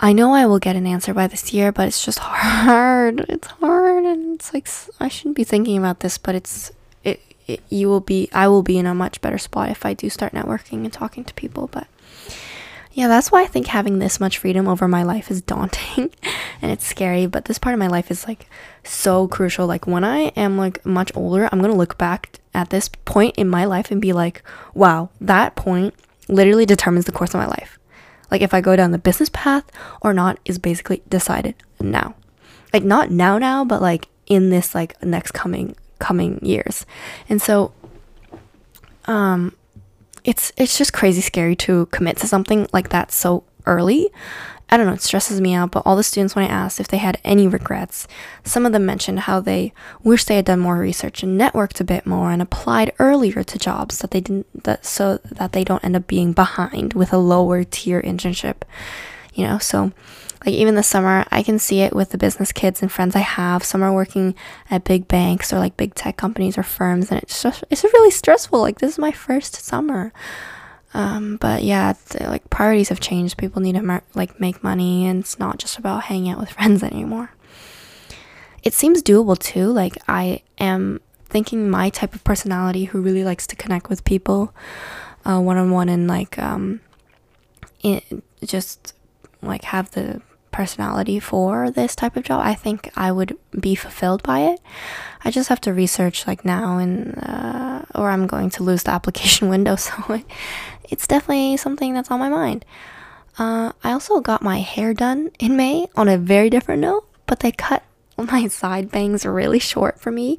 I 0.00 0.12
know 0.12 0.32
I 0.34 0.46
will 0.46 0.58
get 0.58 0.76
an 0.76 0.86
answer 0.86 1.14
by 1.14 1.26
this 1.26 1.52
year, 1.52 1.72
but 1.72 1.88
it's 1.88 2.04
just 2.04 2.18
hard. 2.20 3.20
It's 3.28 3.48
hard, 3.48 4.04
and 4.04 4.34
it's 4.34 4.52
like 4.54 4.68
I 5.00 5.08
shouldn't 5.08 5.36
be 5.36 5.44
thinking 5.44 5.76
about 5.78 6.00
this, 6.00 6.18
but 6.18 6.34
it's 6.34 6.72
it, 7.04 7.20
it 7.46 7.62
you 7.68 7.88
will 7.88 8.00
be 8.00 8.28
I 8.32 8.48
will 8.48 8.62
be 8.62 8.78
in 8.78 8.86
a 8.86 8.94
much 8.94 9.20
better 9.20 9.38
spot 9.38 9.70
if 9.70 9.84
I 9.84 9.94
do 9.94 10.08
start 10.08 10.32
networking 10.32 10.84
and 10.84 10.92
talking 10.92 11.24
to 11.24 11.34
people, 11.34 11.68
but 11.68 11.86
yeah, 12.96 13.08
that's 13.08 13.30
why 13.30 13.42
I 13.42 13.46
think 13.46 13.66
having 13.66 13.98
this 13.98 14.18
much 14.18 14.38
freedom 14.38 14.66
over 14.66 14.88
my 14.88 15.02
life 15.02 15.30
is 15.30 15.42
daunting 15.42 16.10
and 16.62 16.72
it's 16.72 16.86
scary, 16.86 17.26
but 17.26 17.44
this 17.44 17.58
part 17.58 17.74
of 17.74 17.78
my 17.78 17.88
life 17.88 18.10
is 18.10 18.26
like 18.26 18.48
so 18.84 19.28
crucial. 19.28 19.66
Like 19.66 19.86
when 19.86 20.02
I 20.02 20.28
am 20.28 20.56
like 20.56 20.84
much 20.86 21.12
older, 21.14 21.46
I'm 21.52 21.58
going 21.58 21.70
to 21.70 21.76
look 21.76 21.98
back 21.98 22.40
at 22.54 22.70
this 22.70 22.88
point 22.88 23.34
in 23.36 23.50
my 23.50 23.66
life 23.66 23.90
and 23.90 24.00
be 24.00 24.14
like, 24.14 24.42
"Wow, 24.72 25.10
that 25.20 25.56
point 25.56 25.92
literally 26.26 26.64
determines 26.64 27.04
the 27.04 27.12
course 27.12 27.34
of 27.34 27.38
my 27.40 27.46
life." 27.46 27.78
Like 28.30 28.40
if 28.40 28.54
I 28.54 28.62
go 28.62 28.74
down 28.76 28.92
the 28.92 28.98
business 28.98 29.28
path 29.28 29.70
or 30.00 30.14
not 30.14 30.38
is 30.46 30.58
basically 30.58 31.02
decided 31.06 31.54
now. 31.78 32.14
Like 32.72 32.82
not 32.82 33.10
now 33.10 33.36
now, 33.36 33.62
but 33.62 33.82
like 33.82 34.08
in 34.26 34.48
this 34.48 34.74
like 34.74 35.02
next 35.04 35.32
coming 35.32 35.76
coming 35.98 36.42
years. 36.42 36.86
And 37.28 37.42
so 37.42 37.74
um 39.04 39.54
it's 40.26 40.52
it's 40.56 40.76
just 40.76 40.92
crazy 40.92 41.20
scary 41.20 41.56
to 41.56 41.86
commit 41.86 42.18
to 42.18 42.26
something 42.26 42.68
like 42.72 42.90
that 42.90 43.12
so 43.12 43.44
early. 43.64 44.10
I 44.68 44.76
don't 44.76 44.86
know, 44.86 44.94
it 44.94 45.02
stresses 45.02 45.40
me 45.40 45.54
out, 45.54 45.70
but 45.70 45.84
all 45.86 45.94
the 45.94 46.02
students 46.02 46.34
when 46.34 46.44
I 46.44 46.48
asked 46.48 46.80
if 46.80 46.88
they 46.88 46.96
had 46.96 47.20
any 47.22 47.46
regrets, 47.46 48.08
some 48.42 48.66
of 48.66 48.72
them 48.72 48.84
mentioned 48.84 49.20
how 49.20 49.38
they 49.38 49.72
wish 50.02 50.24
they 50.24 50.34
had 50.34 50.44
done 50.44 50.58
more 50.58 50.76
research 50.76 51.22
and 51.22 51.40
networked 51.40 51.80
a 51.80 51.84
bit 51.84 52.04
more 52.04 52.32
and 52.32 52.42
applied 52.42 52.92
earlier 52.98 53.44
to 53.44 53.58
jobs 53.58 54.00
that 54.00 54.10
they 54.10 54.20
didn't 54.20 54.64
that 54.64 54.84
so 54.84 55.18
that 55.24 55.52
they 55.52 55.62
don't 55.62 55.84
end 55.84 55.94
up 55.94 56.08
being 56.08 56.32
behind 56.32 56.94
with 56.94 57.12
a 57.12 57.18
lower 57.18 57.62
tier 57.62 58.02
internship. 58.02 58.62
You 59.34 59.46
know, 59.46 59.58
so 59.58 59.92
like 60.46 60.54
even 60.54 60.76
this 60.76 60.86
summer, 60.86 61.24
I 61.32 61.42
can 61.42 61.58
see 61.58 61.80
it 61.80 61.94
with 61.94 62.10
the 62.10 62.18
business 62.18 62.52
kids 62.52 62.80
and 62.80 62.90
friends 62.90 63.16
I 63.16 63.20
have. 63.20 63.64
Some 63.64 63.82
are 63.82 63.92
working 63.92 64.36
at 64.70 64.84
big 64.84 65.08
banks 65.08 65.52
or 65.52 65.58
like 65.58 65.76
big 65.76 65.94
tech 65.94 66.16
companies 66.16 66.56
or 66.56 66.62
firms, 66.62 67.10
and 67.10 67.20
it's 67.20 67.42
just 67.42 67.64
it's 67.68 67.82
really 67.82 68.12
stressful. 68.12 68.60
Like 68.60 68.78
this 68.78 68.92
is 68.92 68.98
my 68.98 69.10
first 69.10 69.56
summer. 69.56 70.12
Um, 70.94 71.36
but 71.36 71.64
yeah, 71.64 71.94
like 72.20 72.48
priorities 72.48 72.90
have 72.90 73.00
changed. 73.00 73.36
People 73.36 73.60
need 73.60 73.74
to 73.74 73.82
mar- 73.82 74.04
like 74.14 74.38
make 74.40 74.62
money, 74.62 75.04
and 75.06 75.20
it's 75.20 75.38
not 75.38 75.58
just 75.58 75.78
about 75.78 76.04
hanging 76.04 76.30
out 76.30 76.38
with 76.38 76.50
friends 76.52 76.82
anymore. 76.84 77.30
It 78.62 78.72
seems 78.72 79.02
doable 79.02 79.38
too. 79.38 79.66
Like 79.66 79.98
I 80.06 80.42
am 80.58 81.00
thinking 81.24 81.68
my 81.68 81.90
type 81.90 82.14
of 82.14 82.22
personality 82.22 82.84
who 82.84 83.00
really 83.00 83.24
likes 83.24 83.48
to 83.48 83.56
connect 83.56 83.88
with 83.88 84.04
people 84.04 84.54
one 85.24 85.56
on 85.56 85.72
one 85.72 85.88
and 85.88 86.06
like 86.06 86.38
um, 86.38 86.80
it, 87.82 88.04
just 88.44 88.94
like 89.42 89.64
have 89.64 89.90
the 89.90 90.22
personality 90.56 91.20
for 91.20 91.70
this 91.70 91.94
type 91.94 92.16
of 92.16 92.24
job, 92.24 92.40
I 92.42 92.54
think 92.54 92.90
I 92.96 93.12
would 93.12 93.36
be 93.60 93.74
fulfilled 93.74 94.22
by 94.22 94.40
it. 94.40 94.60
I 95.22 95.30
just 95.30 95.50
have 95.50 95.60
to 95.62 95.72
research 95.74 96.26
like 96.26 96.46
now 96.46 96.78
and 96.78 97.18
uh, 97.22 97.82
or 97.94 98.08
I'm 98.08 98.26
going 98.26 98.48
to 98.56 98.62
lose 98.62 98.84
the 98.84 98.90
application 98.98 99.50
window, 99.50 99.76
so 99.76 99.92
it, 100.08 100.24
it's 100.88 101.06
definitely 101.06 101.58
something 101.58 101.92
that's 101.92 102.10
on 102.10 102.20
my 102.20 102.30
mind. 102.30 102.64
Uh, 103.38 103.72
I 103.84 103.92
also 103.92 104.20
got 104.20 104.40
my 104.40 104.60
hair 104.60 104.94
done 104.94 105.30
in 105.38 105.58
May 105.58 105.88
on 105.94 106.08
a 106.08 106.16
very 106.16 106.48
different 106.48 106.80
note, 106.80 107.06
but 107.26 107.40
they 107.40 107.52
cut 107.52 107.82
my 108.16 108.48
side 108.48 108.90
bangs 108.90 109.26
really 109.26 109.58
short 109.58 110.00
for 110.00 110.10
me. 110.10 110.38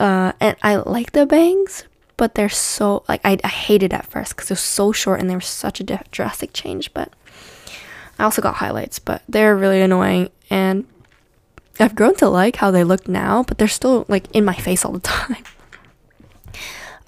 Uh, 0.00 0.32
and 0.40 0.56
I 0.60 0.76
like 0.76 1.12
the 1.12 1.24
bangs, 1.24 1.84
but 2.16 2.34
they're 2.34 2.48
so 2.48 3.04
like 3.08 3.20
I, 3.22 3.38
I 3.44 3.48
hated 3.48 3.94
at 3.94 4.06
first 4.06 4.34
because 4.34 4.48
they're 4.48 4.56
so 4.56 4.90
short 4.90 5.20
and 5.20 5.30
they 5.30 5.36
were 5.36 5.40
such 5.40 5.78
a 5.78 5.84
drastic 6.10 6.52
change. 6.52 6.92
But 6.92 7.12
I 8.20 8.24
also 8.24 8.42
got 8.42 8.56
highlights, 8.56 8.98
but 8.98 9.22
they're 9.30 9.56
really 9.56 9.80
annoying 9.80 10.28
and 10.50 10.84
I've 11.78 11.94
grown 11.94 12.14
to 12.16 12.28
like 12.28 12.56
how 12.56 12.70
they 12.70 12.84
look 12.84 13.08
now, 13.08 13.44
but 13.44 13.56
they're 13.56 13.66
still 13.66 14.04
like 14.08 14.30
in 14.34 14.44
my 14.44 14.54
face 14.54 14.84
all 14.84 14.92
the 14.92 15.00
time. 15.00 15.42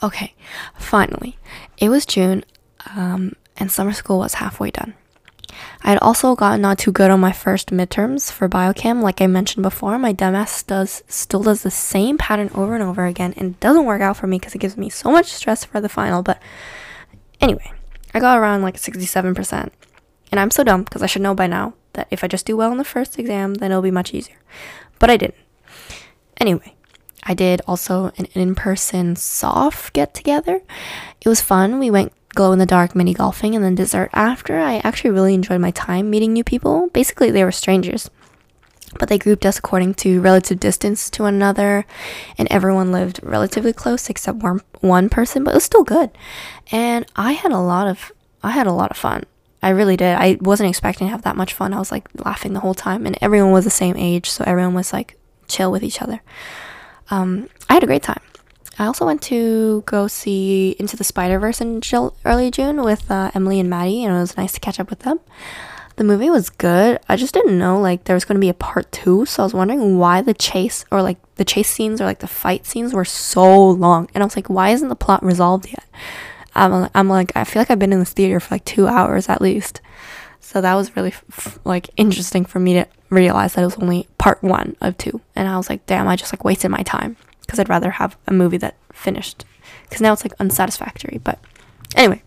okay, 0.02 0.34
finally, 0.78 1.36
it 1.76 1.90
was 1.90 2.06
June, 2.06 2.44
um, 2.96 3.36
and 3.58 3.70
summer 3.70 3.92
school 3.92 4.20
was 4.20 4.34
halfway 4.34 4.70
done. 4.70 4.94
I 5.82 5.90
had 5.90 5.98
also 5.98 6.34
gotten 6.34 6.62
not 6.62 6.78
too 6.78 6.90
good 6.90 7.10
on 7.10 7.20
my 7.20 7.32
first 7.32 7.68
midterms 7.68 8.32
for 8.32 8.48
biochem. 8.48 9.02
Like 9.02 9.20
I 9.20 9.26
mentioned 9.26 9.62
before, 9.62 9.98
my 9.98 10.14
DMS 10.14 10.66
does 10.66 11.02
still 11.08 11.42
does 11.42 11.62
the 11.62 11.70
same 11.70 12.16
pattern 12.16 12.50
over 12.54 12.72
and 12.74 12.82
over 12.82 13.04
again, 13.04 13.34
and 13.36 13.60
doesn't 13.60 13.84
work 13.84 14.00
out 14.00 14.16
for 14.16 14.26
me 14.26 14.38
because 14.38 14.54
it 14.54 14.60
gives 14.60 14.78
me 14.78 14.88
so 14.88 15.10
much 15.10 15.26
stress 15.26 15.62
for 15.62 15.78
the 15.78 15.90
final. 15.90 16.22
But 16.22 16.40
anyway, 17.38 17.70
I 18.14 18.20
got 18.20 18.38
around 18.38 18.62
like 18.62 18.78
sixty 18.78 19.04
seven 19.04 19.34
percent 19.34 19.74
and 20.32 20.40
I'm 20.40 20.50
so 20.50 20.64
dumb 20.64 20.82
because 20.82 21.02
I 21.02 21.06
should 21.06 21.22
know 21.22 21.34
by 21.34 21.46
now 21.46 21.74
that 21.92 22.08
if 22.10 22.24
I 22.24 22.26
just 22.26 22.46
do 22.46 22.56
well 22.56 22.72
in 22.72 22.78
the 22.78 22.84
first 22.84 23.18
exam, 23.18 23.54
then 23.54 23.70
it'll 23.70 23.82
be 23.82 23.90
much 23.90 24.14
easier. 24.14 24.38
But 24.98 25.10
I 25.10 25.18
didn't. 25.18 25.36
Anyway, 26.38 26.74
I 27.22 27.34
did 27.34 27.60
also 27.68 28.12
an 28.16 28.24
in 28.32 28.54
person 28.54 29.14
soph 29.14 29.92
get 29.92 30.14
together. 30.14 30.62
It 31.20 31.28
was 31.28 31.42
fun. 31.42 31.78
We 31.78 31.90
went 31.90 32.12
glow 32.34 32.52
in 32.52 32.58
the 32.58 32.66
dark 32.66 32.94
mini 32.94 33.12
golfing 33.12 33.54
and 33.54 33.62
then 33.62 33.74
dessert 33.74 34.10
after. 34.14 34.58
I 34.58 34.78
actually 34.78 35.10
really 35.10 35.34
enjoyed 35.34 35.60
my 35.60 35.70
time 35.70 36.08
meeting 36.08 36.32
new 36.32 36.44
people. 36.44 36.88
Basically, 36.88 37.30
they 37.30 37.44
were 37.44 37.52
strangers. 37.52 38.10
But 38.98 39.08
they 39.08 39.18
grouped 39.18 39.46
us 39.46 39.58
according 39.58 39.94
to 39.94 40.20
relative 40.20 40.60
distance 40.60 41.08
to 41.10 41.22
one 41.22 41.34
another, 41.34 41.86
and 42.36 42.46
everyone 42.50 42.92
lived 42.92 43.20
relatively 43.22 43.72
close 43.72 44.10
except 44.10 44.38
one, 44.38 44.60
one 44.80 45.08
person, 45.08 45.44
but 45.44 45.52
it 45.52 45.54
was 45.54 45.64
still 45.64 45.84
good. 45.84 46.10
And 46.70 47.06
I 47.16 47.32
had 47.32 47.52
a 47.52 47.58
lot 47.58 47.86
of 47.86 48.12
I 48.42 48.50
had 48.50 48.66
a 48.66 48.72
lot 48.72 48.90
of 48.90 48.96
fun. 48.96 49.24
I 49.62 49.70
really 49.70 49.96
did. 49.96 50.16
I 50.16 50.38
wasn't 50.40 50.70
expecting 50.70 51.06
to 51.06 51.12
have 51.12 51.22
that 51.22 51.36
much 51.36 51.54
fun. 51.54 51.72
I 51.72 51.78
was 51.78 51.92
like 51.92 52.08
laughing 52.24 52.52
the 52.52 52.60
whole 52.60 52.74
time, 52.74 53.06
and 53.06 53.16
everyone 53.22 53.52
was 53.52 53.64
the 53.64 53.70
same 53.70 53.96
age, 53.96 54.28
so 54.28 54.42
everyone 54.44 54.74
was 54.74 54.92
like 54.92 55.16
chill 55.46 55.70
with 55.70 55.84
each 55.84 56.02
other. 56.02 56.20
Um, 57.10 57.48
I 57.70 57.74
had 57.74 57.84
a 57.84 57.86
great 57.86 58.02
time. 58.02 58.20
I 58.78 58.86
also 58.86 59.06
went 59.06 59.22
to 59.22 59.82
go 59.86 60.08
see 60.08 60.74
Into 60.78 60.96
the 60.96 61.04
Spider 61.04 61.38
Verse 61.38 61.60
in 61.60 61.80
early 62.24 62.50
June 62.50 62.82
with 62.82 63.10
uh, 63.10 63.30
Emily 63.34 63.60
and 63.60 63.70
Maddie, 63.70 64.04
and 64.04 64.14
it 64.16 64.18
was 64.18 64.36
nice 64.36 64.52
to 64.52 64.60
catch 64.60 64.80
up 64.80 64.90
with 64.90 65.00
them. 65.00 65.20
The 65.96 66.04
movie 66.04 66.30
was 66.30 66.48
good. 66.48 66.98
I 67.08 67.16
just 67.16 67.34
didn't 67.34 67.58
know 67.58 67.78
like 67.78 68.04
there 68.04 68.14
was 68.16 68.24
going 68.24 68.36
to 68.36 68.40
be 68.40 68.48
a 68.48 68.54
part 68.54 68.90
two, 68.90 69.26
so 69.26 69.42
I 69.42 69.46
was 69.46 69.54
wondering 69.54 69.98
why 69.98 70.22
the 70.22 70.34
chase 70.34 70.84
or 70.90 71.02
like 71.02 71.18
the 71.36 71.44
chase 71.44 71.68
scenes 71.68 72.00
or 72.00 72.04
like 72.06 72.20
the 72.20 72.26
fight 72.26 72.66
scenes 72.66 72.94
were 72.94 73.04
so 73.04 73.70
long, 73.70 74.08
and 74.14 74.22
I 74.22 74.26
was 74.26 74.34
like, 74.34 74.48
why 74.48 74.70
isn't 74.70 74.88
the 74.88 74.96
plot 74.96 75.22
resolved 75.22 75.66
yet? 75.68 75.84
I'm, 76.54 76.88
I'm 76.94 77.08
like, 77.08 77.32
I 77.34 77.44
feel 77.44 77.60
like 77.60 77.70
I've 77.70 77.78
been 77.78 77.92
in 77.92 77.98
this 78.00 78.12
theater 78.12 78.40
for 78.40 78.54
like 78.54 78.64
two 78.64 78.86
hours 78.86 79.28
at 79.28 79.40
least. 79.40 79.80
So 80.40 80.60
that 80.60 80.74
was 80.74 80.94
really 80.96 81.12
f- 81.12 81.58
like 81.64 81.88
interesting 81.96 82.44
for 82.44 82.58
me 82.58 82.74
to 82.74 82.86
realize 83.10 83.54
that 83.54 83.62
it 83.62 83.66
was 83.66 83.76
only 83.76 84.06
part 84.18 84.42
one 84.42 84.76
of 84.80 84.98
two. 84.98 85.20
And 85.34 85.48
I 85.48 85.56
was 85.56 85.70
like, 85.70 85.86
damn, 85.86 86.08
I 86.08 86.16
just 86.16 86.32
like 86.32 86.44
wasted 86.44 86.70
my 86.70 86.82
time 86.82 87.16
because 87.40 87.58
I'd 87.58 87.68
rather 87.68 87.90
have 87.92 88.16
a 88.26 88.32
movie 88.32 88.58
that 88.58 88.76
finished 88.92 89.44
because 89.84 90.00
now 90.00 90.12
it's 90.12 90.24
like 90.24 90.34
unsatisfactory. 90.40 91.20
But 91.24 91.38
anyway, 91.96 92.22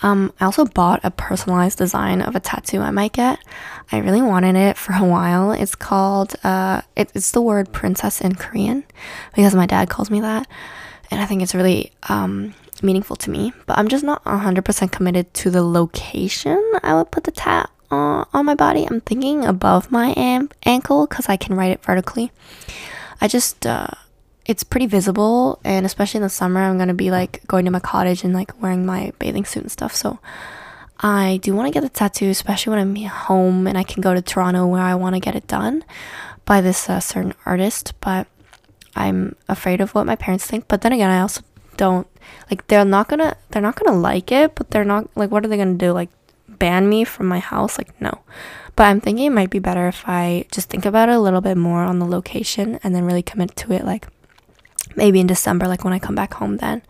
Um, 0.00 0.32
I 0.38 0.44
also 0.44 0.64
bought 0.64 1.00
a 1.02 1.10
personalized 1.10 1.78
design 1.78 2.22
of 2.22 2.36
a 2.36 2.40
tattoo 2.40 2.80
I 2.80 2.92
might 2.92 3.12
get. 3.12 3.40
I 3.90 3.98
really 3.98 4.22
wanted 4.22 4.54
it 4.54 4.76
for 4.76 4.92
a 4.92 5.04
while. 5.04 5.50
It's 5.50 5.74
called 5.74 6.36
uh, 6.44 6.82
it, 6.94 7.10
it's 7.14 7.32
the 7.32 7.42
word 7.42 7.72
princess 7.72 8.20
in 8.20 8.36
Korean 8.36 8.84
because 9.34 9.56
my 9.56 9.66
dad 9.66 9.90
calls 9.90 10.08
me 10.10 10.20
that, 10.20 10.46
and 11.10 11.20
I 11.20 11.26
think 11.26 11.42
it's 11.42 11.54
really 11.54 11.90
um 12.08 12.54
meaningful 12.82 13.16
to 13.16 13.30
me. 13.30 13.52
But 13.66 13.78
I'm 13.78 13.88
just 13.88 14.04
not 14.04 14.24
100% 14.24 14.92
committed 14.92 15.32
to 15.34 15.50
the 15.50 15.62
location 15.62 16.62
I 16.82 16.94
would 16.94 17.10
put 17.10 17.24
the 17.24 17.30
tat 17.30 17.70
uh, 17.90 18.24
on 18.32 18.46
my 18.46 18.54
body. 18.54 18.86
I'm 18.88 19.00
thinking 19.00 19.44
above 19.44 19.90
my 19.90 20.10
am- 20.16 20.50
ankle 20.64 21.06
because 21.06 21.28
I 21.28 21.36
can 21.36 21.56
write 21.56 21.72
it 21.72 21.82
vertically. 21.82 22.32
I 23.20 23.28
just 23.28 23.66
uh, 23.66 23.88
it's 24.48 24.64
pretty 24.64 24.86
visible 24.86 25.60
and 25.62 25.84
especially 25.84 26.18
in 26.18 26.22
the 26.22 26.28
summer 26.28 26.60
i'm 26.60 26.78
gonna 26.78 26.94
be 26.94 27.10
like 27.12 27.46
going 27.46 27.66
to 27.66 27.70
my 27.70 27.78
cottage 27.78 28.24
and 28.24 28.34
like 28.34 28.60
wearing 28.60 28.84
my 28.84 29.12
bathing 29.18 29.44
suit 29.44 29.62
and 29.62 29.70
stuff 29.70 29.94
so 29.94 30.18
i 31.00 31.38
do 31.42 31.54
want 31.54 31.68
to 31.68 31.72
get 31.72 31.82
the 31.82 31.88
tattoo 31.88 32.30
especially 32.30 32.70
when 32.70 32.80
i'm 32.80 32.96
home 33.04 33.66
and 33.66 33.76
i 33.78 33.82
can 33.82 34.00
go 34.00 34.14
to 34.14 34.22
toronto 34.22 34.66
where 34.66 34.82
i 34.82 34.94
want 34.94 35.14
to 35.14 35.20
get 35.20 35.36
it 35.36 35.46
done 35.46 35.84
by 36.46 36.60
this 36.60 36.88
uh, 36.88 36.98
certain 36.98 37.34
artist 37.44 37.92
but 38.00 38.26
i'm 38.96 39.36
afraid 39.48 39.82
of 39.82 39.94
what 39.94 40.06
my 40.06 40.16
parents 40.16 40.46
think 40.46 40.66
but 40.66 40.80
then 40.80 40.92
again 40.92 41.10
i 41.10 41.20
also 41.20 41.42
don't 41.76 42.08
like 42.50 42.66
they're 42.68 42.84
not 42.84 43.08
gonna 43.08 43.36
they're 43.50 43.62
not 43.62 43.76
gonna 43.76 43.96
like 43.96 44.32
it 44.32 44.54
but 44.54 44.70
they're 44.70 44.84
not 44.84 45.08
like 45.16 45.30
what 45.30 45.44
are 45.44 45.48
they 45.48 45.56
gonna 45.56 45.74
do 45.74 45.92
like 45.92 46.10
ban 46.48 46.88
me 46.88 47.04
from 47.04 47.26
my 47.26 47.38
house 47.38 47.78
like 47.78 48.00
no 48.00 48.20
but 48.74 48.84
i'm 48.84 49.00
thinking 49.00 49.26
it 49.26 49.30
might 49.30 49.50
be 49.50 49.58
better 49.58 49.86
if 49.86 50.02
i 50.06 50.44
just 50.50 50.68
think 50.68 50.86
about 50.86 51.08
it 51.08 51.14
a 51.14 51.20
little 51.20 51.40
bit 51.40 51.56
more 51.56 51.82
on 51.82 51.98
the 51.98 52.06
location 52.06 52.78
and 52.82 52.94
then 52.94 53.04
really 53.04 53.22
commit 53.22 53.54
to 53.54 53.72
it 53.72 53.84
like 53.84 54.08
maybe 54.96 55.20
in 55.20 55.26
December, 55.26 55.66
like 55.66 55.84
when 55.84 55.92
I 55.92 55.98
come 55.98 56.14
back 56.14 56.34
home 56.34 56.58
then. 56.58 56.82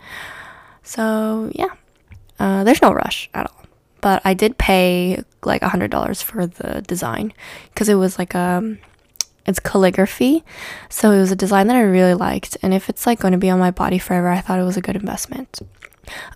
So 0.82 1.50
yeah, 1.54 1.74
uh, 2.38 2.64
there's 2.64 2.82
no 2.82 2.92
rush 2.92 3.30
at 3.34 3.46
all. 3.46 3.62
But 4.00 4.22
I 4.24 4.34
did 4.34 4.58
pay 4.58 5.22
like 5.42 5.62
a 5.62 5.68
hundred 5.68 5.90
dollars 5.90 6.22
for 6.22 6.46
the 6.46 6.82
design 6.82 7.32
because 7.72 7.88
it 7.88 7.94
was 7.94 8.18
like 8.18 8.34
um, 8.34 8.78
it's 9.48 9.58
calligraphy, 9.58 10.44
so 10.90 11.10
it 11.10 11.18
was 11.18 11.32
a 11.32 11.36
design 11.36 11.66
that 11.68 11.76
I 11.76 11.80
really 11.80 12.14
liked. 12.14 12.56
And 12.62 12.74
if 12.74 12.88
it's 12.88 13.06
like 13.06 13.18
going 13.18 13.32
to 13.32 13.38
be 13.38 13.50
on 13.50 13.58
my 13.58 13.70
body 13.70 13.98
forever, 13.98 14.28
I 14.28 14.40
thought 14.40 14.60
it 14.60 14.64
was 14.64 14.76
a 14.76 14.82
good 14.82 14.96
investment. 14.96 15.60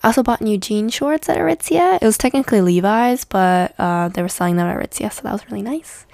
I 0.02 0.08
also 0.08 0.22
bought 0.22 0.40
new 0.40 0.58
jean 0.58 0.88
shorts 0.88 1.28
at 1.28 1.36
Aritzia. 1.36 1.98
It 2.00 2.04
was 2.04 2.18
technically 2.18 2.60
Levi's, 2.60 3.24
but 3.24 3.74
uh, 3.78 4.08
they 4.08 4.22
were 4.22 4.28
selling 4.28 4.56
them 4.56 4.66
at 4.66 4.76
Aritzia, 4.76 5.12
so 5.12 5.22
that 5.22 5.32
was 5.32 5.46
really 5.50 5.62
nice. 5.62 6.06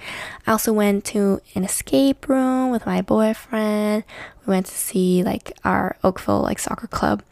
I 0.45 0.51
also 0.51 0.73
went 0.73 1.05
to 1.05 1.41
an 1.55 1.63
escape 1.63 2.27
room 2.27 2.69
with 2.69 2.85
my 2.85 3.01
boyfriend. 3.01 4.03
We 4.45 4.51
went 4.51 4.65
to 4.67 4.75
see 4.75 5.23
like 5.23 5.57
our 5.63 5.97
Oakville 6.03 6.41
like 6.41 6.59
soccer 6.59 6.87
club, 6.87 7.23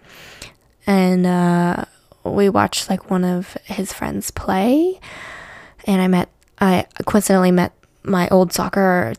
and 0.85 1.25
uh, 1.25 1.85
we 2.23 2.49
watched 2.49 2.89
like 2.89 3.09
one 3.09 3.23
of 3.23 3.57
his 3.65 3.93
friends 3.93 4.31
play. 4.31 4.99
And 5.85 6.01
I 6.01 6.07
met, 6.07 6.29
I 6.59 6.85
coincidentally 7.05 7.51
met 7.51 7.73
my 8.03 8.27
old 8.29 8.51
soccer 8.53 9.13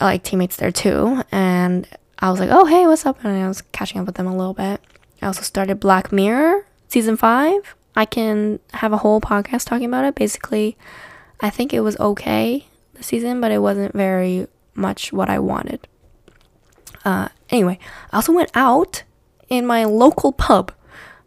like 0.00 0.22
teammates 0.22 0.56
there 0.56 0.72
too, 0.72 1.22
and 1.30 1.86
I 2.18 2.30
was 2.30 2.40
like, 2.40 2.50
"Oh 2.52 2.64
hey, 2.64 2.86
what's 2.86 3.06
up?" 3.06 3.22
And 3.24 3.42
I 3.42 3.48
was 3.48 3.62
catching 3.62 4.00
up 4.00 4.06
with 4.06 4.16
them 4.16 4.26
a 4.26 4.36
little 4.36 4.54
bit. 4.54 4.80
I 5.22 5.26
also 5.26 5.42
started 5.42 5.80
Black 5.80 6.12
Mirror 6.12 6.66
season 6.88 7.16
five. 7.16 7.74
I 7.96 8.04
can 8.04 8.60
have 8.74 8.92
a 8.92 8.98
whole 8.98 9.20
podcast 9.20 9.66
talking 9.66 9.86
about 9.86 10.04
it. 10.04 10.14
Basically, 10.14 10.76
I 11.40 11.50
think 11.50 11.72
it 11.72 11.80
was 11.80 11.96
okay 11.98 12.66
the 12.94 13.02
season, 13.02 13.40
but 13.40 13.50
it 13.52 13.58
wasn't 13.58 13.94
very 13.94 14.46
much 14.74 15.12
what 15.12 15.28
I 15.28 15.38
wanted. 15.38 15.86
Uh, 17.04 17.28
anyway, 17.50 17.78
I 18.12 18.16
also 18.16 18.32
went 18.32 18.50
out 18.54 19.02
in 19.48 19.66
my 19.66 19.84
local 19.84 20.32
pub, 20.32 20.72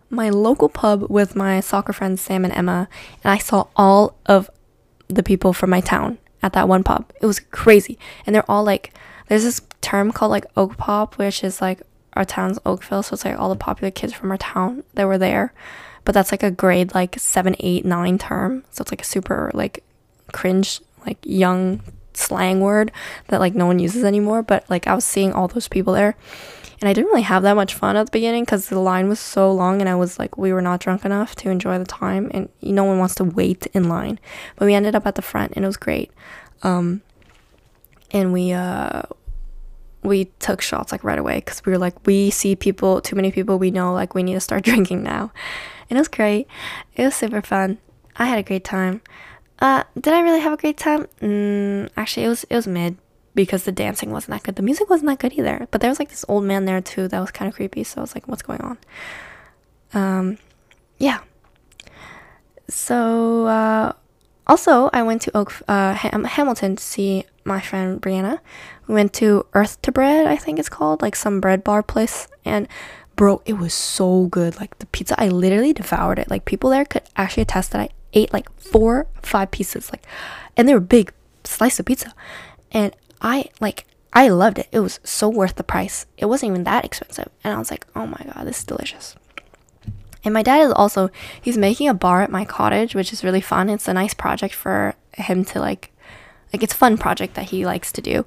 my 0.09 0.29
local 0.29 0.69
pub 0.69 1.09
with 1.09 1.35
my 1.35 1.59
soccer 1.59 1.93
friends 1.93 2.21
Sam 2.21 2.43
and 2.43 2.53
Emma, 2.53 2.89
and 3.23 3.31
I 3.31 3.37
saw 3.37 3.67
all 3.75 4.17
of 4.25 4.49
the 5.07 5.23
people 5.23 5.53
from 5.53 5.69
my 5.69 5.81
town 5.81 6.17
at 6.47 6.53
that 6.53 6.67
one 6.67 6.83
pub. 6.83 7.11
It 7.21 7.25
was 7.25 7.39
crazy, 7.39 7.99
and 8.25 8.33
they're 8.33 8.49
all 8.49 8.63
like, 8.63 8.93
there's 9.27 9.43
this 9.43 9.61
term 9.81 10.11
called 10.11 10.31
like 10.31 10.45
Oak 10.55 10.77
Pop, 10.77 11.17
which 11.17 11.43
is 11.43 11.61
like 11.61 11.81
our 12.13 12.25
town's 12.25 12.57
Oakville, 12.65 13.03
so 13.03 13.13
it's 13.13 13.25
like 13.25 13.37
all 13.37 13.49
the 13.49 13.55
popular 13.55 13.91
kids 13.91 14.13
from 14.13 14.31
our 14.31 14.37
town 14.37 14.83
that 14.95 15.05
were 15.05 15.17
there. 15.17 15.53
But 16.03 16.13
that's 16.13 16.31
like 16.31 16.43
a 16.43 16.49
grade 16.49 16.95
like 16.95 17.19
seven, 17.19 17.55
eight, 17.59 17.85
nine 17.85 18.17
term, 18.17 18.63
so 18.71 18.81
it's 18.81 18.91
like 18.91 19.01
a 19.01 19.05
super 19.05 19.51
like 19.53 19.83
cringe, 20.31 20.81
like 21.05 21.17
young 21.23 21.81
slang 22.13 22.61
word 22.61 22.91
that 23.27 23.39
like 23.39 23.53
no 23.53 23.65
one 23.67 23.77
uses 23.77 24.03
anymore. 24.03 24.41
But 24.41 24.67
like 24.69 24.87
I 24.87 24.95
was 24.95 25.05
seeing 25.05 25.33
all 25.33 25.47
those 25.47 25.67
people 25.67 25.93
there, 25.93 26.15
and 26.79 26.87
I 26.87 26.93
didn't 26.93 27.07
really 27.07 27.23
have 27.23 27.43
that 27.43 27.55
much 27.55 27.73
fun 27.73 27.95
at 27.95 28.05
the 28.05 28.11
beginning 28.11 28.43
because 28.43 28.67
the 28.67 28.79
line 28.79 29.09
was 29.09 29.19
so 29.19 29.51
long, 29.51 29.81
and 29.81 29.89
I 29.89 29.95
was 29.95 30.19
like 30.19 30.37
we 30.37 30.53
were 30.53 30.61
not 30.61 30.79
drunk 30.79 31.05
enough 31.05 31.35
to 31.37 31.49
enjoy 31.49 31.77
the 31.79 31.85
time, 31.85 32.29
and 32.33 32.49
no 32.61 32.83
one 32.83 32.99
wants 32.99 33.15
to 33.15 33.23
wait 33.23 33.65
in 33.67 33.89
line. 33.89 34.19
But 34.55 34.65
we 34.65 34.73
ended 34.73 34.95
up 34.95 35.07
at 35.07 35.15
the 35.15 35.21
front, 35.21 35.53
and 35.55 35.63
it 35.63 35.67
was 35.67 35.77
great. 35.77 36.11
Um, 36.63 37.01
and 38.11 38.31
we 38.33 38.51
uh 38.51 39.03
we 40.03 40.25
took 40.39 40.61
shots 40.61 40.91
like 40.91 41.03
right 41.03 41.19
away 41.19 41.35
because 41.35 41.65
we 41.65 41.71
were 41.71 41.77
like 41.77 42.05
we 42.05 42.29
see 42.29 42.55
people 42.55 43.01
too 43.01 43.15
many 43.15 43.31
people 43.31 43.59
we 43.59 43.71
know 43.71 43.93
like 43.93 44.15
we 44.15 44.23
need 44.23 44.33
to 44.33 44.39
start 44.39 44.63
drinking 44.69 45.03
now. 45.03 45.31
And 45.89 45.97
it 45.97 45.99
was 45.99 46.07
great. 46.07 46.47
It 46.95 47.03
was 47.03 47.15
super 47.15 47.41
fun. 47.41 47.77
I 48.15 48.25
had 48.25 48.39
a 48.39 48.43
great 48.43 48.63
time. 48.63 49.01
Uh 49.59 49.83
did 49.99 50.13
i 50.13 50.21
really 50.21 50.39
have 50.39 50.53
a 50.53 50.57
great 50.57 50.77
time? 50.77 51.07
Mm, 51.21 51.89
actually 51.97 52.25
it 52.25 52.29
was 52.29 52.43
it 52.45 52.55
was 52.55 52.67
mid 52.67 52.97
because 53.37 53.63
the 53.63 53.71
dancing 53.71 54.11
wasn't 54.11 54.31
that 54.31 54.43
good 54.43 54.55
the 54.57 54.61
music 54.61 54.89
wasn't 54.89 55.07
that 55.07 55.19
good 55.19 55.31
either 55.33 55.67
but 55.71 55.79
there 55.79 55.89
was 55.89 55.99
like 55.99 56.09
this 56.09 56.25
old 56.27 56.43
man 56.43 56.65
there 56.65 56.81
too 56.81 57.07
that 57.07 57.19
was 57.19 57.31
kind 57.31 57.47
of 57.47 57.55
creepy 57.55 57.83
so 57.83 57.99
i 57.99 58.01
was 58.01 58.13
like 58.13 58.27
what's 58.27 58.41
going 58.41 58.61
on 58.61 58.77
um 59.93 60.37
yeah 60.97 61.19
so 62.67 63.45
uh 63.45 63.93
also 64.45 64.89
i 64.91 65.01
went 65.01 65.21
to 65.21 65.35
oak 65.37 65.53
uh 65.69 65.93
Ham- 65.93 66.25
hamilton 66.25 66.75
to 66.75 66.83
see 66.83 67.23
my 67.45 67.61
friend 67.61 68.01
brianna 68.01 68.39
we 68.87 68.95
went 68.95 69.13
to 69.13 69.45
Earth 69.53 69.81
to 69.81 69.91
Bread, 69.91 70.27
I 70.27 70.37
think 70.37 70.59
it's 70.59 70.69
called, 70.69 71.01
like 71.01 71.15
some 71.15 71.41
bread 71.41 71.63
bar 71.63 71.83
place. 71.83 72.27
And 72.45 72.67
bro, 73.15 73.41
it 73.45 73.53
was 73.53 73.73
so 73.73 74.27
good. 74.27 74.59
Like 74.59 74.79
the 74.79 74.85
pizza, 74.87 75.19
I 75.21 75.27
literally 75.27 75.73
devoured 75.73 76.19
it. 76.19 76.29
Like 76.29 76.45
people 76.45 76.69
there 76.69 76.85
could 76.85 77.03
actually 77.17 77.43
attest 77.43 77.71
that 77.71 77.81
I 77.81 77.89
ate 78.13 78.31
like 78.31 78.49
four, 78.57 79.07
five 79.21 79.51
pieces. 79.51 79.91
Like, 79.91 80.05
and 80.55 80.67
they 80.67 80.73
were 80.73 80.79
big 80.79 81.11
slice 81.43 81.79
of 81.79 81.85
pizza. 81.85 82.13
And 82.71 82.95
I 83.21 83.45
like 83.59 83.85
I 84.13 84.29
loved 84.29 84.59
it. 84.59 84.67
It 84.71 84.79
was 84.79 84.99
so 85.03 85.29
worth 85.29 85.55
the 85.55 85.63
price. 85.63 86.05
It 86.17 86.25
wasn't 86.25 86.51
even 86.51 86.63
that 86.63 86.85
expensive. 86.85 87.29
And 87.43 87.53
I 87.53 87.59
was 87.59 87.69
like, 87.69 87.85
oh 87.95 88.07
my 88.07 88.19
god, 88.33 88.45
this 88.45 88.59
is 88.59 88.65
delicious. 88.65 89.15
And 90.23 90.33
my 90.33 90.43
dad 90.43 90.61
is 90.61 90.71
also 90.71 91.09
he's 91.41 91.57
making 91.57 91.87
a 91.87 91.93
bar 91.93 92.21
at 92.21 92.31
my 92.31 92.45
cottage, 92.45 92.95
which 92.95 93.13
is 93.13 93.23
really 93.23 93.41
fun. 93.41 93.69
It's 93.69 93.87
a 93.87 93.93
nice 93.93 94.13
project 94.13 94.53
for 94.53 94.95
him 95.13 95.45
to 95.45 95.59
like 95.59 95.91
like 96.51 96.63
it's 96.63 96.73
fun 96.73 96.97
project 96.97 97.35
that 97.35 97.49
he 97.49 97.65
likes 97.65 97.91
to 97.93 98.01
do. 98.01 98.25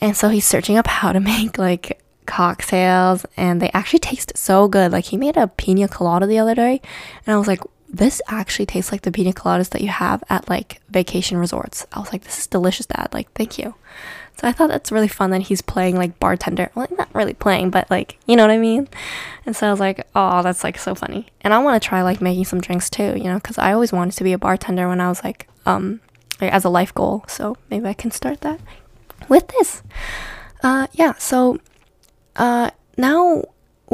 And 0.00 0.16
so 0.16 0.28
he's 0.28 0.46
searching 0.46 0.76
up 0.76 0.86
how 0.86 1.12
to 1.12 1.20
make 1.32 1.58
like 1.58 2.00
cocktails 2.26 3.26
and 3.36 3.60
they 3.60 3.70
actually 3.72 3.98
taste 3.98 4.36
so 4.36 4.68
good. 4.68 4.92
Like 4.92 5.06
he 5.06 5.16
made 5.16 5.36
a 5.36 5.48
pina 5.48 5.88
colada 5.88 6.26
the 6.26 6.38
other 6.38 6.54
day 6.54 6.80
and 7.26 7.34
I 7.34 7.38
was 7.38 7.48
like, 7.48 7.60
this 7.94 8.20
actually 8.26 8.66
tastes 8.66 8.90
like 8.90 9.02
the 9.02 9.12
pina 9.12 9.32
coladas 9.32 9.70
that 9.70 9.80
you 9.80 9.88
have 9.88 10.24
at 10.28 10.48
like 10.48 10.80
vacation 10.88 11.38
resorts. 11.38 11.86
I 11.92 12.00
was 12.00 12.12
like, 12.12 12.24
this 12.24 12.38
is 12.38 12.46
delicious, 12.46 12.86
dad. 12.86 13.08
Like, 13.12 13.32
thank 13.32 13.58
you. 13.58 13.74
So 14.36 14.48
I 14.48 14.52
thought 14.52 14.68
that's 14.68 14.90
really 14.90 15.08
fun 15.08 15.30
that 15.30 15.42
he's 15.42 15.62
playing 15.62 15.96
like 15.96 16.18
bartender. 16.18 16.70
Well, 16.74 16.88
not 16.98 17.14
really 17.14 17.34
playing, 17.34 17.70
but 17.70 17.88
like, 17.90 18.18
you 18.26 18.34
know 18.34 18.42
what 18.42 18.50
I 18.50 18.58
mean? 18.58 18.88
And 19.46 19.54
so 19.54 19.68
I 19.68 19.70
was 19.70 19.78
like, 19.78 20.04
oh, 20.16 20.42
that's 20.42 20.64
like 20.64 20.76
so 20.76 20.96
funny. 20.96 21.28
And 21.42 21.54
I 21.54 21.58
want 21.58 21.80
to 21.80 21.88
try 21.88 22.02
like 22.02 22.20
making 22.20 22.46
some 22.46 22.60
drinks 22.60 22.90
too, 22.90 23.14
you 23.16 23.24
know, 23.24 23.36
because 23.36 23.58
I 23.58 23.72
always 23.72 23.92
wanted 23.92 24.16
to 24.16 24.24
be 24.24 24.32
a 24.32 24.38
bartender 24.38 24.88
when 24.88 25.00
I 25.00 25.08
was 25.08 25.22
like, 25.22 25.48
um, 25.64 26.00
like, 26.40 26.52
as 26.52 26.64
a 26.64 26.68
life 26.68 26.92
goal. 26.92 27.24
So 27.28 27.56
maybe 27.70 27.86
I 27.86 27.94
can 27.94 28.10
start 28.10 28.40
that 28.40 28.58
with 29.28 29.46
this. 29.48 29.84
Uh, 30.64 30.88
yeah, 30.94 31.14
so 31.14 31.60
uh, 32.34 32.70
now 32.96 33.44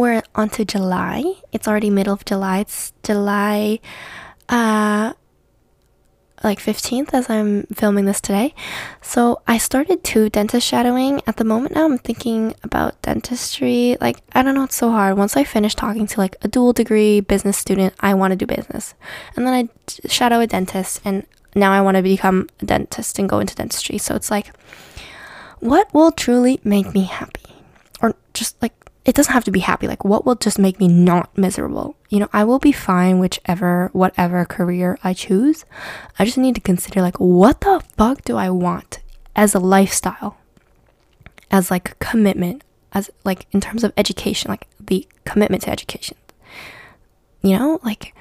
we're 0.01 0.23
on 0.35 0.49
to 0.51 0.65
July. 0.65 1.23
It's 1.53 1.69
already 1.69 1.91
middle 1.91 2.15
of 2.15 2.25
July. 2.25 2.61
It's 2.61 2.93
July 3.03 3.81
uh, 4.49 5.13
like 6.43 6.59
15th 6.59 7.13
as 7.13 7.29
I'm 7.29 7.65
filming 7.75 8.07
this 8.07 8.21
today. 8.21 8.55
So 9.03 9.43
I 9.47 9.59
started 9.59 10.03
to 10.05 10.31
dentist 10.31 10.67
shadowing. 10.67 11.21
At 11.27 11.37
the 11.37 11.45
moment 11.45 11.75
now 11.75 11.85
I'm 11.85 11.99
thinking 11.99 12.55
about 12.65 13.01
dentistry. 13.03 13.97
Like 14.01 14.19
I 14.33 14.43
don't 14.43 14.55
know, 14.55 14.65
it's 14.65 14.77
so 14.77 14.91
hard. 14.91 15.19
Once 15.19 15.37
I 15.37 15.45
finish 15.45 15.75
talking 15.75 16.07
to 16.07 16.19
like 16.19 16.37
a 16.43 16.49
dual 16.49 16.73
degree 16.73 17.21
business 17.21 17.59
student, 17.59 17.95
I 18.01 18.15
want 18.15 18.33
to 18.33 18.37
do 18.37 18.47
business. 18.47 18.95
And 19.37 19.47
then 19.47 19.53
I 19.55 20.09
shadow 20.09 20.41
a 20.41 20.47
dentist 20.47 21.03
and 21.05 21.27
now 21.55 21.73
I 21.73 21.83
want 21.83 21.99
to 21.99 22.03
become 22.03 22.49
a 22.61 22.65
dentist 22.65 23.19
and 23.19 23.29
go 23.29 23.39
into 23.39 23.55
dentistry. 23.55 23.99
So 23.99 24.15
it's 24.15 24.31
like 24.31 24.53
what 25.61 25.93
will 25.93 26.11
truly 26.11 26.59
make 26.65 26.95
me 26.95 27.05
happy? 27.05 27.45
Or 28.01 28.15
just 28.33 28.61
like, 28.63 28.73
it 29.05 29.15
doesn't 29.15 29.33
have 29.33 29.45
to 29.45 29.51
be 29.51 29.61
happy. 29.61 29.87
Like, 29.87 30.05
what 30.05 30.27
will 30.27 30.35
just 30.35 30.59
make 30.59 30.79
me 30.79 30.87
not 30.87 31.37
miserable? 31.37 31.97
You 32.11 32.21
know, 32.21 32.29
I 32.33 32.45
will 32.45 32.59
be 32.59 32.73
fine 32.73 33.19
whichever, 33.19 33.89
whatever 33.93 34.45
career 34.45 34.99
I 35.03 35.15
choose. 35.15 35.65
I 36.19 36.25
just 36.25 36.37
need 36.39 36.55
to 36.57 36.61
consider, 36.61 37.01
like, 37.01 37.19
what 37.19 37.63
the 37.63 37.83
fuck 37.97 38.23
do 38.23 38.37
I 38.37 38.51
want 38.51 39.01
as 39.35 39.55
a 39.55 39.59
lifestyle? 39.59 40.37
As 41.51 41.71
like 41.71 41.99
commitment, 41.99 42.63
as 42.93 43.11
like 43.25 43.47
in 43.51 43.61
terms 43.61 43.83
of 43.83 43.93
education, 43.97 44.51
like 44.51 44.69
the 44.79 45.09
commitment 45.25 45.65
to 45.65 45.71
education. 45.71 46.17
You 47.43 47.59
know, 47.59 47.81
like, 47.83 48.15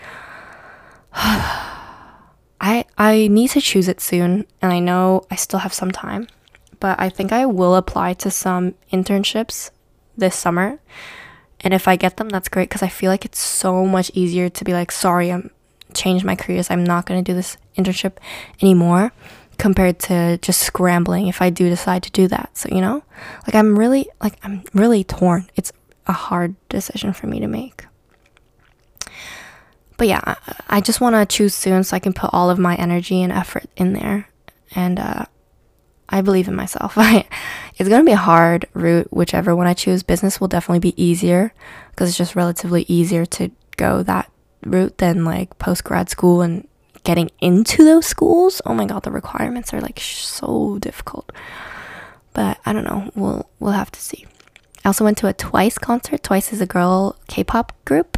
I 1.13 2.86
I 2.97 3.27
need 3.27 3.49
to 3.51 3.61
choose 3.61 3.88
it 3.88 4.01
soon 4.01 4.47
and 4.61 4.73
I 4.73 4.80
know 4.80 5.25
I 5.30 5.36
still 5.36 5.59
have 5.59 5.73
some 5.73 5.91
time, 5.91 6.27
but 6.80 6.99
I 6.99 7.09
think 7.09 7.32
I 7.32 7.45
will 7.45 7.75
apply 7.75 8.13
to 8.13 8.32
some 8.32 8.73
internships 8.91 9.69
this 10.20 10.36
summer. 10.36 10.80
And 11.61 11.74
if 11.74 11.88
I 11.88 11.95
get 11.95 12.17
them, 12.17 12.30
that's 12.30 12.47
great 12.47 12.70
because 12.70 12.84
I 12.84 12.88
feel 12.88 13.11
like 13.11 13.26
it's 13.26 13.39
so 13.39 13.86
much 13.86 14.11
easier 14.13 14.49
to 14.49 14.63
be 14.63 14.74
like, 14.74 14.91
sorry, 14.91 15.32
I'm 15.32 15.51
changed 15.93 16.24
my 16.24 16.36
careers. 16.36 16.70
I'm 16.70 16.84
not 16.84 17.05
going 17.05 17.24
to 17.24 17.32
do 17.32 17.36
this 17.36 17.57
internship 17.78 18.13
anymore 18.61 19.11
compared 19.57 19.99
to 19.99 20.38
just 20.38 20.61
scrambling 20.61 21.28
if 21.28 21.41
I 21.41 21.49
do 21.49 21.70
decide 21.70 22.03
to 22.03 22.11
do 22.11 22.28
that. 22.30 22.57
So, 22.57 22.70
you 22.70 22.82
know, 22.82 23.03
like 23.45 23.55
I'm 23.55 23.78
really, 23.78 24.07
like, 24.22 24.38
I'm 24.43 24.63
really 24.74 25.03
torn. 25.03 25.49
It's 25.55 25.74
a 26.07 26.13
hard 26.13 26.55
decision 26.70 27.13
for 27.13 27.28
me 27.28 27.39
to 27.39 27.47
make. 27.47 27.86
But 29.97 30.07
yeah, 30.07 30.36
I 30.70 30.80
just 30.80 31.01
want 31.01 31.15
to 31.15 31.26
choose 31.26 31.53
soon 31.53 31.84
so 31.84 31.93
I 31.95 31.99
can 31.99 32.13
put 32.13 32.30
all 32.32 32.49
of 32.49 32.57
my 32.57 32.76
energy 32.76 33.22
and 33.22 33.34
effort 33.34 33.65
in 33.76 33.91
there. 33.91 34.30
And 34.74 34.97
uh, 34.97 35.26
I 36.10 36.22
believe 36.22 36.47
in 36.47 36.55
myself. 36.55 36.93
it's 36.97 37.89
going 37.89 38.01
to 38.01 38.05
be 38.05 38.12
a 38.12 38.18
hard 38.18 38.66
route, 38.74 39.07
whichever 39.12 39.55
one 39.55 39.68
I 39.68 39.74
choose. 39.74 40.03
Business 40.03 40.41
will 40.41 40.47
definitely 40.47 40.80
be 40.80 41.01
easier 41.01 41.53
because 41.91 42.10
it's 42.10 42.18
just 42.18 42.36
relatively 42.36 42.86
easier 42.88 43.26
to 43.28 43.51
go 43.78 44.03
that 44.03 44.32
route 44.66 44.97
than 44.97 45.24
like 45.24 45.57
post 45.60 45.84
grad 45.84 46.10
school 46.10 46.41
and 46.41 46.68
getting 47.03 47.30
into 47.39 47.84
those 47.84 48.05
schools. 48.05 48.62
Oh 48.66 48.74
my 48.74 48.86
god, 48.86 49.03
the 49.03 49.12
requirements 49.12 49.74
are 49.74 49.82
like 49.82 49.99
so 49.99 50.80
difficult. 50.80 51.32
But 52.34 52.60
I 52.66 52.74
don't 52.74 52.84
know. 52.84 53.12
We'll 53.16 53.49
we'll 53.60 53.74
have 53.74 53.91
to 53.91 54.01
see. 54.01 54.26
I 54.89 54.91
also 54.91 55.03
went 55.03 55.19
to 55.19 55.27
a 55.27 55.33
Twice 55.33 55.77
concert. 55.77 56.23
Twice 56.23 56.51
is 56.51 56.61
a 56.61 56.65
girl 56.65 57.15
K-pop 57.27 57.73
group 57.85 58.17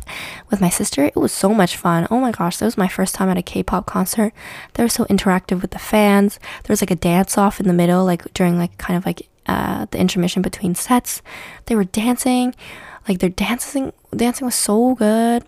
with 0.50 0.62
my 0.62 0.70
sister. 0.70 1.04
It 1.04 1.18
was 1.18 1.34
so 1.34 1.54
much 1.54 1.76
fun. 1.76 2.08
Oh 2.10 2.22
my 2.22 2.32
gosh, 2.32 2.56
that 2.56 2.66
was 2.66 2.78
my 2.78 2.88
first 2.88 3.14
time 3.14 3.28
at 3.28 3.38
a 3.38 3.42
K-pop 3.42 3.86
concert. 3.86 4.32
They 4.76 4.84
were 4.84 4.88
so 4.88 5.04
interactive 5.08 5.62
with 5.62 5.72
the 5.72 5.80
fans. 5.80 6.40
There 6.64 6.72
was 6.72 6.82
like 6.82 6.90
a 6.90 6.96
dance 6.96 7.38
off 7.38 7.60
in 7.60 7.68
the 7.68 7.74
middle, 7.74 8.06
like 8.06 8.34
during 8.34 8.58
like 8.58 8.78
kind 8.78 8.96
of 8.96 9.06
like 9.06 9.28
uh, 9.48 9.88
the 9.92 9.98
intermission 9.98 10.42
between 10.42 10.74
sets. 10.74 11.22
They 11.66 11.76
were 11.76 11.84
dancing, 11.84 12.56
like 13.06 13.20
their 13.20 13.30
dancing 13.30 13.92
dancing 14.16 14.46
was 14.46 14.56
so 14.56 14.96
good. 14.96 15.44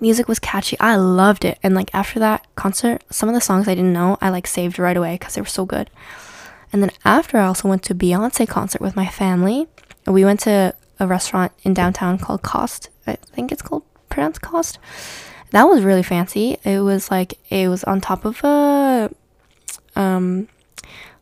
Music 0.00 0.28
was 0.28 0.38
catchy. 0.38 0.78
I 0.78 0.94
loved 0.94 1.44
it. 1.44 1.58
And 1.64 1.74
like 1.74 1.92
after 1.92 2.20
that 2.20 2.46
concert, 2.54 3.02
some 3.10 3.28
of 3.28 3.34
the 3.34 3.40
songs 3.40 3.66
I 3.66 3.74
didn't 3.74 3.92
know, 3.92 4.18
I 4.20 4.28
like 4.28 4.46
saved 4.46 4.78
right 4.78 4.96
away 4.96 5.14
because 5.16 5.34
they 5.34 5.40
were 5.40 5.48
so 5.48 5.64
good. 5.64 5.90
And 6.72 6.80
then 6.80 6.92
after, 7.04 7.38
I 7.38 7.46
also 7.46 7.66
went 7.66 7.82
to 7.84 7.94
Beyonce 7.94 8.46
concert 8.46 8.80
with 8.80 8.94
my 8.94 9.08
family 9.08 9.66
we 10.12 10.24
went 10.24 10.40
to 10.40 10.74
a 11.00 11.06
restaurant 11.06 11.52
in 11.62 11.74
downtown 11.74 12.18
called 12.18 12.42
Kost. 12.42 12.88
I 13.06 13.16
think 13.16 13.52
it's 13.52 13.62
called 13.62 13.84
pronounced 14.08 14.42
Kost. 14.42 14.78
That 15.50 15.64
was 15.64 15.82
really 15.82 16.02
fancy. 16.02 16.58
It 16.64 16.80
was 16.80 17.10
like 17.10 17.38
it 17.50 17.68
was 17.68 17.84
on 17.84 18.00
top 18.00 18.24
of 18.24 18.42
a 18.44 19.10
um 19.96 20.48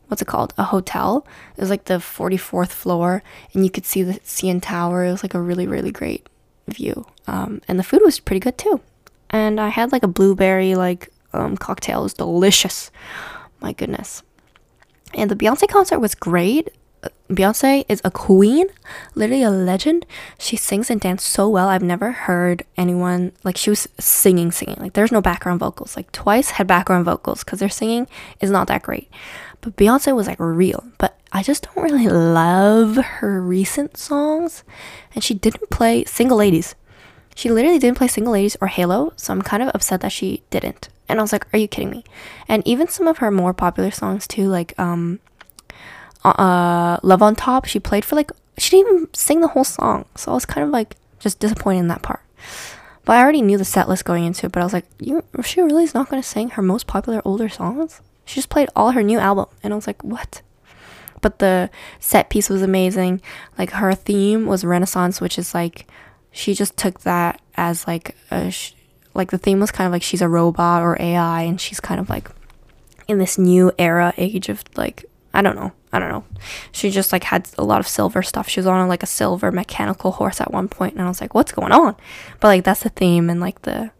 what's 0.09 0.22
it 0.22 0.28
called? 0.28 0.55
A 0.57 0.64
hotel. 0.64 1.26
It 1.57 1.61
was 1.61 1.70
like 1.70 1.84
the 1.84 1.95
44th 1.95 2.70
floor 2.70 3.22
and 3.53 3.64
you 3.64 3.70
could 3.70 3.84
see 3.84 4.03
the 4.03 4.14
CN 4.20 4.61
Tower. 4.62 5.05
It 5.05 5.12
was 5.12 5.22
like 5.22 5.34
a 5.34 5.41
really 5.41 5.66
really 5.66 5.93
great 5.93 6.28
view. 6.68 7.07
Um 7.26 7.61
and 7.68 7.78
the 7.78 7.84
food 7.84 8.03
was 8.05 8.20
pretty 8.20 8.41
good 8.41 8.59
too. 8.59 8.80
And 9.30 9.61
I 9.61 9.68
had 9.68 9.93
like 9.93 10.03
a 10.03 10.09
blueberry 10.09 10.74
like 10.74 11.11
um 11.32 11.57
cocktail. 11.57 12.01
It 12.01 12.05
was 12.05 12.14
delicious. 12.14 12.91
My 13.61 13.72
goodness. 13.72 14.22
And 15.14 15.30
the 15.30 15.37
Beyonce 15.37 15.68
concert 15.68 15.99
was 16.01 16.14
great. 16.14 16.68
Beyonce 17.28 17.84
is 17.88 18.00
a 18.04 18.10
queen, 18.10 18.68
literally 19.14 19.42
a 19.42 19.50
legend. 19.50 20.06
She 20.38 20.56
sings 20.56 20.90
and 20.90 21.00
dances 21.00 21.28
so 21.28 21.48
well. 21.48 21.68
I've 21.68 21.82
never 21.82 22.12
heard 22.12 22.64
anyone 22.76 23.32
like 23.42 23.56
she 23.56 23.70
was 23.70 23.88
singing, 23.98 24.52
singing. 24.52 24.76
Like 24.78 24.92
there's 24.92 25.10
no 25.10 25.20
background 25.20 25.58
vocals. 25.58 25.96
Like 25.96 26.12
Twice 26.12 26.50
had 26.50 26.66
background 26.68 27.04
vocals 27.04 27.42
because 27.42 27.58
their 27.58 27.68
singing 27.68 28.06
is 28.40 28.50
not 28.50 28.68
that 28.68 28.82
great. 28.82 29.10
But 29.60 29.76
Beyonce 29.76 30.14
was 30.14 30.28
like 30.28 30.38
real. 30.38 30.84
But 30.98 31.18
I 31.32 31.42
just 31.42 31.64
don't 31.64 31.82
really 31.82 32.08
love 32.08 32.96
her 32.96 33.42
recent 33.42 33.96
songs. 33.96 34.62
And 35.14 35.24
she 35.24 35.34
didn't 35.34 35.70
play 35.70 36.04
Single 36.04 36.36
Ladies. 36.36 36.76
She 37.34 37.50
literally 37.50 37.80
didn't 37.80 37.98
play 37.98 38.08
Single 38.08 38.34
Ladies 38.34 38.56
or 38.60 38.68
Halo. 38.68 39.12
So 39.16 39.32
I'm 39.32 39.42
kind 39.42 39.64
of 39.64 39.70
upset 39.74 40.00
that 40.02 40.12
she 40.12 40.44
didn't. 40.50 40.90
And 41.08 41.18
I 41.18 41.22
was 41.22 41.32
like, 41.32 41.52
are 41.52 41.58
you 41.58 41.66
kidding 41.66 41.90
me? 41.90 42.04
And 42.46 42.66
even 42.66 42.86
some 42.86 43.08
of 43.08 43.18
her 43.18 43.32
more 43.32 43.52
popular 43.52 43.90
songs 43.90 44.28
too, 44.28 44.46
like 44.46 44.78
um 44.78 45.18
uh, 46.30 46.98
Love 47.02 47.22
on 47.22 47.34
Top, 47.34 47.64
she 47.66 47.80
played 47.80 48.04
for 48.04 48.16
like, 48.16 48.30
she 48.58 48.70
didn't 48.70 48.92
even 48.92 49.14
sing 49.14 49.40
the 49.40 49.48
whole 49.48 49.64
song. 49.64 50.06
So 50.16 50.30
I 50.30 50.34
was 50.34 50.46
kind 50.46 50.64
of 50.64 50.70
like 50.70 50.96
just 51.18 51.38
disappointed 51.38 51.80
in 51.80 51.88
that 51.88 52.02
part. 52.02 52.20
But 53.04 53.16
I 53.16 53.22
already 53.22 53.42
knew 53.42 53.58
the 53.58 53.64
set 53.64 53.88
list 53.88 54.04
going 54.04 54.24
into 54.24 54.46
it, 54.46 54.52
but 54.52 54.60
I 54.60 54.64
was 54.64 54.72
like, 54.72 54.86
you, 54.98 55.22
she 55.44 55.60
really 55.60 55.84
is 55.84 55.94
not 55.94 56.08
going 56.08 56.20
to 56.20 56.28
sing 56.28 56.50
her 56.50 56.62
most 56.62 56.86
popular 56.86 57.22
older 57.24 57.48
songs? 57.48 58.00
She 58.24 58.36
just 58.36 58.48
played 58.48 58.68
all 58.74 58.90
her 58.90 59.02
new 59.02 59.18
album. 59.18 59.46
And 59.62 59.72
I 59.72 59.76
was 59.76 59.86
like, 59.86 60.02
what? 60.02 60.42
But 61.20 61.38
the 61.38 61.70
set 62.00 62.30
piece 62.30 62.48
was 62.48 62.62
amazing. 62.62 63.20
Like 63.56 63.70
her 63.70 63.94
theme 63.94 64.46
was 64.46 64.64
Renaissance, 64.64 65.20
which 65.20 65.38
is 65.38 65.54
like, 65.54 65.86
she 66.32 66.54
just 66.54 66.76
took 66.76 67.00
that 67.00 67.40
as 67.56 67.86
like 67.86 68.16
a, 68.30 68.52
like 69.14 69.30
the 69.30 69.38
theme 69.38 69.60
was 69.60 69.70
kind 69.70 69.86
of 69.86 69.92
like 69.92 70.02
she's 70.02 70.20
a 70.20 70.28
robot 70.28 70.82
or 70.82 71.00
AI 71.00 71.42
and 71.42 71.60
she's 71.60 71.80
kind 71.80 71.98
of 72.00 72.10
like 72.10 72.28
in 73.08 73.18
this 73.18 73.38
new 73.38 73.72
era 73.78 74.12
age 74.16 74.48
of 74.48 74.62
like 74.76 75.04
I 75.32 75.42
don't 75.42 75.56
know. 75.56 75.72
I 75.97 75.99
don't 75.99 76.11
know. 76.11 76.24
She 76.72 76.90
just 76.90 77.11
like 77.11 77.24
had 77.24 77.49
a 77.57 77.64
lot 77.64 77.80
of 77.80 77.88
silver 77.88 78.22
stuff. 78.22 78.51
She 78.51 78.61
was 78.61 78.66
on 78.66 78.86
like 78.86 79.03
a 79.03 79.07
silver 79.07 79.51
mechanical 79.51 80.12
horse 80.12 80.42
at 80.42 80.53
one 80.53 80.68
point, 80.68 80.92
and 80.94 81.03
I 81.03 81.09
was 81.09 81.22
like, 81.22 81.34
"What's 81.34 81.53
going 81.53 81.72
on?" 81.72 81.97
But 82.38 82.49
like 82.49 82.64
that's 82.64 82.82
the 82.82 82.90
theme 82.90 83.30
and 83.30 83.40
like 83.40 83.62
the 83.62 83.92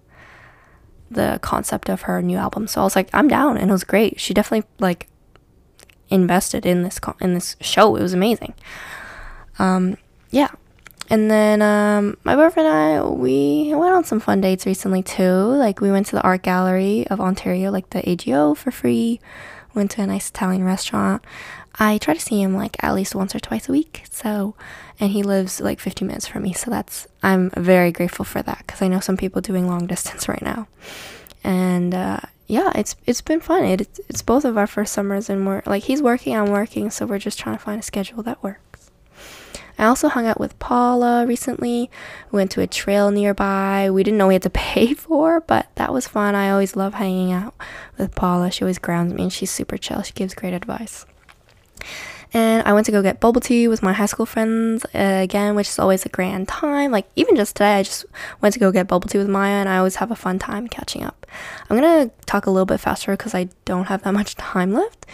the 1.11 1.39
concept 1.41 1.89
of 1.89 2.03
her 2.03 2.21
new 2.21 2.37
album. 2.37 2.67
So 2.67 2.83
I 2.83 2.85
was 2.85 2.95
like, 2.95 3.09
"I'm 3.15 3.29
down," 3.29 3.57
and 3.57 3.71
it 3.71 3.73
was 3.73 3.83
great. 3.83 4.21
She 4.21 4.35
definitely 4.35 4.69
like 4.79 5.09
invested 6.11 6.67
in 6.67 6.83
this 6.83 6.99
co- 6.99 7.17
in 7.19 7.33
this 7.33 7.57
show. 7.63 7.97
It 7.97 8.03
was 8.03 8.13
amazing. 8.13 8.53
Um, 9.59 9.97
yeah. 10.31 10.51
And 11.09 11.31
then 11.31 11.63
um, 11.63 12.19
my 12.25 12.35
boyfriend 12.35 12.69
and 12.69 12.77
I 12.77 13.09
we 13.09 13.73
went 13.75 13.95
on 13.95 14.05
some 14.05 14.21
fun 14.21 14.43
dates 14.43 14.67
recently 14.67 15.03
too. 15.03 15.23
Like 15.23 15.81
we 15.81 15.91
went 15.91 16.09
to 16.09 16.17
the 16.17 16.23
art 16.23 16.43
gallery 16.43 17.07
of 17.09 17.21
Ontario, 17.21 17.71
like 17.71 17.89
the 17.89 18.07
AGO, 18.07 18.55
for 18.55 18.71
free 18.71 19.19
went 19.77 19.93
to 19.93 20.03
a 20.03 20.07
nice 20.07 20.31
Italian 20.31 20.65
restaurant. 20.65 21.23
I 21.79 21.99
try 21.99 22.15
to 22.15 22.21
see 22.21 22.41
him 22.41 22.55
like 22.55 22.83
at 22.83 22.95
least 22.95 23.15
once 23.15 23.35
or 23.35 23.41
twice 23.41 23.69
a 23.69 23.73
week. 23.73 24.05
So, 24.11 24.55
and 24.99 25.11
he 25.11 25.23
lives 25.23 25.61
like 25.61 25.79
15 25.81 26.09
minutes 26.09 26.27
from 26.27 26.43
me. 26.43 26.53
So 26.53 26.71
that's, 26.71 27.07
I'm 27.23 27.51
very 27.51 27.93
grateful 27.93 28.25
for 28.25 28.43
that 28.43 28.59
because 28.67 28.81
I 28.81 28.89
know 28.89 29.01
some 29.01 29.17
people 29.17 29.43
doing 29.43 29.67
long 29.67 29.87
distance 29.87 30.29
right 30.29 30.43
now. 30.43 30.69
And, 31.45 31.95
uh, 31.95 32.21
yeah, 32.49 32.71
it's 32.77 32.95
it's 33.07 33.21
been 33.21 33.41
fun. 33.41 33.65
It, 33.65 33.99
it's 34.09 34.23
both 34.23 34.45
of 34.45 34.57
our 34.57 34.67
first 34.67 34.93
summers, 34.93 35.29
and 35.29 35.47
we're 35.47 35.63
like 35.67 35.85
he's 35.85 36.01
working, 36.01 36.37
I'm 36.37 36.51
working, 36.51 36.91
so 36.91 37.05
we're 37.05 37.19
just 37.19 37.39
trying 37.39 37.57
to 37.57 37.63
find 37.63 37.81
a 37.81 37.83
schedule 37.83 38.23
that 38.23 38.43
works. 38.43 38.91
I 39.79 39.85
also 39.85 40.09
hung 40.09 40.27
out 40.27 40.41
with 40.41 40.59
Paula 40.59 41.27
recently. 41.27 41.91
We 42.31 42.37
went 42.37 42.51
to 42.53 42.63
a 42.63 42.67
trail 42.67 43.11
nearby. 43.11 43.91
We 43.91 44.03
didn't 44.03 44.17
know 44.17 44.29
we 44.29 44.35
had 44.35 44.43
to 44.43 44.51
pay 44.75 44.95
for, 44.95 45.41
but 45.41 45.69
that 45.75 45.93
was 45.93 46.09
fun. 46.09 46.35
I 46.35 46.51
always 46.51 46.77
love 46.77 46.95
hanging 46.95 47.33
out 47.33 47.55
with 47.99 48.15
Paula. 48.15 48.51
She 48.51 48.63
always 48.63 48.79
grounds 48.79 49.13
me 49.13 49.25
and 49.25 49.33
she's 49.33 49.51
super 49.51 49.77
chill. 49.77 50.03
She 50.03 50.15
gives 50.15 50.35
great 50.35 50.55
advice. 50.55 51.05
And 52.33 52.67
I 52.67 52.73
went 52.73 52.87
to 52.87 52.93
go 52.93 53.03
get 53.03 53.21
bubble 53.21 53.41
tea 53.41 53.69
with 53.69 53.83
my 53.83 53.93
high 53.93 54.07
school 54.07 54.27
friends 54.27 54.85
uh, 54.87 55.21
again, 55.23 55.55
which 55.55 55.69
is 55.69 55.79
always 55.79 56.05
a 56.05 56.09
grand 56.09 56.49
time. 56.49 56.91
Like, 56.91 57.07
even 57.17 57.37
just 57.37 57.57
today, 57.57 57.77
I 57.77 57.83
just 57.83 58.05
went 58.41 58.53
to 58.55 58.59
go 58.59 58.73
get 58.73 58.89
bubble 58.89 59.09
tea 59.09 59.19
with 59.19 59.29
Maya, 59.29 59.55
and 59.55 59.69
I 59.69 59.79
always 59.79 59.97
have 59.97 60.11
a 60.11 60.17
fun 60.17 60.39
time 60.39 60.69
catching 60.69 61.03
up. 61.03 61.27
I'm 61.71 61.77
gonna 61.77 62.11
talk 62.27 62.47
a 62.47 62.51
little 62.51 62.67
bit 62.67 62.81
faster 62.81 63.13
because 63.13 63.35
I 63.35 63.49
don't 63.65 63.87
have 63.87 64.03
that 64.03 64.13
much 64.21 64.35
time 64.35 64.73
left, 64.73 65.07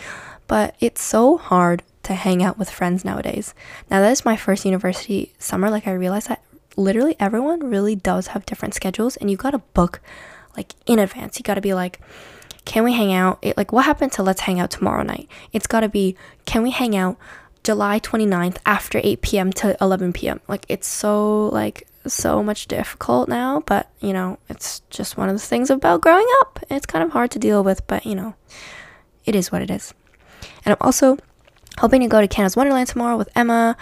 but 0.49 0.75
it's 0.81 1.03
so 1.03 1.37
hard 1.37 1.83
to 2.05 2.14
hang 2.14 2.43
out 2.43 2.59
with 2.59 2.70
friends 2.70 3.05
nowadays. 3.05 3.55
Now 3.91 4.01
that 4.01 4.11
is 4.11 4.25
my 4.25 4.37
first 4.37 4.64
university 4.64 5.33
summer, 5.39 5.70
like 5.70 5.87
I 5.87 5.93
realized 5.93 6.29
that 6.29 6.43
literally 6.77 7.16
everyone 7.20 7.70
really 7.70 7.95
does 7.95 8.29
have 8.29 8.47
different 8.47 8.75
schedules 8.75 9.16
and 9.16 9.31
you 9.31 9.37
got 9.37 9.51
to 9.51 9.59
book 9.59 10.01
like 10.57 10.75
in 10.87 10.99
advance. 10.99 11.39
You 11.39 11.43
got 11.43 11.55
to 11.55 11.61
be 11.61 11.75
like 11.75 12.01
can 12.64 12.84
we 12.84 12.92
hang 12.92 13.12
out? 13.12 13.38
It, 13.42 13.56
like 13.56 13.72
what 13.72 13.84
happened 13.84 14.12
to 14.12 14.22
let's 14.22 14.42
hang 14.42 14.60
out 14.60 14.70
tomorrow 14.70 15.02
night? 15.02 15.28
It's 15.52 15.66
got 15.66 15.80
to 15.80 15.88
be 15.88 16.16
can 16.44 16.62
we 16.62 16.70
hang 16.70 16.96
out 16.96 17.16
July 17.64 18.00
29th 18.00 18.58
after 18.66 19.00
8 19.02 19.22
p.m. 19.22 19.52
to 19.54 19.76
11 19.80 20.12
p.m. 20.12 20.40
Like 20.48 20.66
it's 20.68 20.88
so 20.88 21.46
like 21.48 21.86
so 22.06 22.42
much 22.42 22.66
difficult 22.66 23.28
now, 23.28 23.62
but 23.66 23.90
you 24.00 24.12
know, 24.12 24.38
it's 24.48 24.80
just 24.90 25.16
one 25.16 25.28
of 25.28 25.34
the 25.34 25.40
things 25.40 25.70
about 25.70 26.00
growing 26.00 26.26
up. 26.40 26.60
It's 26.70 26.86
kind 26.86 27.04
of 27.04 27.12
hard 27.12 27.30
to 27.32 27.38
deal 27.38 27.62
with, 27.62 27.86
but 27.86 28.04
you 28.04 28.14
know, 28.14 28.34
it 29.24 29.34
is 29.34 29.52
what 29.52 29.62
it 29.62 29.70
is. 29.70 29.94
And 30.64 30.72
I'm 30.72 30.86
also 30.86 31.18
hoping 31.78 32.00
to 32.00 32.08
go 32.08 32.20
to 32.20 32.28
Canada's 32.28 32.56
Wonderland 32.56 32.88
tomorrow 32.88 33.16
with 33.16 33.28
Emma. 33.36 33.76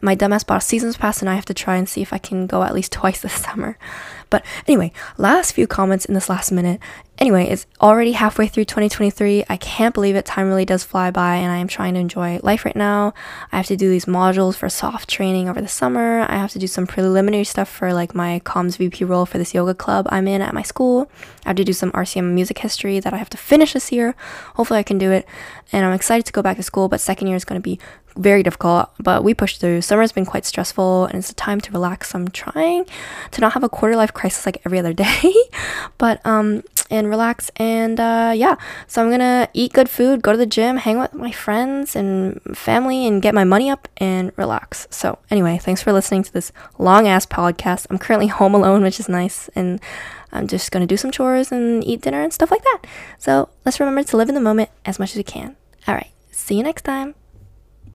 My 0.00 0.14
dumbass 0.14 0.46
bought 0.46 0.62
a 0.62 0.64
seasons 0.64 0.96
pass, 0.96 1.20
and 1.20 1.30
I 1.30 1.34
have 1.34 1.44
to 1.46 1.54
try 1.54 1.76
and 1.76 1.88
see 1.88 2.02
if 2.02 2.12
I 2.12 2.18
can 2.18 2.46
go 2.46 2.62
at 2.62 2.74
least 2.74 2.92
twice 2.92 3.20
this 3.20 3.32
summer. 3.44 3.78
But 4.30 4.44
anyway, 4.66 4.92
last 5.16 5.52
few 5.52 5.66
comments 5.66 6.04
in 6.04 6.14
this 6.14 6.28
last 6.28 6.50
minute. 6.52 6.80
anyway, 7.18 7.46
it's 7.46 7.66
already 7.80 8.12
halfway 8.12 8.46
through 8.46 8.66
2023. 8.66 9.44
I 9.48 9.56
can't 9.56 9.94
believe 9.94 10.16
it. 10.16 10.26
Time 10.26 10.48
really 10.48 10.64
does 10.66 10.84
fly 10.84 11.10
by, 11.10 11.36
and 11.36 11.50
I 11.50 11.56
am 11.56 11.68
trying 11.68 11.94
to 11.94 12.00
enjoy 12.00 12.40
life 12.42 12.64
right 12.64 12.76
now. 12.76 13.14
I 13.52 13.56
have 13.56 13.66
to 13.66 13.76
do 13.76 13.88
these 13.88 14.04
modules 14.04 14.54
for 14.54 14.68
soph 14.68 15.06
training 15.06 15.48
over 15.48 15.60
the 15.60 15.68
summer. 15.68 16.26
I 16.28 16.36
have 16.36 16.50
to 16.52 16.58
do 16.58 16.66
some 16.66 16.86
preliminary 16.86 17.44
stuff 17.44 17.68
for 17.68 17.94
like 17.94 18.14
my 18.14 18.40
comms 18.44 18.76
VP 18.76 19.04
role 19.04 19.24
for 19.24 19.38
this 19.38 19.54
yoga 19.54 19.74
club 19.74 20.06
I'm 20.10 20.28
in 20.28 20.42
at 20.42 20.52
my 20.52 20.62
school. 20.62 21.10
I 21.44 21.50
have 21.50 21.56
to 21.56 21.64
do 21.64 21.72
some 21.72 21.92
RCM 21.92 22.32
music 22.32 22.58
history 22.58 23.00
that 23.00 23.14
I 23.14 23.18
have 23.18 23.30
to 23.30 23.38
finish 23.38 23.72
this 23.72 23.90
year. 23.92 24.14
Hopefully, 24.56 24.80
I 24.80 24.82
can 24.82 24.98
do 24.98 25.10
it. 25.10 25.26
And 25.72 25.86
I'm 25.86 25.94
excited 25.94 26.26
to 26.26 26.32
go 26.32 26.42
back 26.42 26.56
to 26.58 26.62
school, 26.62 26.88
but 26.88 27.00
second 27.00 27.28
year 27.28 27.36
is 27.36 27.44
going 27.44 27.60
to 27.60 27.64
be 27.64 27.78
very 28.16 28.42
difficult, 28.42 28.90
but 28.98 29.22
we 29.24 29.34
pushed 29.34 29.60
through. 29.60 29.82
Summer's 29.82 30.12
been 30.12 30.26
quite 30.26 30.44
stressful 30.44 31.06
and 31.06 31.16
it's 31.16 31.30
a 31.30 31.34
time 31.34 31.60
to 31.60 31.72
relax. 31.72 32.14
I'm 32.14 32.28
trying 32.28 32.86
to 33.30 33.40
not 33.40 33.52
have 33.52 33.64
a 33.64 33.68
quarter 33.68 33.96
life 33.96 34.12
crisis 34.12 34.46
like 34.46 34.62
every 34.64 34.78
other 34.78 34.92
day, 35.06 35.34
but 35.98 36.24
um 36.24 36.62
and 36.90 37.08
relax 37.08 37.50
and 37.56 37.98
uh 38.00 38.32
yeah. 38.34 38.56
So 38.86 39.02
I'm 39.02 39.10
gonna 39.10 39.48
eat 39.52 39.72
good 39.72 39.88
food, 39.88 40.22
go 40.22 40.32
to 40.32 40.38
the 40.38 40.46
gym, 40.46 40.78
hang 40.78 40.98
with 40.98 41.14
my 41.14 41.32
friends 41.32 41.96
and 41.96 42.40
family 42.54 43.06
and 43.06 43.20
get 43.22 43.34
my 43.34 43.44
money 43.44 43.70
up 43.70 43.88
and 43.98 44.32
relax. 44.36 44.86
So 44.90 45.18
anyway, 45.30 45.58
thanks 45.58 45.82
for 45.82 45.92
listening 45.92 46.22
to 46.24 46.32
this 46.32 46.52
long 46.78 47.06
ass 47.06 47.26
podcast. 47.26 47.86
I'm 47.90 47.98
currently 47.98 48.28
home 48.28 48.54
alone, 48.54 48.82
which 48.82 49.00
is 49.00 49.08
nice, 49.08 49.48
and 49.54 49.80
I'm 50.32 50.46
just 50.46 50.70
gonna 50.70 50.86
do 50.86 50.96
some 50.96 51.10
chores 51.10 51.52
and 51.52 51.84
eat 51.84 52.00
dinner 52.00 52.22
and 52.22 52.32
stuff 52.32 52.50
like 52.50 52.62
that. 52.62 52.82
So 53.18 53.48
let's 53.64 53.80
remember 53.80 54.02
to 54.02 54.16
live 54.16 54.28
in 54.28 54.34
the 54.34 54.40
moment 54.40 54.70
as 54.84 54.98
much 54.98 55.10
as 55.10 55.16
we 55.16 55.24
can. 55.24 55.56
Alright, 55.88 56.10
see 56.30 56.56
you 56.56 56.62
next 56.62 56.82
time. 56.82 57.14